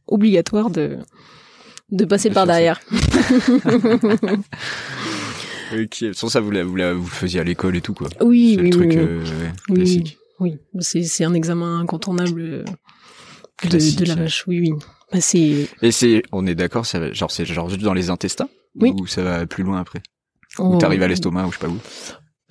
obligatoire 0.07 0.70
de 0.70 0.98
de 1.90 2.05
passer 2.05 2.29
De 2.29 2.35
par 2.35 2.46
derrière. 2.46 2.81
Ok. 5.74 6.05
Sans 6.12 6.29
ça, 6.29 6.40
vous, 6.40 6.51
la- 6.51 6.64
vous, 6.64 6.77
la- 6.77 6.94
vous 6.94 7.05
le 7.05 7.09
faisiez 7.11 7.40
à 7.40 7.44
l'école 7.44 7.77
et 7.77 7.81
tout, 7.81 7.94
quoi. 7.94 8.09
Oui, 8.20 8.55
C'est 8.57 8.61
oui, 8.62 8.70
le 8.70 8.77
truc 8.77 8.90
oui, 8.90 8.96
oui. 8.98 9.03
euh, 9.07 9.74
classique. 9.74 10.18
Oui, 10.40 10.57
c'est 10.81 11.03
c'est 11.03 11.24
un 11.24 11.35
examen 11.35 11.81
incontournable. 11.81 12.64
de, 13.64 13.79
de 14.01 14.05
la 14.05 14.14
vache. 14.14 14.44
Oui, 14.46 14.61
oui. 14.61 14.72
Bah, 15.12 15.20
c'est 15.20 15.68
Et 15.82 15.90
c'est, 15.92 16.22
on 16.32 16.46
est 16.46 16.54
d'accord, 16.54 16.84
ça 16.86 17.12
genre 17.12 17.30
c'est 17.30 17.44
genre 17.44 17.68
juste 17.68 17.82
dans 17.82 17.94
les 17.94 18.10
intestins? 18.10 18.48
Oui. 18.80 18.92
ou 18.98 19.06
ça 19.06 19.22
va 19.22 19.46
plus 19.46 19.64
loin 19.64 19.80
après? 19.80 20.00
On- 20.58 20.74
Ou 20.74 20.78
t'arrives 20.78 21.02
à 21.02 21.08
l'estomac 21.08 21.46
ou 21.46 21.52
je 21.52 21.58
sais 21.58 21.66
pas 21.66 21.72
où? 21.72 21.78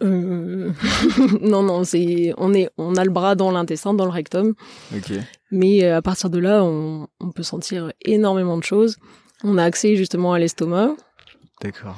Euh, 0.01 0.71
non, 1.41 1.63
non, 1.63 1.83
c'est 1.83 2.33
on 2.37 2.53
est 2.53 2.69
on 2.77 2.95
a 2.95 3.03
le 3.03 3.09
bras 3.11 3.35
dans 3.35 3.49
l'intestin, 3.51 3.93
dans 3.93 4.05
le 4.05 4.11
rectum, 4.11 4.53
Ok. 4.95 5.11
mais 5.51 5.83
euh, 5.83 5.97
à 5.97 6.01
partir 6.01 6.29
de 6.29 6.37
là, 6.39 6.63
on, 6.63 7.07
on 7.19 7.31
peut 7.31 7.43
sentir 7.43 7.91
énormément 8.05 8.57
de 8.57 8.63
choses. 8.63 8.97
On 9.43 9.57
a 9.57 9.63
accès 9.63 9.95
justement 9.95 10.33
à 10.33 10.39
l'estomac. 10.39 10.95
D'accord. 11.61 11.95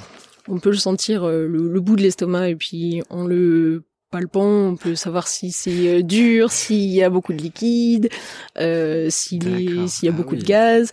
On 0.48 0.60
peut 0.60 0.72
le 0.72 0.78
sentir 0.78 1.24
euh, 1.26 1.46
le, 1.48 1.70
le 1.70 1.80
bout 1.82 1.96
de 1.98 2.02
l'estomac 2.02 2.50
et 2.50 2.56
puis 2.56 3.02
en 3.10 3.26
le 3.26 3.84
palpant, 4.10 4.46
on 4.70 4.76
peut 4.76 4.96
savoir 4.96 5.28
si 5.28 5.52
c'est 5.52 6.00
euh, 6.00 6.02
dur, 6.04 6.52
s'il 6.52 6.90
y 6.90 7.04
a 7.04 7.10
beaucoup 7.10 7.34
de 7.34 7.42
liquide, 7.42 8.10
euh, 8.58 9.10
s'il 9.10 9.44
y 9.48 10.08
a 10.08 10.12
Ah 10.12 10.12
beaucoup 10.12 10.36
oui. 10.36 10.42
de 10.42 10.46
gaz. 10.46 10.92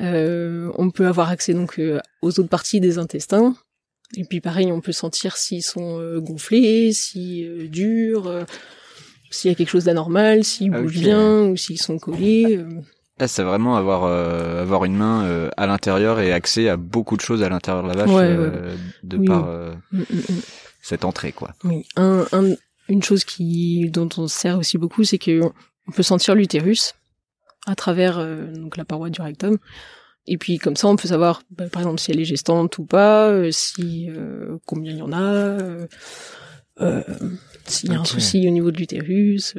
Euh, 0.00 0.70
on 0.76 0.90
peut 0.90 1.06
avoir 1.06 1.28
accès 1.30 1.52
donc 1.54 1.78
euh, 1.78 2.00
aux 2.22 2.30
autres 2.40 2.48
parties 2.48 2.80
des 2.80 2.98
intestins. 2.98 3.54
Et 4.16 4.24
puis 4.24 4.40
pareil, 4.40 4.70
on 4.72 4.80
peut 4.80 4.92
sentir 4.92 5.36
s'ils 5.36 5.62
sont 5.62 5.98
euh, 6.00 6.20
gonflés, 6.20 6.92
si 6.92 7.46
durs, 7.68 8.30
s'il 9.30 9.50
y 9.50 9.54
a 9.54 9.56
quelque 9.56 9.70
chose 9.70 9.84
d'anormal, 9.84 10.44
s'ils 10.44 10.72
Ah, 10.74 10.80
bougent 10.80 10.98
bien 11.00 11.42
ou 11.44 11.56
s'ils 11.56 11.80
sont 11.80 11.98
collés. 11.98 12.58
Là, 13.18 13.28
c'est 13.28 13.42
vraiment 13.42 13.76
avoir 13.76 14.04
euh, 14.04 14.62
avoir 14.62 14.84
une 14.84 14.96
main 14.96 15.24
euh, 15.24 15.48
à 15.56 15.66
l'intérieur 15.66 16.18
et 16.20 16.32
accès 16.32 16.68
à 16.68 16.76
beaucoup 16.76 17.16
de 17.16 17.20
choses 17.20 17.42
à 17.42 17.48
l'intérieur 17.48 17.82
de 17.84 17.88
la 17.88 17.94
vache 17.94 18.10
Ouais, 18.10 18.24
euh, 18.26 18.74
de 19.02 19.16
Oui, 19.18 19.26
par 19.26 19.48
euh, 19.48 19.72
Mm, 19.92 19.98
mm, 20.00 20.16
mm. 20.16 20.40
Cette 20.82 21.04
entrée 21.06 21.32
quoi. 21.32 21.54
Oui, 21.64 21.86
un, 21.96 22.26
un- 22.32 22.54
une 22.88 23.02
chose 23.02 23.24
qui 23.24 23.88
dont 23.90 24.08
on 24.18 24.28
se 24.28 24.36
sert 24.38 24.58
aussi 24.58 24.76
beaucoup, 24.76 25.04
c'est 25.04 25.18
que 25.18 25.40
on 25.88 25.92
peut 25.92 26.02
sentir 26.02 26.34
l'utérus 26.34 26.94
à 27.66 27.74
travers 27.74 28.18
euh, 28.18 28.52
donc 28.52 28.76
la 28.76 28.84
paroi 28.84 29.08
du 29.08 29.20
rectum. 29.22 29.56
Et 30.26 30.36
puis 30.38 30.58
comme 30.58 30.76
ça, 30.76 30.86
on 30.88 30.96
peut 30.96 31.08
savoir, 31.08 31.42
bah, 31.50 31.68
par 31.68 31.82
exemple, 31.82 32.00
si 32.00 32.10
elle 32.12 32.20
est 32.20 32.24
gestante 32.24 32.78
ou 32.78 32.84
pas, 32.84 33.28
euh, 33.30 33.50
si 33.50 34.08
euh, 34.10 34.56
combien 34.66 34.92
il 34.92 34.98
y 34.98 35.02
en 35.02 35.12
a, 35.12 35.58
s'il 37.66 37.90
y 37.90 37.94
a 37.94 38.00
un 38.00 38.04
souci 38.04 38.46
au 38.46 38.50
niveau 38.50 38.70
de 38.70 38.76
l'utérus. 38.78 39.54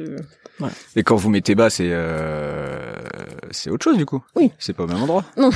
Euh. 0.62 0.66
Et 0.96 1.02
quand 1.02 1.16
vous 1.16 1.30
mettez 1.30 1.54
bas, 1.54 1.68
c'est 1.70 1.88
euh, 1.90 2.92
c'est 3.50 3.70
autre 3.70 3.84
chose 3.84 3.96
du 3.96 4.06
coup? 4.06 4.22
Oui. 4.36 4.50
C'est 4.58 4.72
pas 4.72 4.84
au 4.84 4.86
même 4.86 5.02
endroit? 5.02 5.24
Non. 5.36 5.50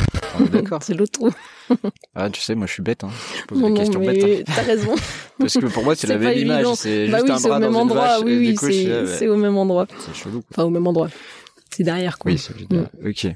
D'accord. 0.52 0.82
c'est 0.82 0.94
l'autre 0.94 1.12
trou. 1.12 1.30
Ah, 2.14 2.30
tu 2.30 2.40
sais, 2.40 2.54
moi 2.54 2.66
je 2.66 2.72
suis 2.72 2.82
bête. 2.82 3.04
Hein. 3.04 3.10
Je 3.38 3.44
pose 3.44 3.58
Non, 3.58 3.68
des 3.68 3.74
non, 3.74 3.80
questions 3.80 4.00
bêtes. 4.00 4.22
mais 4.24 4.40
hein. 4.40 4.52
t'as 4.56 4.62
raison. 4.62 4.94
Parce 5.38 5.54
que 5.54 5.66
pour 5.66 5.84
moi, 5.84 5.94
c'est 5.94 6.06
C'est 6.06 6.12
la 6.14 6.18
même 6.18 6.38
image. 6.38 6.66
C'est 6.76 7.06
bah 7.08 7.18
juste 7.18 7.28
oui, 7.28 7.32
un 7.34 7.38
c'est 7.38 7.46
au 7.46 7.48
bras 7.50 7.58
même 7.60 7.72
dans 7.72 7.78
une 7.78 7.82
endroit. 7.90 8.02
vache. 8.06 8.20
oui, 8.24 8.38
oui, 8.38 8.56
je 8.60 8.66
c'est 9.06 9.18
c'est 9.18 9.28
au 9.28 9.36
même 9.36 9.56
endroit. 9.56 9.86
c'est 10.00 10.14
chelou. 10.14 10.42
Enfin, 10.50 10.64
au 10.64 10.70
même 10.70 10.86
endroit. 10.86 11.08
C'est 11.70 11.84
derrière, 11.84 12.18
quoi. 12.18 12.32
Oui, 12.32 12.38
ça 12.38 12.52
veut 12.54 12.64
dire. 12.64 12.88
Ok. 13.06 13.26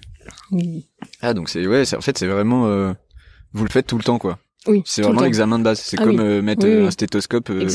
Oui. 0.50 0.88
Ah, 1.20 1.34
donc 1.34 1.48
c'est 1.48 1.66
ouais, 1.66 1.84
c'est 1.84 1.96
en 1.96 2.00
fait 2.00 2.16
c'est 2.18 2.26
vraiment 2.26 2.66
euh, 2.66 2.92
vous 3.52 3.64
le 3.64 3.70
faites 3.70 3.86
tout 3.86 3.98
le 3.98 4.04
temps 4.04 4.18
quoi. 4.18 4.38
Oui, 4.68 4.82
C'est 4.84 5.02
vraiment 5.02 5.22
l'examen 5.22 5.58
de 5.58 5.64
base. 5.64 5.80
C'est 5.80 5.98
Ah 5.98 6.04
comme 6.04 6.16
oui. 6.16 6.24
euh, 6.24 6.40
mettre 6.42 6.64
Oui, 6.66 6.72
euh, 6.72 6.86
un 6.86 6.90
stéthoscope 6.90 7.50
euh, 7.50 7.68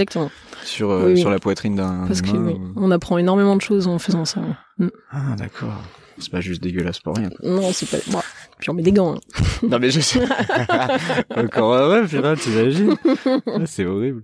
sur 0.63 0.89
euh, 0.91 1.15
sur 1.17 1.29
la 1.29 1.39
poitrine 1.39 1.75
d'un 1.75 2.05
Parce 2.07 2.21
que 2.21 2.29
ou- 2.31 2.73
on 2.77 2.91
apprend 2.91 3.17
énormément 3.17 3.55
de 3.57 3.61
choses 3.61 3.87
en 3.87 3.99
faisant 3.99 4.23
ça. 4.25 4.41
Mm. 4.77 4.87
Ah 5.11 5.35
d'accord. 5.37 5.81
C'est 6.19 6.31
pas 6.31 6.41
juste 6.41 6.63
dégueulasse 6.63 6.99
pour 6.99 7.15
rien. 7.15 7.29
quoi. 7.29 7.37
Non, 7.49 7.71
c'est 7.73 7.89
pas. 7.89 7.97
Bon. 8.11 8.19
Puis 8.59 8.69
on 8.69 8.73
met 8.73 8.81
des 8.83 8.91
gants. 8.93 9.15
hein. 9.15 9.43
non 9.69 9.79
mais 9.79 9.91
je 9.91 9.99
sais. 9.99 10.21
Encore 11.35 11.89
ouais, 11.89 12.05
putain, 12.07 12.35
t'imagines 12.35 12.95
Ah, 13.47 13.65
C'est 13.65 13.85
horrible. 13.85 14.23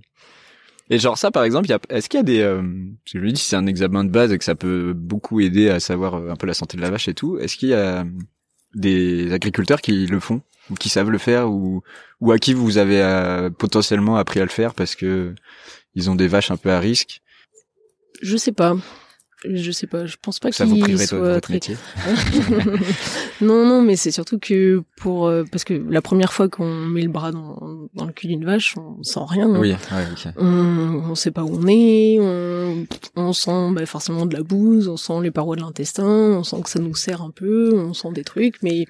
Et 0.90 1.00
genre 1.00 1.18
ça 1.18 1.32
par 1.32 1.44
exemple, 1.44 1.68
il 1.68 1.72
y 1.72 1.74
a 1.74 1.80
est-ce 1.90 2.10
qu'il 2.10 2.18
y 2.18 2.22
a 2.22 2.24
des 2.24 2.40
euh, 2.42 2.62
je 3.06 3.18
lui 3.18 3.32
dis 3.34 3.42
c'est 3.42 3.56
un 3.56 3.66
examen 3.68 4.04
de 4.04 4.10
base 4.10 4.32
et 4.32 4.38
que 4.38 4.44
ça 4.44 4.56
peut 4.56 4.94
beaucoup 4.96 5.40
aider 5.40 5.70
à 5.70 5.80
savoir 5.80 6.16
euh, 6.16 6.30
un 6.32 6.36
peu 6.36 6.46
la 6.48 6.54
santé 6.54 6.78
de 6.78 6.82
la 6.82 6.90
vache 6.90 7.08
et 7.08 7.14
tout. 7.14 7.38
Est-ce 7.40 7.58
qu'il 7.58 7.70
y 7.70 7.74
a 7.74 8.06
des 8.76 9.32
agriculteurs 9.34 9.82
qui 9.82 10.06
le 10.08 10.20
font? 10.20 10.42
Ou 10.70 10.76
qui 10.76 10.90
savent 10.90 11.10
le 11.12 11.18
faire 11.18 11.50
ou 11.50 11.82
ou 12.22 12.32
à 12.32 12.38
qui 12.40 12.54
vous 12.54 12.78
avez 12.78 13.02
euh, 13.02 13.50
potentiellement 13.50 14.16
appris 14.18 14.40
à 14.40 14.44
le 14.44 14.50
faire 14.50 14.74
parce 14.74 14.96
que 14.96 15.34
ils 15.96 16.10
ont 16.10 16.16
des 16.16 16.28
vaches 16.28 16.52
un 16.52 16.58
peu 16.58 16.72
à 16.72 16.80
risque 16.80 17.22
Je 18.22 18.38
sais 18.38 18.52
pas. 18.54 18.76
Je 19.46 19.72
sais 19.72 19.88
pas. 19.88 20.06
Je 20.06 20.16
pense 20.22 20.40
pas 20.40 20.54
Ça 20.54 20.64
vous 20.64 20.78
priverait 20.78 21.04
de 21.04 21.10
soit 21.10 21.20
votre 21.20 21.42
très. 21.42 21.56
métier 21.56 21.76
non, 23.42 23.66
non, 23.66 23.82
mais 23.82 23.96
c'est 23.98 24.12
surtout 24.12 24.40
que 24.40 24.82
pour 24.96 25.28
euh, 25.28 25.44
parce 25.52 25.64
que 25.66 25.74
la 25.74 26.02
première 26.02 26.32
fois 26.32 26.48
qu'on 26.48 26.74
met 26.88 27.02
le 27.02 27.10
bras 27.10 27.32
dans, 27.32 27.90
dans 27.94 28.06
le 28.06 28.14
cul 28.14 28.28
d'une 28.28 28.46
vache, 28.46 28.76
on 28.78 29.04
sent 29.04 29.20
rien. 29.28 29.54
hein. 29.54 29.60
Oui, 29.60 29.72
ouais. 29.74 30.32
On, 30.38 31.04
on 31.10 31.16
sait 31.16 31.32
pas 31.32 31.44
où 31.44 31.58
on 31.62 31.68
est. 31.68 32.18
On, 32.22 32.86
on 33.18 33.34
sent 33.34 33.72
bah, 33.74 33.86
forcément 33.86 34.26
de 34.26 34.36
la 34.36 34.44
bouse. 34.44 34.88
On 34.88 34.98
sent 34.98 35.20
les 35.22 35.32
parois 35.32 35.58
de 35.58 35.62
l'intestin. 35.62 36.06
On 36.06 36.44
sent 36.44 36.62
que 36.64 36.70
ça 36.70 36.80
nous 36.80 36.96
serre 36.96 37.22
un 37.22 37.32
peu. 37.32 37.74
On 37.76 37.94
sent 37.94 38.14
des 38.14 38.24
trucs, 38.24 38.64
mais 38.64 38.86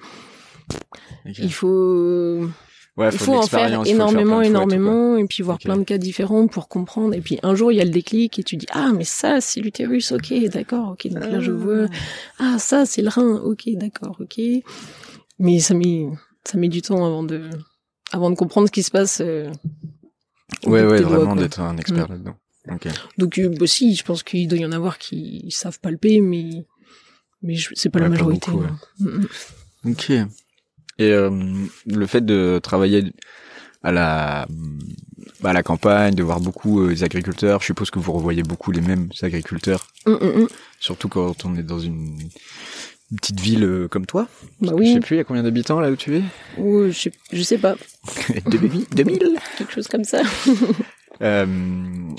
Il 1.26 1.52
faut 1.52 2.48
Ouais, 2.96 3.08
il 3.12 3.18
faut, 3.18 3.34
en 3.34 3.46
faire 3.48 3.66
énormément, 3.86 4.40
énormément, 4.40 5.16
et 5.16 5.24
puis 5.26 5.42
voir 5.42 5.58
plein 5.58 5.76
de 5.76 5.82
cas 5.82 5.98
différents 5.98 6.46
pour 6.46 6.68
comprendre. 6.68 7.12
Et 7.14 7.20
puis 7.20 7.40
un 7.42 7.56
jour, 7.56 7.72
il 7.72 7.76
y 7.76 7.80
a 7.80 7.84
le 7.84 7.90
déclic 7.90 8.38
et 8.38 8.44
tu 8.44 8.56
dis 8.56 8.66
ah 8.70 8.92
mais 8.96 9.02
ça 9.04 9.40
c'est 9.40 9.60
l'utérus, 9.60 10.12
ok, 10.12 10.32
d'accord, 10.48 10.90
ok. 10.92 11.08
Donc 11.08 11.24
là 11.24 11.40
je 11.40 11.50
vois 11.50 11.86
ah 12.38 12.56
ça 12.60 12.86
c'est 12.86 13.02
le 13.02 13.08
rein, 13.08 13.36
ok, 13.42 13.68
d'accord, 13.74 14.16
ok. 14.20 14.40
Mais 15.40 15.58
ça 15.58 15.74
met 15.74 16.06
ça 16.44 16.56
met 16.56 16.68
du 16.68 16.82
temps 16.82 17.04
avant 17.04 17.24
de 17.24 17.50
avant 18.12 18.30
de 18.30 18.36
comprendre 18.36 18.68
ce 18.68 18.72
qui 18.72 18.84
se 18.84 18.92
passe. 18.92 19.20
euh, 19.20 19.50
Ouais, 20.64 20.84
ouais, 20.86 21.00
vraiment 21.00 21.34
d'être 21.34 21.58
un 21.60 21.76
expert 21.78 22.06
Mm. 22.08 22.12
là-dedans. 22.12 22.36
Donc 23.18 23.38
euh, 23.38 23.48
bah, 23.58 23.66
si, 23.66 23.94
je 23.96 24.04
pense 24.04 24.22
qu'il 24.22 24.46
doit 24.46 24.58
y 24.58 24.64
en 24.64 24.70
avoir 24.72 24.98
qui 24.98 25.46
savent 25.50 25.80
palper, 25.80 26.20
mais 26.20 26.64
mais 27.42 27.56
je- 27.56 27.74
c'est 27.74 27.90
pas 27.90 27.98
la 27.98 28.06
pas 28.06 28.10
majorité. 28.10 28.52
beaucoup, 28.52 28.62
ouais. 28.62 28.70
non. 29.00 29.10
Mm, 29.10 29.26
mm. 29.88 29.90
Ok. 29.90 30.12
Et 30.98 31.10
euh, 31.12 31.30
le 31.86 32.06
fait 32.06 32.24
de 32.24 32.60
travailler 32.62 33.12
à 33.82 33.92
la 33.92 34.46
à 35.42 35.52
la 35.52 35.62
campagne, 35.62 36.14
de 36.14 36.22
voir 36.22 36.40
beaucoup 36.40 36.80
euh, 36.80 36.88
les 36.90 37.04
agriculteurs, 37.04 37.60
je 37.60 37.66
suppose 37.66 37.90
que 37.90 37.98
vous 37.98 38.12
revoyez 38.12 38.42
beaucoup 38.42 38.70
les 38.72 38.80
mêmes 38.80 39.08
agriculteurs, 39.22 39.88
Mm, 40.06 40.12
mm, 40.12 40.42
mm. 40.42 40.46
surtout 40.80 41.08
quand 41.08 41.44
on 41.44 41.54
est 41.56 41.62
dans 41.62 41.78
une, 41.80 42.16
petite 43.16 43.40
ville 43.40 43.64
euh, 43.64 43.88
comme 43.88 44.06
toi. 44.06 44.26
Bah 44.60 44.68
Je 44.70 44.74
oui, 44.76 44.92
sais 44.94 45.00
plus, 45.00 45.16
il 45.16 45.18
y 45.18 45.20
a 45.20 45.24
combien 45.24 45.42
d'habitants 45.42 45.80
là 45.80 45.90
où 45.90 45.96
tu 45.96 46.16
es? 46.16 46.22
Ou 46.58 46.86
je 46.86 46.92
sais, 46.92 47.12
je 47.32 47.42
sais 47.42 47.58
pas, 47.58 47.76
2000 48.50 48.86
2000 48.92 49.38
quelque 49.58 49.72
chose 49.72 49.88
comme 49.88 50.04
ça. 50.04 50.22
euh, 51.22 51.46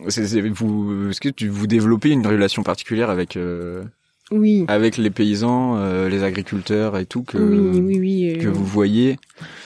c'est- 0.09 0.41
vous, 0.49 1.09
Est-ce 1.09 1.21
que 1.21 1.29
tu, 1.29 1.47
vous 1.47 1.67
développez 1.67 2.09
une 2.11 2.25
relation 2.25 2.63
particulière 2.63 3.09
avec 3.09 3.38
euh, 3.38 3.83
Oui. 4.31 4.65
avec 4.67 4.97
les 4.97 5.09
paysans, 5.11 5.77
euh, 5.77 6.09
les 6.09 6.23
agriculteurs 6.23 6.97
et 6.97 7.05
tout 7.05 7.23
que 7.23 7.38
oui, 7.38 7.79
oui, 7.79 7.99
oui. 7.99 8.29
euh, 8.31 8.41
que 8.41 8.47
vous 8.47 8.65
voyez 8.65 9.19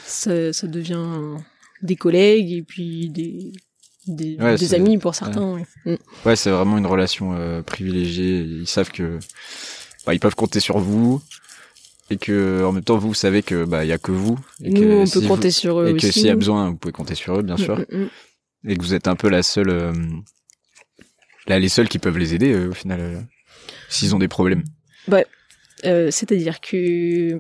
ça, 0.06 0.52
ça 0.52 0.68
devient 0.68 1.06
des 1.82 1.96
collègues 1.96 2.52
et 2.52 2.62
puis 2.62 3.10
des, 3.10 3.54
des, 4.08 4.36
Ouais, 4.38 4.58
des 4.58 4.66
c'est- 4.68 4.76
amis 4.76 4.98
pour 4.98 5.16
certains. 5.16 5.54
ouais. 5.54 5.66
Mm. 5.86 5.96
Ouais, 6.26 6.36
c'est 6.36 6.50
vraiment 6.50 6.78
une 6.78 6.86
relation 6.88 7.34
euh, 7.36 7.62
privilégiée. 7.62 8.40
Ils 8.42 8.68
savent 8.68 8.92
que 8.92 9.20
bah, 10.06 10.14
ils 10.14 10.20
peuvent 10.20 10.36
compter 10.36 10.60
sur 10.60 10.80
vous 10.80 11.22
et 12.10 12.18
que 12.18 12.64
en 12.66 12.72
même 12.74 12.84
temps 12.84 12.98
vous 12.98 13.14
savez 13.14 13.44
que 13.44 13.64
bah 13.66 13.86
il 13.86 13.88
y 13.88 13.92
a 13.94 13.98
que 14.00 14.12
vous 14.12 14.38
et 14.64 14.72
Nous, 14.72 14.82
que 14.82 14.86
on 14.94 15.06
si 15.06 15.14
peut 15.14 15.20
vous- 15.20 15.28
compter 15.28 15.52
sur 15.52 15.80
eux 15.80 15.90
et 15.90 15.94
que 15.96 16.12
s'il 16.12 16.26
y 16.26 16.30
a 16.32 16.36
besoin, 16.36 16.72
vous 16.72 16.76
pouvez 16.76 16.92
compter 16.92 17.14
sur 17.16 17.38
eux 17.38 17.44
bien 17.44 17.56
sûr 17.56 17.78
Mm, 17.78 17.86
mm, 17.98 18.02
mm. 18.64 18.70
et 18.72 18.76
que 18.78 18.82
vous 18.82 18.94
êtes 18.96 19.08
un 19.08 19.16
peu 19.16 19.30
la 19.30 19.44
seule 19.44 19.70
euh, 19.70 19.94
là 21.48 21.60
les 21.60 21.70
seuls 21.70 21.88
qui 21.88 22.00
peuvent 22.00 22.18
les 22.18 22.34
aider 22.34 22.56
au 22.68 22.74
final 22.74 23.26
s'ils 23.90 24.16
ont 24.16 24.20
des 24.20 24.28
problèmes. 24.30 24.64
Euh, 25.86 26.12
C'est-à-dire 26.12 26.60
que, 26.60 27.40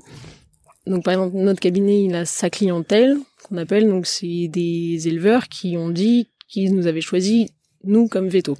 donc 0.88 1.04
par 1.04 1.14
exemple, 1.14 1.36
notre 1.38 1.60
cabinet, 1.60 2.04
il 2.04 2.16
a 2.16 2.26
sa 2.26 2.50
clientèle 2.50 3.18
qu'on 3.44 3.58
appelle, 3.58 3.88
donc 3.88 4.06
c'est 4.08 4.48
des 4.48 5.08
éleveurs 5.08 5.50
qui 5.50 5.76
ont 5.78 5.90
dit 5.90 6.30
qu'ils 6.48 6.74
nous 6.74 6.88
avaient 6.88 7.02
choisi 7.02 7.52
nous 7.84 8.08
comme 8.08 8.28
veto. 8.30 8.58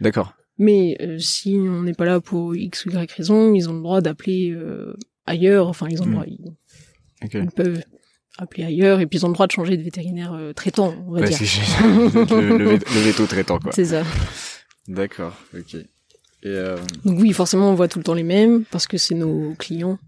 D'accord. 0.00 0.34
Mais 0.58 0.96
euh, 1.00 1.18
si 1.18 1.56
on 1.58 1.82
n'est 1.82 1.94
pas 1.94 2.04
là 2.04 2.20
pour 2.20 2.54
x 2.54 2.86
ou 2.86 2.90
y 2.90 3.06
raison, 3.16 3.54
ils 3.54 3.68
ont 3.68 3.74
le 3.74 3.82
droit 3.82 4.00
d'appeler 4.00 4.50
euh, 4.52 4.96
ailleurs. 5.26 5.68
Enfin, 5.68 5.86
ils 5.90 6.00
ont 6.02 6.06
le 6.06 6.10
Mm. 6.10 6.14
droit, 6.14 6.26
ils, 7.22 7.50
peuvent 7.56 7.82
appeler 8.38 8.64
ailleurs 8.64 9.00
et 9.00 9.06
puis 9.06 9.18
ils 9.18 9.24
ont 9.24 9.28
le 9.28 9.34
droit 9.34 9.46
de 9.46 9.52
changer 9.52 9.76
de 9.76 9.82
vétérinaire 9.82 10.32
euh, 10.34 10.52
traitant, 10.52 10.94
on 11.06 11.12
va 11.12 11.22
dire. 11.22 11.38
le, 11.80 12.58
le, 12.58 12.64
le 12.74 13.00
veto 13.00 13.26
traitant 13.26 13.58
quoi. 13.58 13.70
C'est 13.72 13.86
ça. 13.86 14.02
D'accord. 14.88 15.34
Ok. 15.56 15.76
Et 16.44 16.48
euh, 16.48 16.76
Donc 17.04 17.18
oui, 17.20 17.32
forcément, 17.32 17.70
on 17.70 17.74
voit 17.74 17.88
tout 17.88 17.98
le 17.98 18.04
temps 18.04 18.14
les 18.14 18.22
mêmes 18.22 18.64
parce 18.70 18.86
que 18.86 18.98
c'est 18.98 19.14
nos 19.14 19.54
clients. 19.58 19.98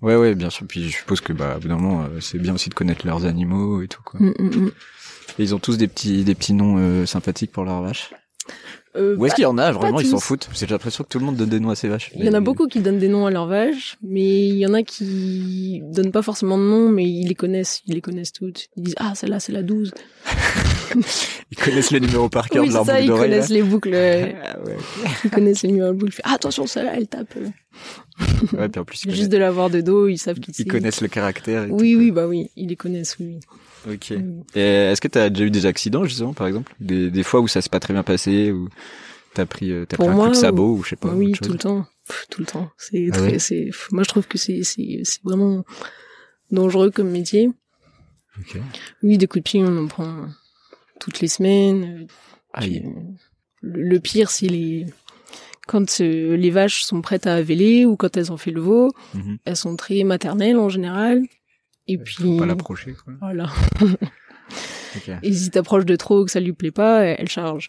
ouais 0.00 0.16
ouais 0.16 0.34
bien 0.34 0.50
sûr. 0.50 0.66
Puis 0.66 0.90
je 0.90 0.96
suppose 0.96 1.20
que 1.20 1.32
bah 1.32 1.58
au 1.62 1.68
moment 1.68 2.02
euh, 2.04 2.20
c'est 2.20 2.38
bien 2.38 2.54
aussi 2.54 2.68
de 2.70 2.74
connaître 2.74 3.06
leurs 3.06 3.24
animaux 3.26 3.82
et 3.82 3.88
tout 3.88 4.02
quoi. 4.04 4.18
Mm, 4.20 4.32
mm, 4.38 4.56
mm. 4.64 4.70
Et 5.38 5.42
ils 5.44 5.54
ont 5.54 5.58
tous 5.58 5.76
des 5.76 5.88
petits 5.88 6.24
des 6.24 6.34
petits 6.34 6.54
noms 6.54 6.76
euh, 6.78 7.06
sympathiques 7.06 7.52
pour 7.52 7.64
leurs 7.64 7.82
vaches. 7.82 8.10
Euh, 8.94 9.16
Ou 9.16 9.24
est-ce 9.24 9.34
qu'il 9.36 9.44
y 9.44 9.46
en 9.46 9.56
a? 9.56 9.72
vraiment 9.72 10.00
ils 10.00 10.06
s'en 10.06 10.18
foutent 10.20 10.50
j'ai 10.54 10.66
l'impression 10.66 11.02
que 11.04 11.08
tout 11.08 11.18
le 11.18 11.24
monde 11.24 11.36
donne 11.36 11.48
des 11.48 11.60
noms 11.60 11.70
à 11.70 11.74
ses 11.76 11.88
vaches. 11.88 12.10
Il 12.14 12.24
y 12.24 12.28
en 12.28 12.34
a 12.34 12.40
beaucoup 12.40 12.66
qui 12.66 12.80
donnent 12.80 12.98
des 12.98 13.08
noms 13.08 13.24
à 13.26 13.30
leurs 13.30 13.46
vaches, 13.46 13.96
mais 14.02 14.48
il 14.48 14.56
y 14.56 14.66
en 14.66 14.74
a 14.74 14.82
qui 14.82 15.80
donnent 15.92 16.12
pas 16.12 16.20
forcément 16.22 16.58
de 16.58 16.64
nom, 16.64 16.88
mais 16.90 17.04
ils 17.04 17.26
les 17.28 17.34
connaissent, 17.34 17.80
ils 17.86 17.94
les 17.94 18.00
connaissent 18.02 18.32
toutes. 18.32 18.68
Ils 18.76 18.82
disent 18.84 18.94
ah 18.98 19.14
celle-là 19.14 19.38
c'est 19.40 19.52
la 19.52 19.62
12. 19.62 19.92
ils 21.50 21.58
connaissent 21.58 21.90
les 21.90 22.00
numéros 22.00 22.28
par 22.28 22.48
cœur 22.48 22.62
oui, 22.62 22.68
de 22.68 22.74
leur 22.74 22.84
ça, 22.84 22.92
boucle 22.92 23.04
ils 23.04 23.08
d'oreille. 23.08 23.30
connaissent 23.30 23.48
les 23.50 23.62
boucles. 23.62 23.94
Ah 23.94 24.58
ouais. 24.64 24.76
ils 25.24 25.30
connaissent 25.30 25.62
les 25.62 25.70
numéros 25.72 25.92
de 25.92 25.98
boucle. 25.98 26.20
Ah, 26.24 26.34
attention, 26.34 26.66
celle-là, 26.66 26.92
elle 26.96 27.08
tape. 27.08 27.34
euh. 27.36 27.48
ouais, 28.58 28.68
puis 28.68 28.80
en 28.80 28.84
plus, 28.84 29.04
ils, 29.04 29.14
Juste 29.14 29.30
de 29.30 29.38
l'avoir 29.38 29.70
de 29.70 29.80
dos, 29.80 30.08
ils 30.08 30.18
savent 30.18 30.38
qui 30.40 30.52
c'est. 30.52 30.62
ils 30.64 30.66
connaissent 30.66 31.00
le 31.00 31.08
caractère. 31.08 31.64
et 31.64 31.70
Oui, 31.70 31.92
tout, 31.94 31.98
oui, 32.00 32.10
bah 32.10 32.26
oui, 32.26 32.50
ils 32.56 32.68
les 32.68 32.76
connaissent, 32.76 33.16
oui. 33.20 33.40
Ok. 33.88 34.08
oui. 34.10 34.24
Et 34.54 34.60
est-ce 34.60 35.00
que 35.00 35.08
t'as 35.08 35.28
déjà 35.30 35.44
eu 35.44 35.50
des 35.50 35.66
accidents, 35.66 36.04
justement, 36.04 36.32
par 36.34 36.46
exemple? 36.46 36.72
Des, 36.80 37.10
des 37.10 37.22
fois 37.22 37.40
où 37.40 37.48
ça 37.48 37.60
s'est 37.62 37.70
pas 37.70 37.80
très 37.80 37.94
bien 37.94 38.02
passé, 38.02 38.52
ou 38.52 38.68
t'as 39.34 39.46
pris, 39.46 39.72
euh, 39.72 39.86
t'as 39.88 39.96
pris 39.96 40.06
un 40.08 40.12
moi, 40.12 40.26
coup 40.26 40.32
de 40.32 40.36
sabot, 40.36 40.76
ou 40.76 40.82
je 40.84 40.90
sais 40.90 40.96
pas. 40.96 41.08
oui, 41.08 41.32
tout 41.32 41.52
le 41.52 41.58
temps. 41.58 41.86
Pff, 42.06 42.26
tout 42.30 42.40
le 42.40 42.46
temps. 42.46 42.68
C'est 42.78 43.08
Ah 43.12 43.16
très, 43.16 43.32
ouais? 43.32 43.38
c'est, 43.38 43.70
moi 43.92 44.02
je 44.02 44.08
trouve 44.08 44.26
que 44.26 44.36
c'est, 44.38 44.62
c'est, 44.64 45.00
c'est 45.04 45.22
vraiment 45.24 45.64
dangereux 46.50 46.90
comme 46.90 47.10
métier. 47.10 47.48
Ok. 48.38 48.58
Oui, 49.02 49.18
des 49.18 49.26
coups 49.26 49.44
de 49.44 49.48
pied, 49.48 49.62
on 49.64 49.76
en 49.84 49.86
prend 49.86 50.26
toutes 51.02 51.20
les 51.20 51.28
semaines. 51.28 52.06
Aïe. 52.54 52.82
Euh, 52.86 52.90
Le, 53.60 53.98
pire, 53.98 54.30
c'est 54.30 54.46
les, 54.48 54.86
quand 55.66 56.00
euh, 56.00 56.36
les 56.36 56.50
vaches 56.50 56.82
sont 56.84 57.00
prêtes 57.02 57.26
à 57.26 57.40
véler 57.42 57.84
ou 57.86 57.96
quand 57.96 58.16
elles 58.16 58.32
ont 58.32 58.36
fait 58.36 58.50
le 58.50 58.60
veau, 58.60 58.90
Mhm. 59.14 59.38
elles 59.44 59.56
sont 59.56 59.76
très 59.76 60.02
maternelles 60.04 60.56
en 60.58 60.68
général. 60.68 61.22
Et 61.88 61.96
Faut 61.98 62.04
puis, 62.04 62.36
pas 62.38 62.46
l'approcher, 62.46 62.94
quoi. 62.94 63.14
voilà. 63.20 63.50
Ok. 64.96 65.10
Et 65.22 65.32
si 65.32 65.50
t'approches 65.50 65.86
de 65.86 65.96
trop, 65.96 66.24
que 66.24 66.30
ça 66.30 66.38
lui 66.40 66.52
plaît 66.52 66.70
pas, 66.70 67.02
elle 67.04 67.28
charge. 67.28 67.68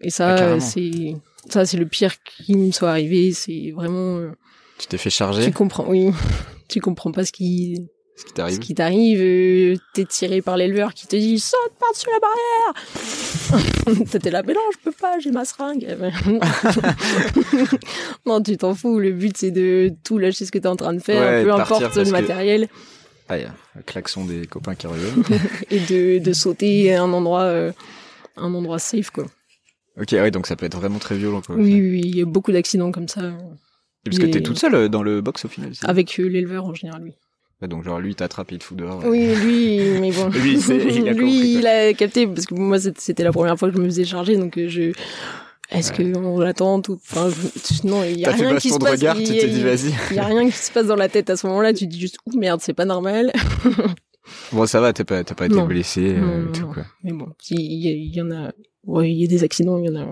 Et 0.00 0.06
Ah, 0.06 0.10
ça, 0.10 0.34
carrément. 0.36 0.60
c'est, 0.60 1.14
ça, 1.48 1.66
c'est 1.66 1.76
le 1.76 1.86
pire 1.86 2.22
qui 2.22 2.56
me 2.56 2.70
soit 2.70 2.90
arrivé. 2.90 3.32
C'est 3.32 3.72
vraiment, 3.74 4.18
euh, 4.18 4.30
Tu 4.78 4.86
t'es 4.86 4.96
fait 4.98 5.10
charger, 5.10 5.44
tu 5.44 5.52
comprends, 5.52 5.84
oui, 5.88 6.10
tu 6.68 6.80
comprends 6.80 7.10
pas 7.10 7.24
ce 7.24 7.32
qui, 7.32 7.88
ce 8.16 8.24
qui 8.24 8.28
ce 8.30 8.34
t'arrive. 8.34 8.58
qui 8.58 8.74
t'arrive. 8.74 9.20
euh, 9.20 9.76
T'es 9.94 10.04
tiré 10.04 10.42
par 10.42 10.56
l'éleveur 10.56 10.94
qui 10.94 11.06
te 11.06 11.16
dit 11.16 11.38
saute 11.40 11.72
par-dessus 11.80 12.06
la 12.12 12.20
barrière. 12.20 14.06
T'étais 14.10 14.30
là, 14.30 14.42
mais 14.46 14.54
non, 14.54 14.60
je 14.72 14.78
peux 14.84 14.92
pas, 14.92 15.18
j'ai 15.18 15.30
ma 15.30 15.44
seringue. 15.44 15.86
non, 18.26 18.42
tu 18.42 18.56
t'en 18.56 18.74
fous. 18.74 18.98
Le 18.98 19.12
but, 19.12 19.36
c'est 19.36 19.50
de 19.50 19.92
tout 20.04 20.18
lâcher 20.18 20.44
ce 20.44 20.52
que 20.52 20.58
t'es 20.58 20.68
en 20.68 20.76
train 20.76 20.94
de 20.94 21.00
faire, 21.00 21.20
Ouais, 21.22 21.42
peu 21.42 21.48
de 21.48 21.52
importe 21.54 21.80
le 21.82 21.88
parce 21.88 22.08
que- 22.08 22.12
matériel, 22.12 22.68
Ah, 23.28 23.38
y 23.38 23.44
a 23.44 23.54
le 23.76 23.82
klaxon 23.82 24.24
des 24.24 24.46
copains 24.46 24.74
qui 24.74 24.86
reviennent. 24.86 25.22
et 25.70 25.80
de, 25.80 26.18
de 26.22 26.32
sauter 26.32 26.94
à 26.94 27.02
un 27.02 27.12
endroit, 27.12 27.42
euh, 27.44 27.72
un 28.36 28.52
endroit 28.54 28.78
safe, 28.78 29.10
quoi. 29.10 29.24
ok, 30.00 30.08
ouais, 30.12 30.30
donc 30.30 30.46
ça 30.46 30.56
peut 30.56 30.66
être 30.66 30.78
vraiment 30.78 30.98
très 30.98 31.16
violent, 31.16 31.40
quoi. 31.42 31.56
Oui, 31.56 31.74
oui, 31.80 31.90
oui, 31.90 32.00
il 32.04 32.16
y 32.16 32.22
a 32.22 32.26
beaucoup 32.26 32.52
d'accidents 32.52 32.92
comme 32.92 33.08
ça. 33.08 33.32
Parce 34.04 34.18
que 34.18 34.26
t'es 34.26 34.42
toute 34.42 34.58
seule 34.58 34.74
euh, 34.74 34.88
dans 34.88 35.02
le 35.02 35.20
box 35.20 35.44
au 35.44 35.48
final. 35.48 35.72
Avec 35.84 36.18
euh, 36.18 36.26
l'éleveur 36.28 36.64
en 36.66 36.74
général, 36.74 37.02
oui. 37.04 37.12
Donc 37.68 37.84
genre 37.84 38.00
lui 38.00 38.14
t'attrape, 38.14 38.50
il 38.52 38.58
te 38.58 38.64
fout 38.64 38.76
dehors. 38.76 39.02
Oui, 39.04 39.34
lui, 39.36 40.00
mais 40.00 40.10
bon. 40.12 40.28
Lui, 40.30 40.54
il 40.58 41.08
a 41.08 41.12
compris, 41.12 41.14
Lui, 41.14 41.52
quoi. 41.52 41.60
il 41.60 41.66
a 41.66 41.92
capté, 41.94 42.26
parce 42.26 42.46
que 42.46 42.54
moi, 42.54 42.78
c'était- 42.80 43.22
la 43.24 43.32
première 43.32 43.58
fois 43.58 43.70
que 43.70 43.76
je 43.76 43.80
me 43.80 43.86
faisais 43.86 44.04
charger, 44.04 44.36
donc 44.36 44.58
euh, 44.58 44.68
je... 44.68 44.92
Est-ce 45.70 45.90
que 45.92 46.02
on 46.18 46.38
l'attend 46.40 46.82
Enfin, 46.86 47.30
je- 47.30 47.86
non, 47.88 48.04
il 48.04 48.20
y 48.20 48.26
a 48.26 48.32
rien 48.32 48.56
qui 48.56 48.68
se 48.70 48.78
passe. 48.78 48.90
regard, 48.90 49.16
il 49.18 49.26
tu 49.26 49.48
dit 49.48 49.62
vas-y. 49.62 49.94
Il 50.10 50.16
y 50.16 50.18
a 50.18 50.26
rien 50.26 50.44
qui 50.46 50.56
se 50.56 50.70
passe 50.70 50.86
dans 50.86 50.96
la 50.96 51.08
tête 51.08 51.30
à 51.30 51.36
ce 51.36 51.46
moment-là. 51.46 51.72
Tu 51.72 51.86
te 51.86 51.90
dis 51.90 51.98
juste, 52.00 52.18
ouh 52.26 52.38
merde, 52.38 52.60
c'est 52.62 52.74
pas 52.74 52.84
normal. 52.84 53.32
Bon 54.52 54.66
ça 54.66 54.80
va, 54.80 54.92
t'as 54.92 55.04
pas, 55.04 55.24
t'as 55.24 55.34
pas 55.34 55.46
été 55.46 55.54
Non. 55.54 55.66
blessé, 55.66 56.14
euh, 56.16 56.44
Non, 56.44 56.52
tout 56.52 56.66
quoi. 56.66 56.84
Mais 57.02 57.12
bon, 57.12 57.28
il 57.50 58.14
y, 58.14 58.20
en 58.20 58.30
a, 58.30 58.52
ouais, 58.84 59.10
il 59.10 59.18
y 59.20 59.24
a 59.24 59.26
des 59.26 59.44
accidents, 59.44 59.78
il 59.78 59.86
y 59.86 59.88
en 59.96 60.00
a, 60.00 60.06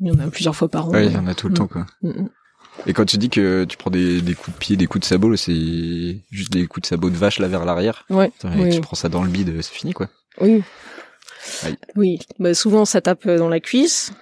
il 0.00 0.06
y 0.08 0.10
en 0.10 0.18
a 0.18 0.26
plusieurs 0.28 0.54
fois 0.56 0.68
par 0.68 0.88
an. 0.88 0.90
Ouais, 0.92 1.06
il 1.06 1.12
y 1.12 1.16
en 1.16 1.26
a 1.26 1.34
tout 1.34 1.46
le 1.48 1.52
Mm. 1.52 1.56
temps 1.56 1.66
quoi. 1.68 1.86
Mm, 2.02 2.08
mm. 2.10 2.28
Et 2.86 2.92
quand 2.92 3.04
tu 3.04 3.16
dis 3.18 3.30
que 3.30 3.64
tu 3.64 3.76
prends 3.76 3.90
des, 3.90 4.20
des 4.20 4.34
coups 4.34 4.54
de 4.54 4.58
pied, 4.58 4.76
des 4.76 4.86
coups 4.86 5.02
de 5.02 5.06
sabot, 5.06 5.36
c'est 5.36 6.18
juste 6.30 6.52
des 6.52 6.66
coups 6.66 6.82
de 6.82 6.86
sabot 6.86 7.08
de 7.10 7.16
vache 7.16 7.38
là 7.38 7.48
vers 7.48 7.64
l'arrière. 7.64 8.04
Ouais. 8.10 8.30
Et 8.44 8.60
Oui. 8.60 8.70
Tu 8.74 8.80
prends 8.80 8.96
ça 8.96 9.08
dans 9.08 9.22
le 9.22 9.30
bide, 9.30 9.50
c'est 9.62 9.72
fini 9.72 9.92
quoi. 9.92 10.08
Oui. 10.40 10.62
Aïe. 11.62 11.76
Oui. 11.96 12.18
Bah, 12.38 12.52
souvent, 12.54 12.84
ça 12.84 13.00
tape 13.00 13.28
dans 13.28 13.48
la 13.48 13.60
cuisse. 13.60 14.12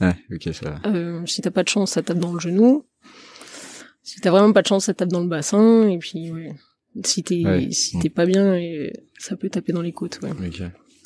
Ouais, 0.00 0.14
ok, 0.32 0.52
ça 0.54 0.70
va. 0.70 0.90
Euh, 0.90 1.24
si 1.26 1.42
t'as 1.42 1.50
pas 1.50 1.62
de 1.62 1.68
chance, 1.68 1.92
ça 1.92 2.02
tape 2.02 2.18
dans 2.18 2.32
le 2.32 2.40
genou. 2.40 2.84
Si 4.02 4.20
t'as 4.20 4.30
vraiment 4.30 4.52
pas 4.52 4.62
de 4.62 4.66
chance, 4.66 4.86
ça 4.86 4.94
tape 4.94 5.10
dans 5.10 5.20
le 5.20 5.28
bassin. 5.28 5.88
Et 5.88 5.98
puis, 5.98 6.30
ouais. 6.32 6.54
Si 7.04 7.22
t'es, 7.22 7.42
Ouais. 7.44 7.70
si 7.70 7.98
t'es 8.00 8.10
pas 8.10 8.26
bien, 8.26 8.54
euh, 8.54 8.90
ça 9.18 9.36
peut 9.36 9.48
taper 9.48 9.72
dans 9.72 9.80
les 9.82 9.92
côtes, 9.92 10.18
ouais. 10.22 10.30
Ok. 10.30 10.62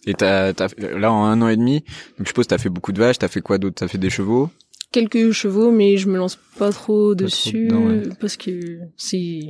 Et 0.09 0.15
t'as, 0.15 0.53
t'as, 0.53 0.69
là 0.79 1.13
en 1.13 1.25
un 1.25 1.43
an 1.43 1.49
et 1.49 1.57
demi, 1.57 1.81
donc 2.17 2.21
je 2.21 2.27
suppose 2.29 2.47
t'as 2.47 2.59
fait 2.59 2.69
beaucoup 2.69 2.93
de 2.93 2.99
vaches, 3.01 3.19
t'as 3.19 3.27
fait 3.29 3.41
quoi 3.41 3.59
d'autre? 3.59 3.75
T'as 3.77 3.89
fait 3.89 3.99
des 3.99 4.09
chevaux? 4.11 4.51
Quelques 4.97 5.31
chevaux, 5.33 5.71
mais 5.71 5.99
je 5.99 6.09
me 6.09 6.17
lance 6.17 6.39
pas 6.59 6.71
trop 6.73 7.15
dessus 7.15 7.67
dedans, 7.67 7.87
ouais. 7.89 8.03
parce 8.19 8.37
que 8.39 8.79
c'est, 8.97 9.41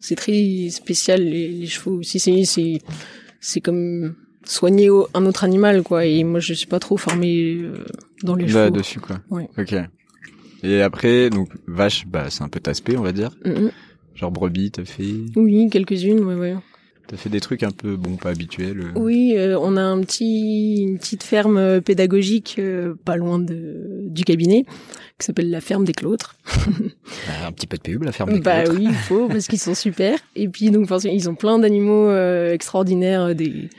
c'est 0.00 0.14
très 0.14 0.68
spécial 0.70 1.20
les, 1.22 1.48
les 1.48 1.66
chevaux. 1.66 2.02
Si 2.02 2.18
c'est, 2.18 2.44
c'est, 2.44 2.80
c'est 3.40 3.60
comme 3.60 4.14
soigner 4.44 4.88
un 5.12 5.26
autre 5.26 5.44
animal, 5.44 5.82
quoi. 5.82 6.06
Et 6.06 6.24
moi, 6.24 6.40
je 6.40 6.54
suis 6.54 6.66
pas 6.66 6.78
trop 6.78 6.96
formée 6.96 7.58
euh, 7.60 7.84
dans 8.22 8.34
les 8.36 8.46
Là 8.46 8.66
chevaux. 8.68 8.76
dessus 8.78 9.00
quoi. 9.00 9.20
Ouais. 9.28 9.48
Ok. 9.58 9.74
Et 10.62 10.80
après, 10.80 11.28
donc 11.28 11.50
vache, 11.66 12.06
bah 12.06 12.30
c'est 12.30 12.42
un 12.42 12.48
peu 12.48 12.60
taspé 12.60 12.96
on 12.96 13.02
va 13.02 13.12
dire. 13.12 13.36
Mm, 13.44 13.50
mm. 13.66 13.70
Genre 14.14 14.30
brebis, 14.32 14.70
t'as 14.70 14.84
fait, 14.86 15.14
Oui, 15.36 15.68
quelques-unes, 15.70 16.20
ouais, 16.24 16.34
ouais. 16.36 16.56
T'as 17.08 17.16
fait 17.16 17.28
des 17.30 17.40
trucs 17.40 17.62
un 17.62 17.70
peu 17.70 17.96
bon, 17.96 18.16
pas 18.16 18.30
habituels. 18.30 18.80
euh. 18.80 18.98
Oui, 18.98 19.34
euh, 19.36 19.58
on 19.60 19.76
a 19.76 19.82
un 19.82 20.00
petit, 20.00 20.82
une 20.82 20.98
petite 20.98 21.22
ferme 21.22 21.56
euh, 21.56 21.80
pédagogique 21.80 22.56
euh, 22.58 22.94
pas 23.04 23.16
loin 23.16 23.38
de, 23.38 24.00
du 24.08 24.24
cabinet 24.24 24.64
qui 25.18 25.24
s'appelle 25.24 25.50
la 25.50 25.60
ferme 25.62 25.84
des 25.84 25.94
Clôtres. 25.94 26.36
Bah, 26.46 27.32
un 27.46 27.52
petit 27.52 27.66
peu 27.66 27.76
de 27.78 27.82
pub, 27.82 28.02
la 28.02 28.12
ferme 28.12 28.32
des 28.34 28.40
Bah 28.40 28.64
Clôtres. 28.64 28.78
oui, 28.78 28.86
il 28.90 28.94
faut 28.94 29.28
parce 29.28 29.46
qu'ils 29.46 29.58
sont 29.58 29.74
super. 29.74 30.18
Et 30.34 30.46
puis 30.48 30.70
donc 30.70 30.86
forcément, 30.88 31.14
ils 31.14 31.30
ont 31.30 31.34
plein 31.34 31.58
d'animaux 31.58 32.08
euh, 32.08 32.52
extraordinaires. 32.52 33.22
euh, 33.22 33.34
Des, 33.34 33.70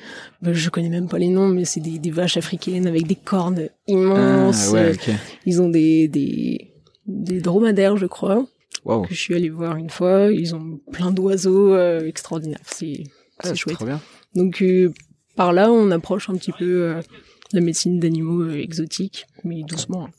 bah, 0.41 0.51
je 0.53 0.69
connais 0.69 0.89
même 0.89 1.07
pas 1.07 1.19
les 1.19 1.27
noms, 1.27 1.47
mais 1.47 1.63
c'est 1.65 1.79
des, 1.79 1.99
des 1.99 2.09
vaches 2.11 2.37
africaines 2.37 2.87
avec 2.87 3.05
des 3.05 3.15
cornes 3.15 3.69
immenses. 3.87 4.69
Ah, 4.69 4.73
ouais, 4.73 4.79
Euh, 4.89 4.93
ok. 4.93 5.09
Ils 5.45 5.61
ont 5.61 5.69
des, 5.69 6.07
des, 6.07 6.71
des 7.05 7.39
dromadaires, 7.39 7.97
je 7.97 8.07
crois, 8.07 8.43
Waouh. 8.83 9.03
que 9.03 9.13
je 9.13 9.19
suis 9.19 9.35
allée 9.35 9.49
voir 9.49 9.75
une 9.75 9.89
fois. 9.91 10.31
Ils 10.31 10.55
ont 10.55 10.79
plein 10.91 11.11
d'oiseaux 11.11 11.73
euh, 11.75 12.07
extraordinaires. 12.07 12.59
C'est 12.65 13.03
Ah, 13.39 13.49
c'est 13.49 13.55
chouette. 13.55 13.75
Trop 13.75 13.85
bien. 13.85 13.99
Donc 14.35 14.61
euh, 14.61 14.91
par 15.35 15.53
là, 15.53 15.71
on 15.71 15.91
approche 15.91 16.29
un 16.29 16.35
petit 16.35 16.51
peu 16.51 16.65
euh, 16.65 17.01
la 17.53 17.61
médecine 17.61 17.99
d'animaux 17.99 18.41
euh, 18.43 18.57
exotiques, 18.59 19.25
mais 19.43 19.63
doucement. 19.63 20.09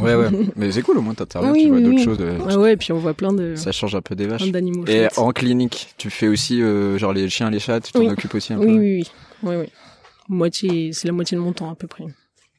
Ouais, 0.00 0.14
ouais. 0.14 0.28
Mais 0.56 0.70
c'est 0.70 0.82
cool, 0.82 0.98
au 0.98 1.02
moins 1.02 1.14
t'interviens, 1.14 1.50
Oui, 1.52 1.62
tu 1.62 1.68
vois 1.68 1.78
oui, 1.78 1.82
d'autres 1.84 1.96
oui. 1.96 2.04
choses. 2.04 2.18
euh, 2.20 2.38
Ouais, 2.40 2.56
ouais, 2.56 2.76
puis 2.76 2.92
on 2.92 2.98
voit 2.98 3.14
plein 3.14 3.32
de 3.32 3.54
Ça 3.56 3.72
change 3.72 3.94
un 3.94 4.02
peu 4.02 4.14
des 4.14 4.26
vaches. 4.26 4.50
d'animaux. 4.50 4.84
Et 4.86 5.08
chouettes. 5.08 5.18
en 5.18 5.32
clinique, 5.32 5.94
tu 5.96 6.10
fais 6.10 6.28
aussi 6.28 6.62
euh, 6.62 6.98
genre 6.98 7.12
les 7.14 7.28
chiens, 7.30 7.50
les 7.50 7.58
chats, 7.58 7.80
tu 7.80 7.90
t'en 7.92 8.06
occupes 8.06 8.34
aussi 8.34 8.52
un 8.52 8.58
Oui, 8.58 8.66
peu. 8.66 8.72
oui, 8.72 9.02
oui, 9.42 9.50
oui, 9.50 9.56
oui. 9.62 9.66
Moitié, 10.28 10.92
c'est 10.92 11.08
la 11.08 11.12
moitié 11.12 11.36
de 11.36 11.42
mon 11.42 11.52
temps 11.52 11.70
à 11.70 11.74
peu 11.74 11.86
près. 11.86 12.04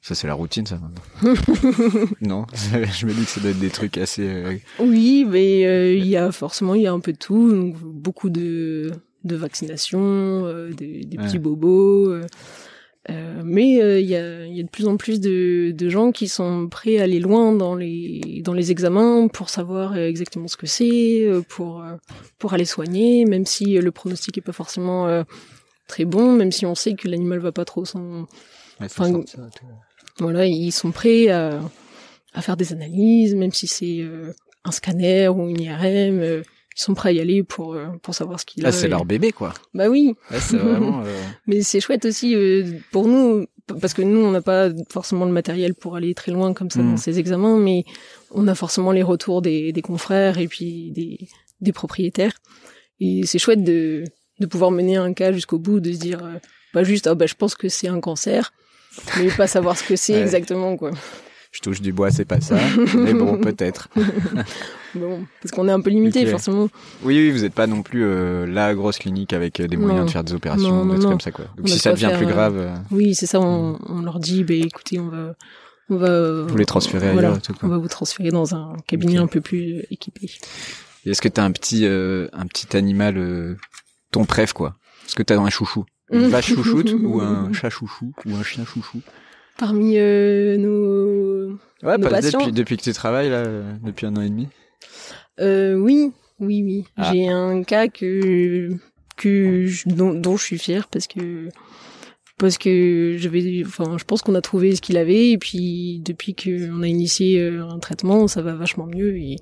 Ça 0.02 0.16
c'est 0.16 0.28
la 0.28 0.34
routine, 0.34 0.66
ça. 0.66 0.78
maintenant. 0.80 1.34
non, 2.22 2.46
je 2.54 3.06
me 3.06 3.14
dis 3.14 3.24
que 3.24 3.30
ça 3.30 3.40
doit 3.40 3.52
être 3.52 3.60
des 3.60 3.70
trucs 3.70 3.98
assez. 3.98 4.60
Oui, 4.80 5.26
mais 5.30 5.66
euh, 5.66 5.94
il 5.94 6.06
y 6.08 6.18
a 6.18 6.32
forcément 6.32 6.76
il 6.76 6.82
y 6.82 6.88
a 6.88 6.92
un 6.92 7.00
peu 7.00 7.14
de 7.14 7.18
tout, 7.18 7.52
donc 7.54 7.76
beaucoup 7.80 8.30
de 8.30 8.92
de 9.24 9.36
vaccinations, 9.36 10.46
euh, 10.46 10.72
des, 10.74 11.06
des 11.06 11.18
Ouais. 11.18 11.24
petits 11.26 11.40
bobos. 11.40 12.10
euh, 12.12 12.22
euh, 13.10 13.42
mais 13.44 13.82
euh, 13.82 14.00
il 14.00 14.08
y, 14.10 14.16
a, 14.16 14.46
y 14.46 14.60
a 14.62 14.64
de 14.64 14.70
plus 14.70 14.88
en 14.88 14.96
plus 14.96 15.20
de, 15.20 15.72
de 15.76 15.90
gens 15.90 16.14
qui 16.14 16.30
sont 16.30 16.70
prêts 16.70 17.00
à 17.00 17.04
aller 17.04 17.20
loin 17.20 17.52
dans 17.54 17.76
les 17.76 18.42
dans 18.46 18.54
les 18.54 18.72
examens 18.72 19.28
pour 19.28 19.50
savoir 19.50 19.98
exactement 19.98 20.48
ce 20.48 20.56
que 20.56 20.68
c'est, 20.68 21.28
pour 21.50 21.84
pour 22.40 22.54
aller 22.54 22.64
soigner, 22.64 23.26
même 23.26 23.46
si 23.46 23.78
le 23.78 23.92
pronostic 23.92 24.38
est 24.38 24.42
pas 24.42 24.54
forcément 24.54 25.08
euh, 25.08 25.24
très 25.90 26.06
bon, 26.06 26.32
même 26.32 26.54
si 26.54 26.66
on 26.66 26.76
sait 26.76 26.94
que 26.94 27.10
l'animal 27.10 27.40
va 27.40 27.52
pas 27.52 27.66
trop 27.66 27.84
s'en 27.84 28.26
Enfin, 28.82 29.22
voilà, 30.20 30.46
ils 30.46 30.72
sont 30.72 30.92
prêts 30.92 31.28
à, 31.30 31.60
à 32.34 32.42
faire 32.42 32.56
des 32.58 32.72
analyses, 32.74 33.36
même 33.36 33.52
si 33.52 33.68
c'est 33.68 34.00
euh, 34.00 34.32
un 34.64 34.72
scanner 34.72 35.28
ou 35.28 35.50
une 35.50 35.60
IRM, 35.62 36.20
euh, 36.22 36.42
ils 36.76 36.82
sont 36.82 36.94
prêts 36.94 37.10
à 37.10 37.12
y 37.14 37.20
aller 37.20 37.44
pour 37.44 37.74
euh, 37.74 37.88
pour 38.02 38.14
savoir 38.16 38.40
ce 38.40 38.46
qu'il 38.46 38.64
a. 38.66 38.70
Là, 38.70 38.72
c'est 38.72 38.88
et- 38.88 38.90
leur 38.90 39.06
bébé, 39.06 39.32
quoi. 39.32 39.54
Bah 39.74 39.88
oui, 39.90 40.16
c'est 40.32 40.58
vraiment. 40.58 41.02
euh, 41.06 41.22
mais 41.48 41.62
c'est 41.62 41.80
chouette 41.80 42.06
aussi 42.06 42.36
euh, 42.36 42.66
pour 42.92 43.08
nous 43.08 43.46
parce 43.80 43.94
que 43.94 44.02
nous 44.02 44.20
on 44.20 44.32
n'a 44.32 44.42
pas 44.42 44.70
forcément 44.92 45.26
le 45.26 45.32
matériel 45.32 45.74
pour 45.74 45.96
aller 45.96 46.14
très 46.14 46.32
loin 46.32 46.54
comme 46.54 46.70
ça 46.70 46.82
Mm. 46.82 46.92
dans 46.92 46.98
ces 46.98 47.20
examens, 47.20 47.58
mais 47.58 47.86
on 48.32 48.48
a 48.48 48.56
forcément 48.56 48.92
les 48.92 49.04
retours 49.04 49.42
des, 49.42 49.72
des 49.72 49.82
confrères 49.82 50.38
et 50.38 50.48
puis 50.48 50.92
des 50.92 51.28
des 51.62 51.72
propriétaires 51.72 52.34
et 53.00 53.22
c'est 53.26 53.40
chouette 53.40 53.64
de 53.64 54.04
de 54.40 54.46
pouvoir 54.48 54.72
mener 54.72 54.98
un 54.98 55.14
cas 55.14 55.32
jusqu'au 55.32 55.60
bout, 55.60 55.80
de 55.80 55.94
se 55.94 55.98
dire 56.00 56.24
euh, 56.26 56.40
pas 56.74 56.84
juste 56.84 57.08
ah 57.08 57.16
bah 57.16 57.26
je 57.28 57.36
pense 57.36 57.56
que 57.56 57.70
c'est 57.70 57.88
un 57.88 58.00
cancer, 58.02 58.52
mais 59.18 59.30
pas 59.30 59.48
savoir 59.48 59.78
ce 59.78 59.84
que 59.88 59.96
c'est 59.96 60.14
Ouais. 60.16 60.22
exactement 60.22 60.76
quoi. 60.76 60.92
Je 61.54 61.62
touche 61.62 61.82
du 61.82 61.94
bois, 61.94 62.10
c'est 62.12 62.26
pas 62.26 62.42
ça. 62.42 62.58
mais 62.98 63.14
bon, 63.14 63.38
peut-être. 63.42 63.88
Bon, 64.96 65.26
parce 65.42 65.52
qu'on 65.52 65.68
est 65.68 65.72
un 65.72 65.82
peu 65.82 65.90
limité 65.90 66.24
forcément. 66.28 66.70
Oui, 67.02 67.18
oui, 67.18 67.32
vous 67.32 67.44
êtes 67.46 67.54
pas 67.56 67.66
non 67.66 67.82
plus 67.82 68.04
euh, 68.06 68.46
la 68.46 68.76
grosse 68.76 69.00
clinique 69.00 69.34
avec 69.34 69.60
euh, 69.60 69.68
des 69.68 69.76
moyens 69.76 70.02
Non. 70.02 70.06
de 70.06 70.12
faire 70.12 70.24
des 70.24 70.34
opérations, 70.36 70.70
Non, 70.70 70.86
non, 70.86 70.94
des 70.94 71.00
trucs 71.00 71.04
non. 71.06 71.10
comme 71.10 71.20
ça, 71.20 71.32
quoi. 71.32 71.46
Donc 71.58 71.66
On 71.66 71.68
si 71.68 71.74
a 71.74 71.80
ça 71.80 71.92
devient 71.94 72.06
faire, 72.10 72.18
plus 72.18 72.28
euh, 72.28 72.30
grave, 72.30 72.58
euh, 72.60 72.76
Oui, 72.92 73.16
c'est 73.16 73.26
ça. 73.26 73.40
On, 73.40 73.80
on 73.88 74.02
leur 74.04 74.20
dit, 74.20 74.44
bah 74.44 74.54
écoutez, 74.54 75.00
on 75.00 75.08
va, 75.08 75.34
on 75.90 75.98
va, 75.98 76.44
vous 76.44 76.56
les 76.58 76.66
transférez 76.66 77.12
voilà, 77.12 77.30
ailleurs, 77.30 77.42
tout, 77.42 77.54
on 77.54 77.58
quoi. 77.58 77.70
va 77.70 77.78
vous 77.80 77.88
transférer 77.88 78.30
dans 78.30 78.54
un 78.54 78.76
cabinet 78.86 79.18
un 79.18 79.26
peu 79.26 79.42
plus 79.42 79.84
équipé. 79.90 80.30
Est-ce 81.08 81.24
que 81.24 81.28
t'as 81.28 81.44
un 81.44 81.52
petit, 81.52 81.88
euh, 81.88 82.28
un 82.34 82.46
petit 82.46 82.78
animal, 82.78 83.18
euh, 83.18 83.58
ton 84.12 84.26
préf, 84.26 84.54
quoi? 84.54 84.76
Est-ce 85.08 85.16
que 85.16 85.24
t'as 85.24 85.40
un 85.40 85.50
chouchou? 85.50 85.86
Une 86.12 86.28
vache 86.28 86.54
chouchoute 86.54 86.94
ou 87.02 87.20
un 87.20 87.52
chat 87.54 87.72
chouchou 87.72 88.14
ou 88.28 88.36
un 88.36 88.44
chien 88.44 88.64
chouchou? 88.64 89.02
Parmi 89.58 89.98
euh, 89.98 90.58
nos, 90.58 91.13
Ouais, 91.84 91.98
nos 91.98 92.08
pas 92.08 92.22
patients 92.22 92.40
depuis, 92.40 92.52
depuis 92.54 92.78
que 92.78 92.84
tu 92.84 92.94
travailles 92.94 93.30
là, 93.30 93.44
depuis 93.84 94.06
un 94.06 94.16
an 94.16 94.22
et 94.22 94.30
demi. 94.30 94.48
Euh, 95.40 95.76
oui, 95.76 96.12
oui, 96.40 96.62
oui. 96.64 96.86
Ah. 96.98 97.12
J'ai 97.14 97.28
un 97.28 97.64
cas 97.64 97.88
que 97.88 98.70
que 99.18 99.66
je- 99.66 99.88
dont, 99.90 100.14
dont 100.14 100.38
je 100.38 100.44
suis 100.44 100.58
fière 100.58 100.88
parce 100.88 101.08
que 101.08 101.50
parce 102.40 102.58
que 102.58 103.16
je 103.18 103.30
vais, 103.30 103.64
enfin, 103.66 103.98
je 103.98 104.04
pense 104.04 104.22
qu'on 104.24 104.36
a 104.36 104.42
trouvé 104.42 104.76
ce 104.76 104.82
qu'il 104.82 104.98
avait 104.98 105.30
et 105.30 105.38
puis 105.38 106.02
depuis 106.04 106.34
qu'on 106.36 106.82
a 106.82 106.88
initié 106.88 107.40
euh, 107.40 107.64
un 107.68 107.80
traitement, 107.80 108.28
ça 108.28 108.42
va 108.42 108.54
vachement 108.56 108.88
mieux 108.88 109.16
et, 109.18 109.36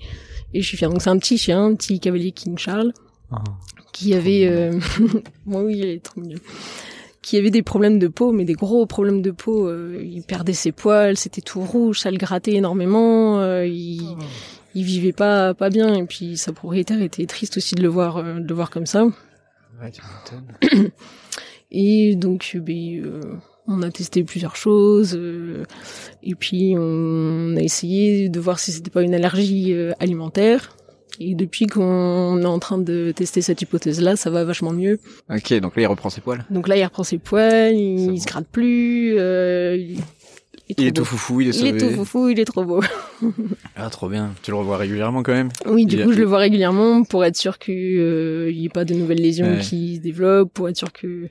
et 0.53 0.62
je 0.62 0.68
suis 0.68 0.78
fière. 0.78 0.89
Donc 0.89 1.01
c'est 1.01 1.09
un 1.09 1.18
petit 1.18 1.38
chien, 1.38 1.66
un 1.66 1.76
petit 1.76 1.99
cavalier 1.99 2.32
King 2.32 2.57
Charles 2.57 2.91
qui 3.93 4.14
avait, 4.14 4.45
euh... 4.47 4.78
moi 5.45 5.64
oui, 5.64 5.78
il 5.78 5.86
est 5.86 6.03
trop 6.03 6.20
mignon. 6.22 6.39
Qui 7.22 7.38
avait 7.38 7.51
des 7.51 7.61
problèmes 7.61 7.99
de 7.99 8.07
peau, 8.07 8.32
mais 8.32 8.45
des 8.45 8.53
gros 8.53 8.86
problèmes 8.88 9.22
de 9.22 9.30
peau. 9.32 9.67
euh, 9.67 10.01
il 10.03 10.24
perdait 10.24 10.53
ses 10.53 10.72
poils, 10.72 11.17
c'était 11.17 11.41
tout 11.41 11.61
rouge, 11.61 11.99
ça 11.99 12.09
le 12.09 12.17
grattait 12.17 12.53
énormément. 12.55 13.39
euh, 13.39 13.65
il, 13.67 14.01
il 14.74 14.84
vivait 14.84 15.11
pas 15.11 15.53
pas 15.53 15.69
bien 15.69 15.93
et 15.95 16.03
puis 16.05 16.36
sa 16.38 16.51
propriétaire 16.51 17.01
était 17.01 17.26
triste 17.28 17.57
aussi 17.57 17.76
de 17.76 17.84
le 17.84 17.89
voir 17.89 18.17
euh, 18.17 18.39
de 18.39 18.47
le 18.47 18.55
voir 18.55 18.69
comme 18.72 18.86
ça. 18.88 19.03
Ouais, 19.05 19.91
tu 19.91 20.01
m'étonnes. 20.01 20.89
Et 21.72 22.15
donc, 22.15 22.51
euh, 22.55 22.59
ben, 22.59 23.01
euh, 23.05 23.22
on 23.67 23.82
a 23.82 23.89
testé 23.91 24.24
plusieurs 24.24 24.55
choses. 24.57 25.15
euh, 25.15 25.63
et 26.22 26.36
puis, 26.36 26.74
on 26.78 27.55
a 27.55 27.61
essayé 27.61 28.28
de 28.30 28.39
voir 28.39 28.59
si 28.59 28.72
c'était 28.74 28.89
pas 28.91 29.01
une 29.03 29.13
allergie 29.15 29.74
alimentaire. 29.99 30.76
Et 31.30 31.36
depuis 31.36 31.67
qu'on 31.67 32.41
est 32.41 32.45
en 32.45 32.59
train 32.59 32.78
de 32.78 33.11
tester 33.15 33.41
cette 33.41 33.61
hypothèse-là, 33.61 34.15
ça 34.15 34.30
va 34.30 34.43
vachement 34.43 34.72
mieux. 34.74 34.99
Ok, 35.30 35.53
donc 35.59 35.76
là 35.76 35.84
il 35.84 35.88
reprend 35.88 36.09
ses 36.09 36.22
poils. 36.22 36.45
Donc 36.49 36.67
là, 36.67 36.78
il 36.78 36.84
reprend 36.84 37.03
ses 37.03 37.17
poils, 37.17 37.76
il, 37.76 38.07
bon. 38.07 38.17
se 38.17 38.26
gratte 38.26 38.47
plus. 38.51 39.15
euh, 39.17 39.76
il, 39.78 39.99
Il 40.78 40.88
est 40.88 40.91
tout 40.95 41.05
foufou, 41.05 41.41
il 41.41 41.49
est 41.49 41.55
Il 41.59 41.67
est 41.67 41.78
tout 41.78 41.89
foufou, 41.91 42.30
il 42.30 42.39
est 42.39 42.45
trop 42.45 42.63
beau. 42.65 42.82
Ah, 43.76 43.89
trop 43.89 44.09
bien. 44.09 44.32
Tu 44.43 44.51
le 44.51 44.57
revois 44.57 44.78
régulièrement 44.78 45.22
quand 45.24 45.34
même? 45.34 45.49
Oui, 45.67 45.86
du 45.86 45.95
Il 45.95 46.01
a- 46.01 46.05
coup, 46.05 46.11
je 46.13 46.17
le 46.19 46.26
vois 46.26 46.39
régulièrement 46.39 47.03
pour 47.03 47.24
être 47.26 47.36
sûr 47.38 47.57
qu'il 47.59 47.74
n'y 48.53 48.65
ait 48.65 48.69
pas 48.69 48.84
de 48.86 48.93
nouvelles 48.95 49.22
lésions 49.22 49.47
Ouais. 49.53 49.59
qui 49.59 49.97
se 49.97 50.01
développent, 50.01 50.51
pour 50.53 50.69
être 50.69 50.78
sûr 50.78 50.91
que 50.91 51.28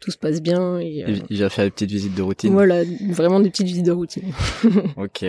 tout 0.00 0.10
se 0.10 0.16
passe 0.18 0.40
bien. 0.42 0.78
Et, 0.78 1.02
euh, 1.04 1.06
il, 1.08 1.22
il 1.30 1.36
vient 1.36 1.48
faire 1.50 1.64
des 1.64 1.70
petites 1.70 1.90
visites 1.90 2.14
de 2.14 2.22
routine. 2.22 2.52
Voilà, 2.52 2.82
vraiment 3.10 3.40
des 3.40 3.50
petites 3.50 3.66
visites 3.66 3.86
de 3.86 3.92
routine. 3.92 4.32
Ok. 4.96 5.24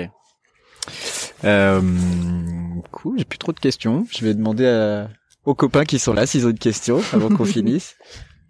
Euh, 1.44 1.82
cool, 2.92 3.18
j'ai 3.20 3.26
plus 3.26 3.38
trop 3.40 3.52
de 3.52 3.60
questions. 3.60 4.06
Je 4.12 4.26
vais 4.26 4.34
demander 4.34 4.66
à- 4.66 5.10
aux 5.46 5.56
copains 5.56 5.86
qui 5.86 6.00
sont 6.00 6.14
là 6.14 6.26
s'ils 6.26 6.46
ont 6.46 6.50
une 6.52 6.58
question 6.60 7.02
avant 7.14 7.30
qu'on 7.30 7.46
finisse. 7.46 7.96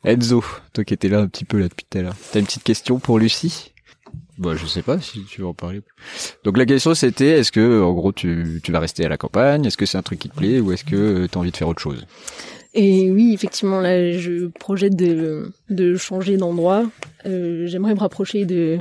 Enzo, 0.03 0.43
toi 0.73 0.83
qui 0.83 0.93
étais 0.93 1.09
là 1.09 1.19
un 1.19 1.27
petit 1.27 1.45
peu 1.45 1.57
là 1.59 1.67
depuis 1.67 1.85
tout 1.89 1.97
à 1.97 2.01
l'heure. 2.01 2.15
T'as 2.31 2.39
une 2.39 2.45
petite 2.45 2.63
question 2.63 2.99
pour 2.99 3.17
Lucie? 3.19 3.71
Bah 4.37 4.53
je 4.55 4.65
sais 4.65 4.81
pas 4.81 4.99
si 4.99 5.23
tu 5.23 5.41
veux 5.41 5.47
en 5.47 5.53
parler. 5.53 5.81
Donc 6.43 6.57
la 6.57 6.65
question 6.65 6.93
c'était 6.93 7.39
est-ce 7.39 7.51
que 7.51 7.81
en 7.81 7.93
gros 7.93 8.11
tu, 8.11 8.59
tu 8.63 8.71
vas 8.71 8.79
rester 8.79 9.05
à 9.05 9.09
la 9.09 9.17
campagne? 9.17 9.65
Est-ce 9.65 9.77
que 9.77 9.85
c'est 9.85 9.97
un 9.97 10.01
truc 10.03 10.19
qui 10.19 10.29
te 10.29 10.35
plaît 10.35 10.59
ou 10.59 10.71
est-ce 10.73 10.83
que 10.83 11.25
tu 11.27 11.37
as 11.37 11.39
envie 11.41 11.51
de 11.51 11.57
faire 11.57 11.67
autre 11.69 11.81
chose? 11.81 12.05
Et 12.77 13.09
oui, 13.09 13.31
effectivement, 13.33 13.79
là, 13.79 14.11
je 14.17 14.47
projette 14.47 14.97
de, 14.97 15.53
de 15.69 15.95
changer 15.95 16.35
d'endroit. 16.35 16.83
Euh, 17.25 17.65
J'aimerais 17.67 17.93
me 17.95 17.99
rapprocher 17.99 18.43
de 18.43 18.79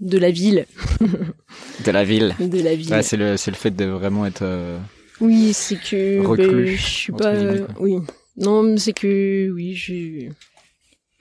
de 0.00 0.18
la 0.18 0.30
ville, 0.30 0.66
De 1.84 1.90
la 1.90 2.04
ville. 2.04 2.34
de 2.40 2.60
la 2.62 2.74
ville. 2.74 2.90
Ouais, 2.90 3.02
c'est 3.02 3.16
le 3.16 3.36
fait 3.36 3.70
de 3.70 3.84
vraiment 3.84 4.26
être 4.26 4.42
euh, 4.42 4.78
oui, 5.20 5.52
c'est 5.52 5.76
que 5.76 6.24
Reclus, 6.26 6.46
ben, 6.46 6.76
je 6.76 6.82
suis 6.82 7.12
pas. 7.12 7.34
quoi. 7.58 7.74
oui, 7.80 7.96
non, 8.36 8.76
c'est 8.76 8.92
que 8.92 9.50
oui, 9.50 9.74
je 9.74 10.28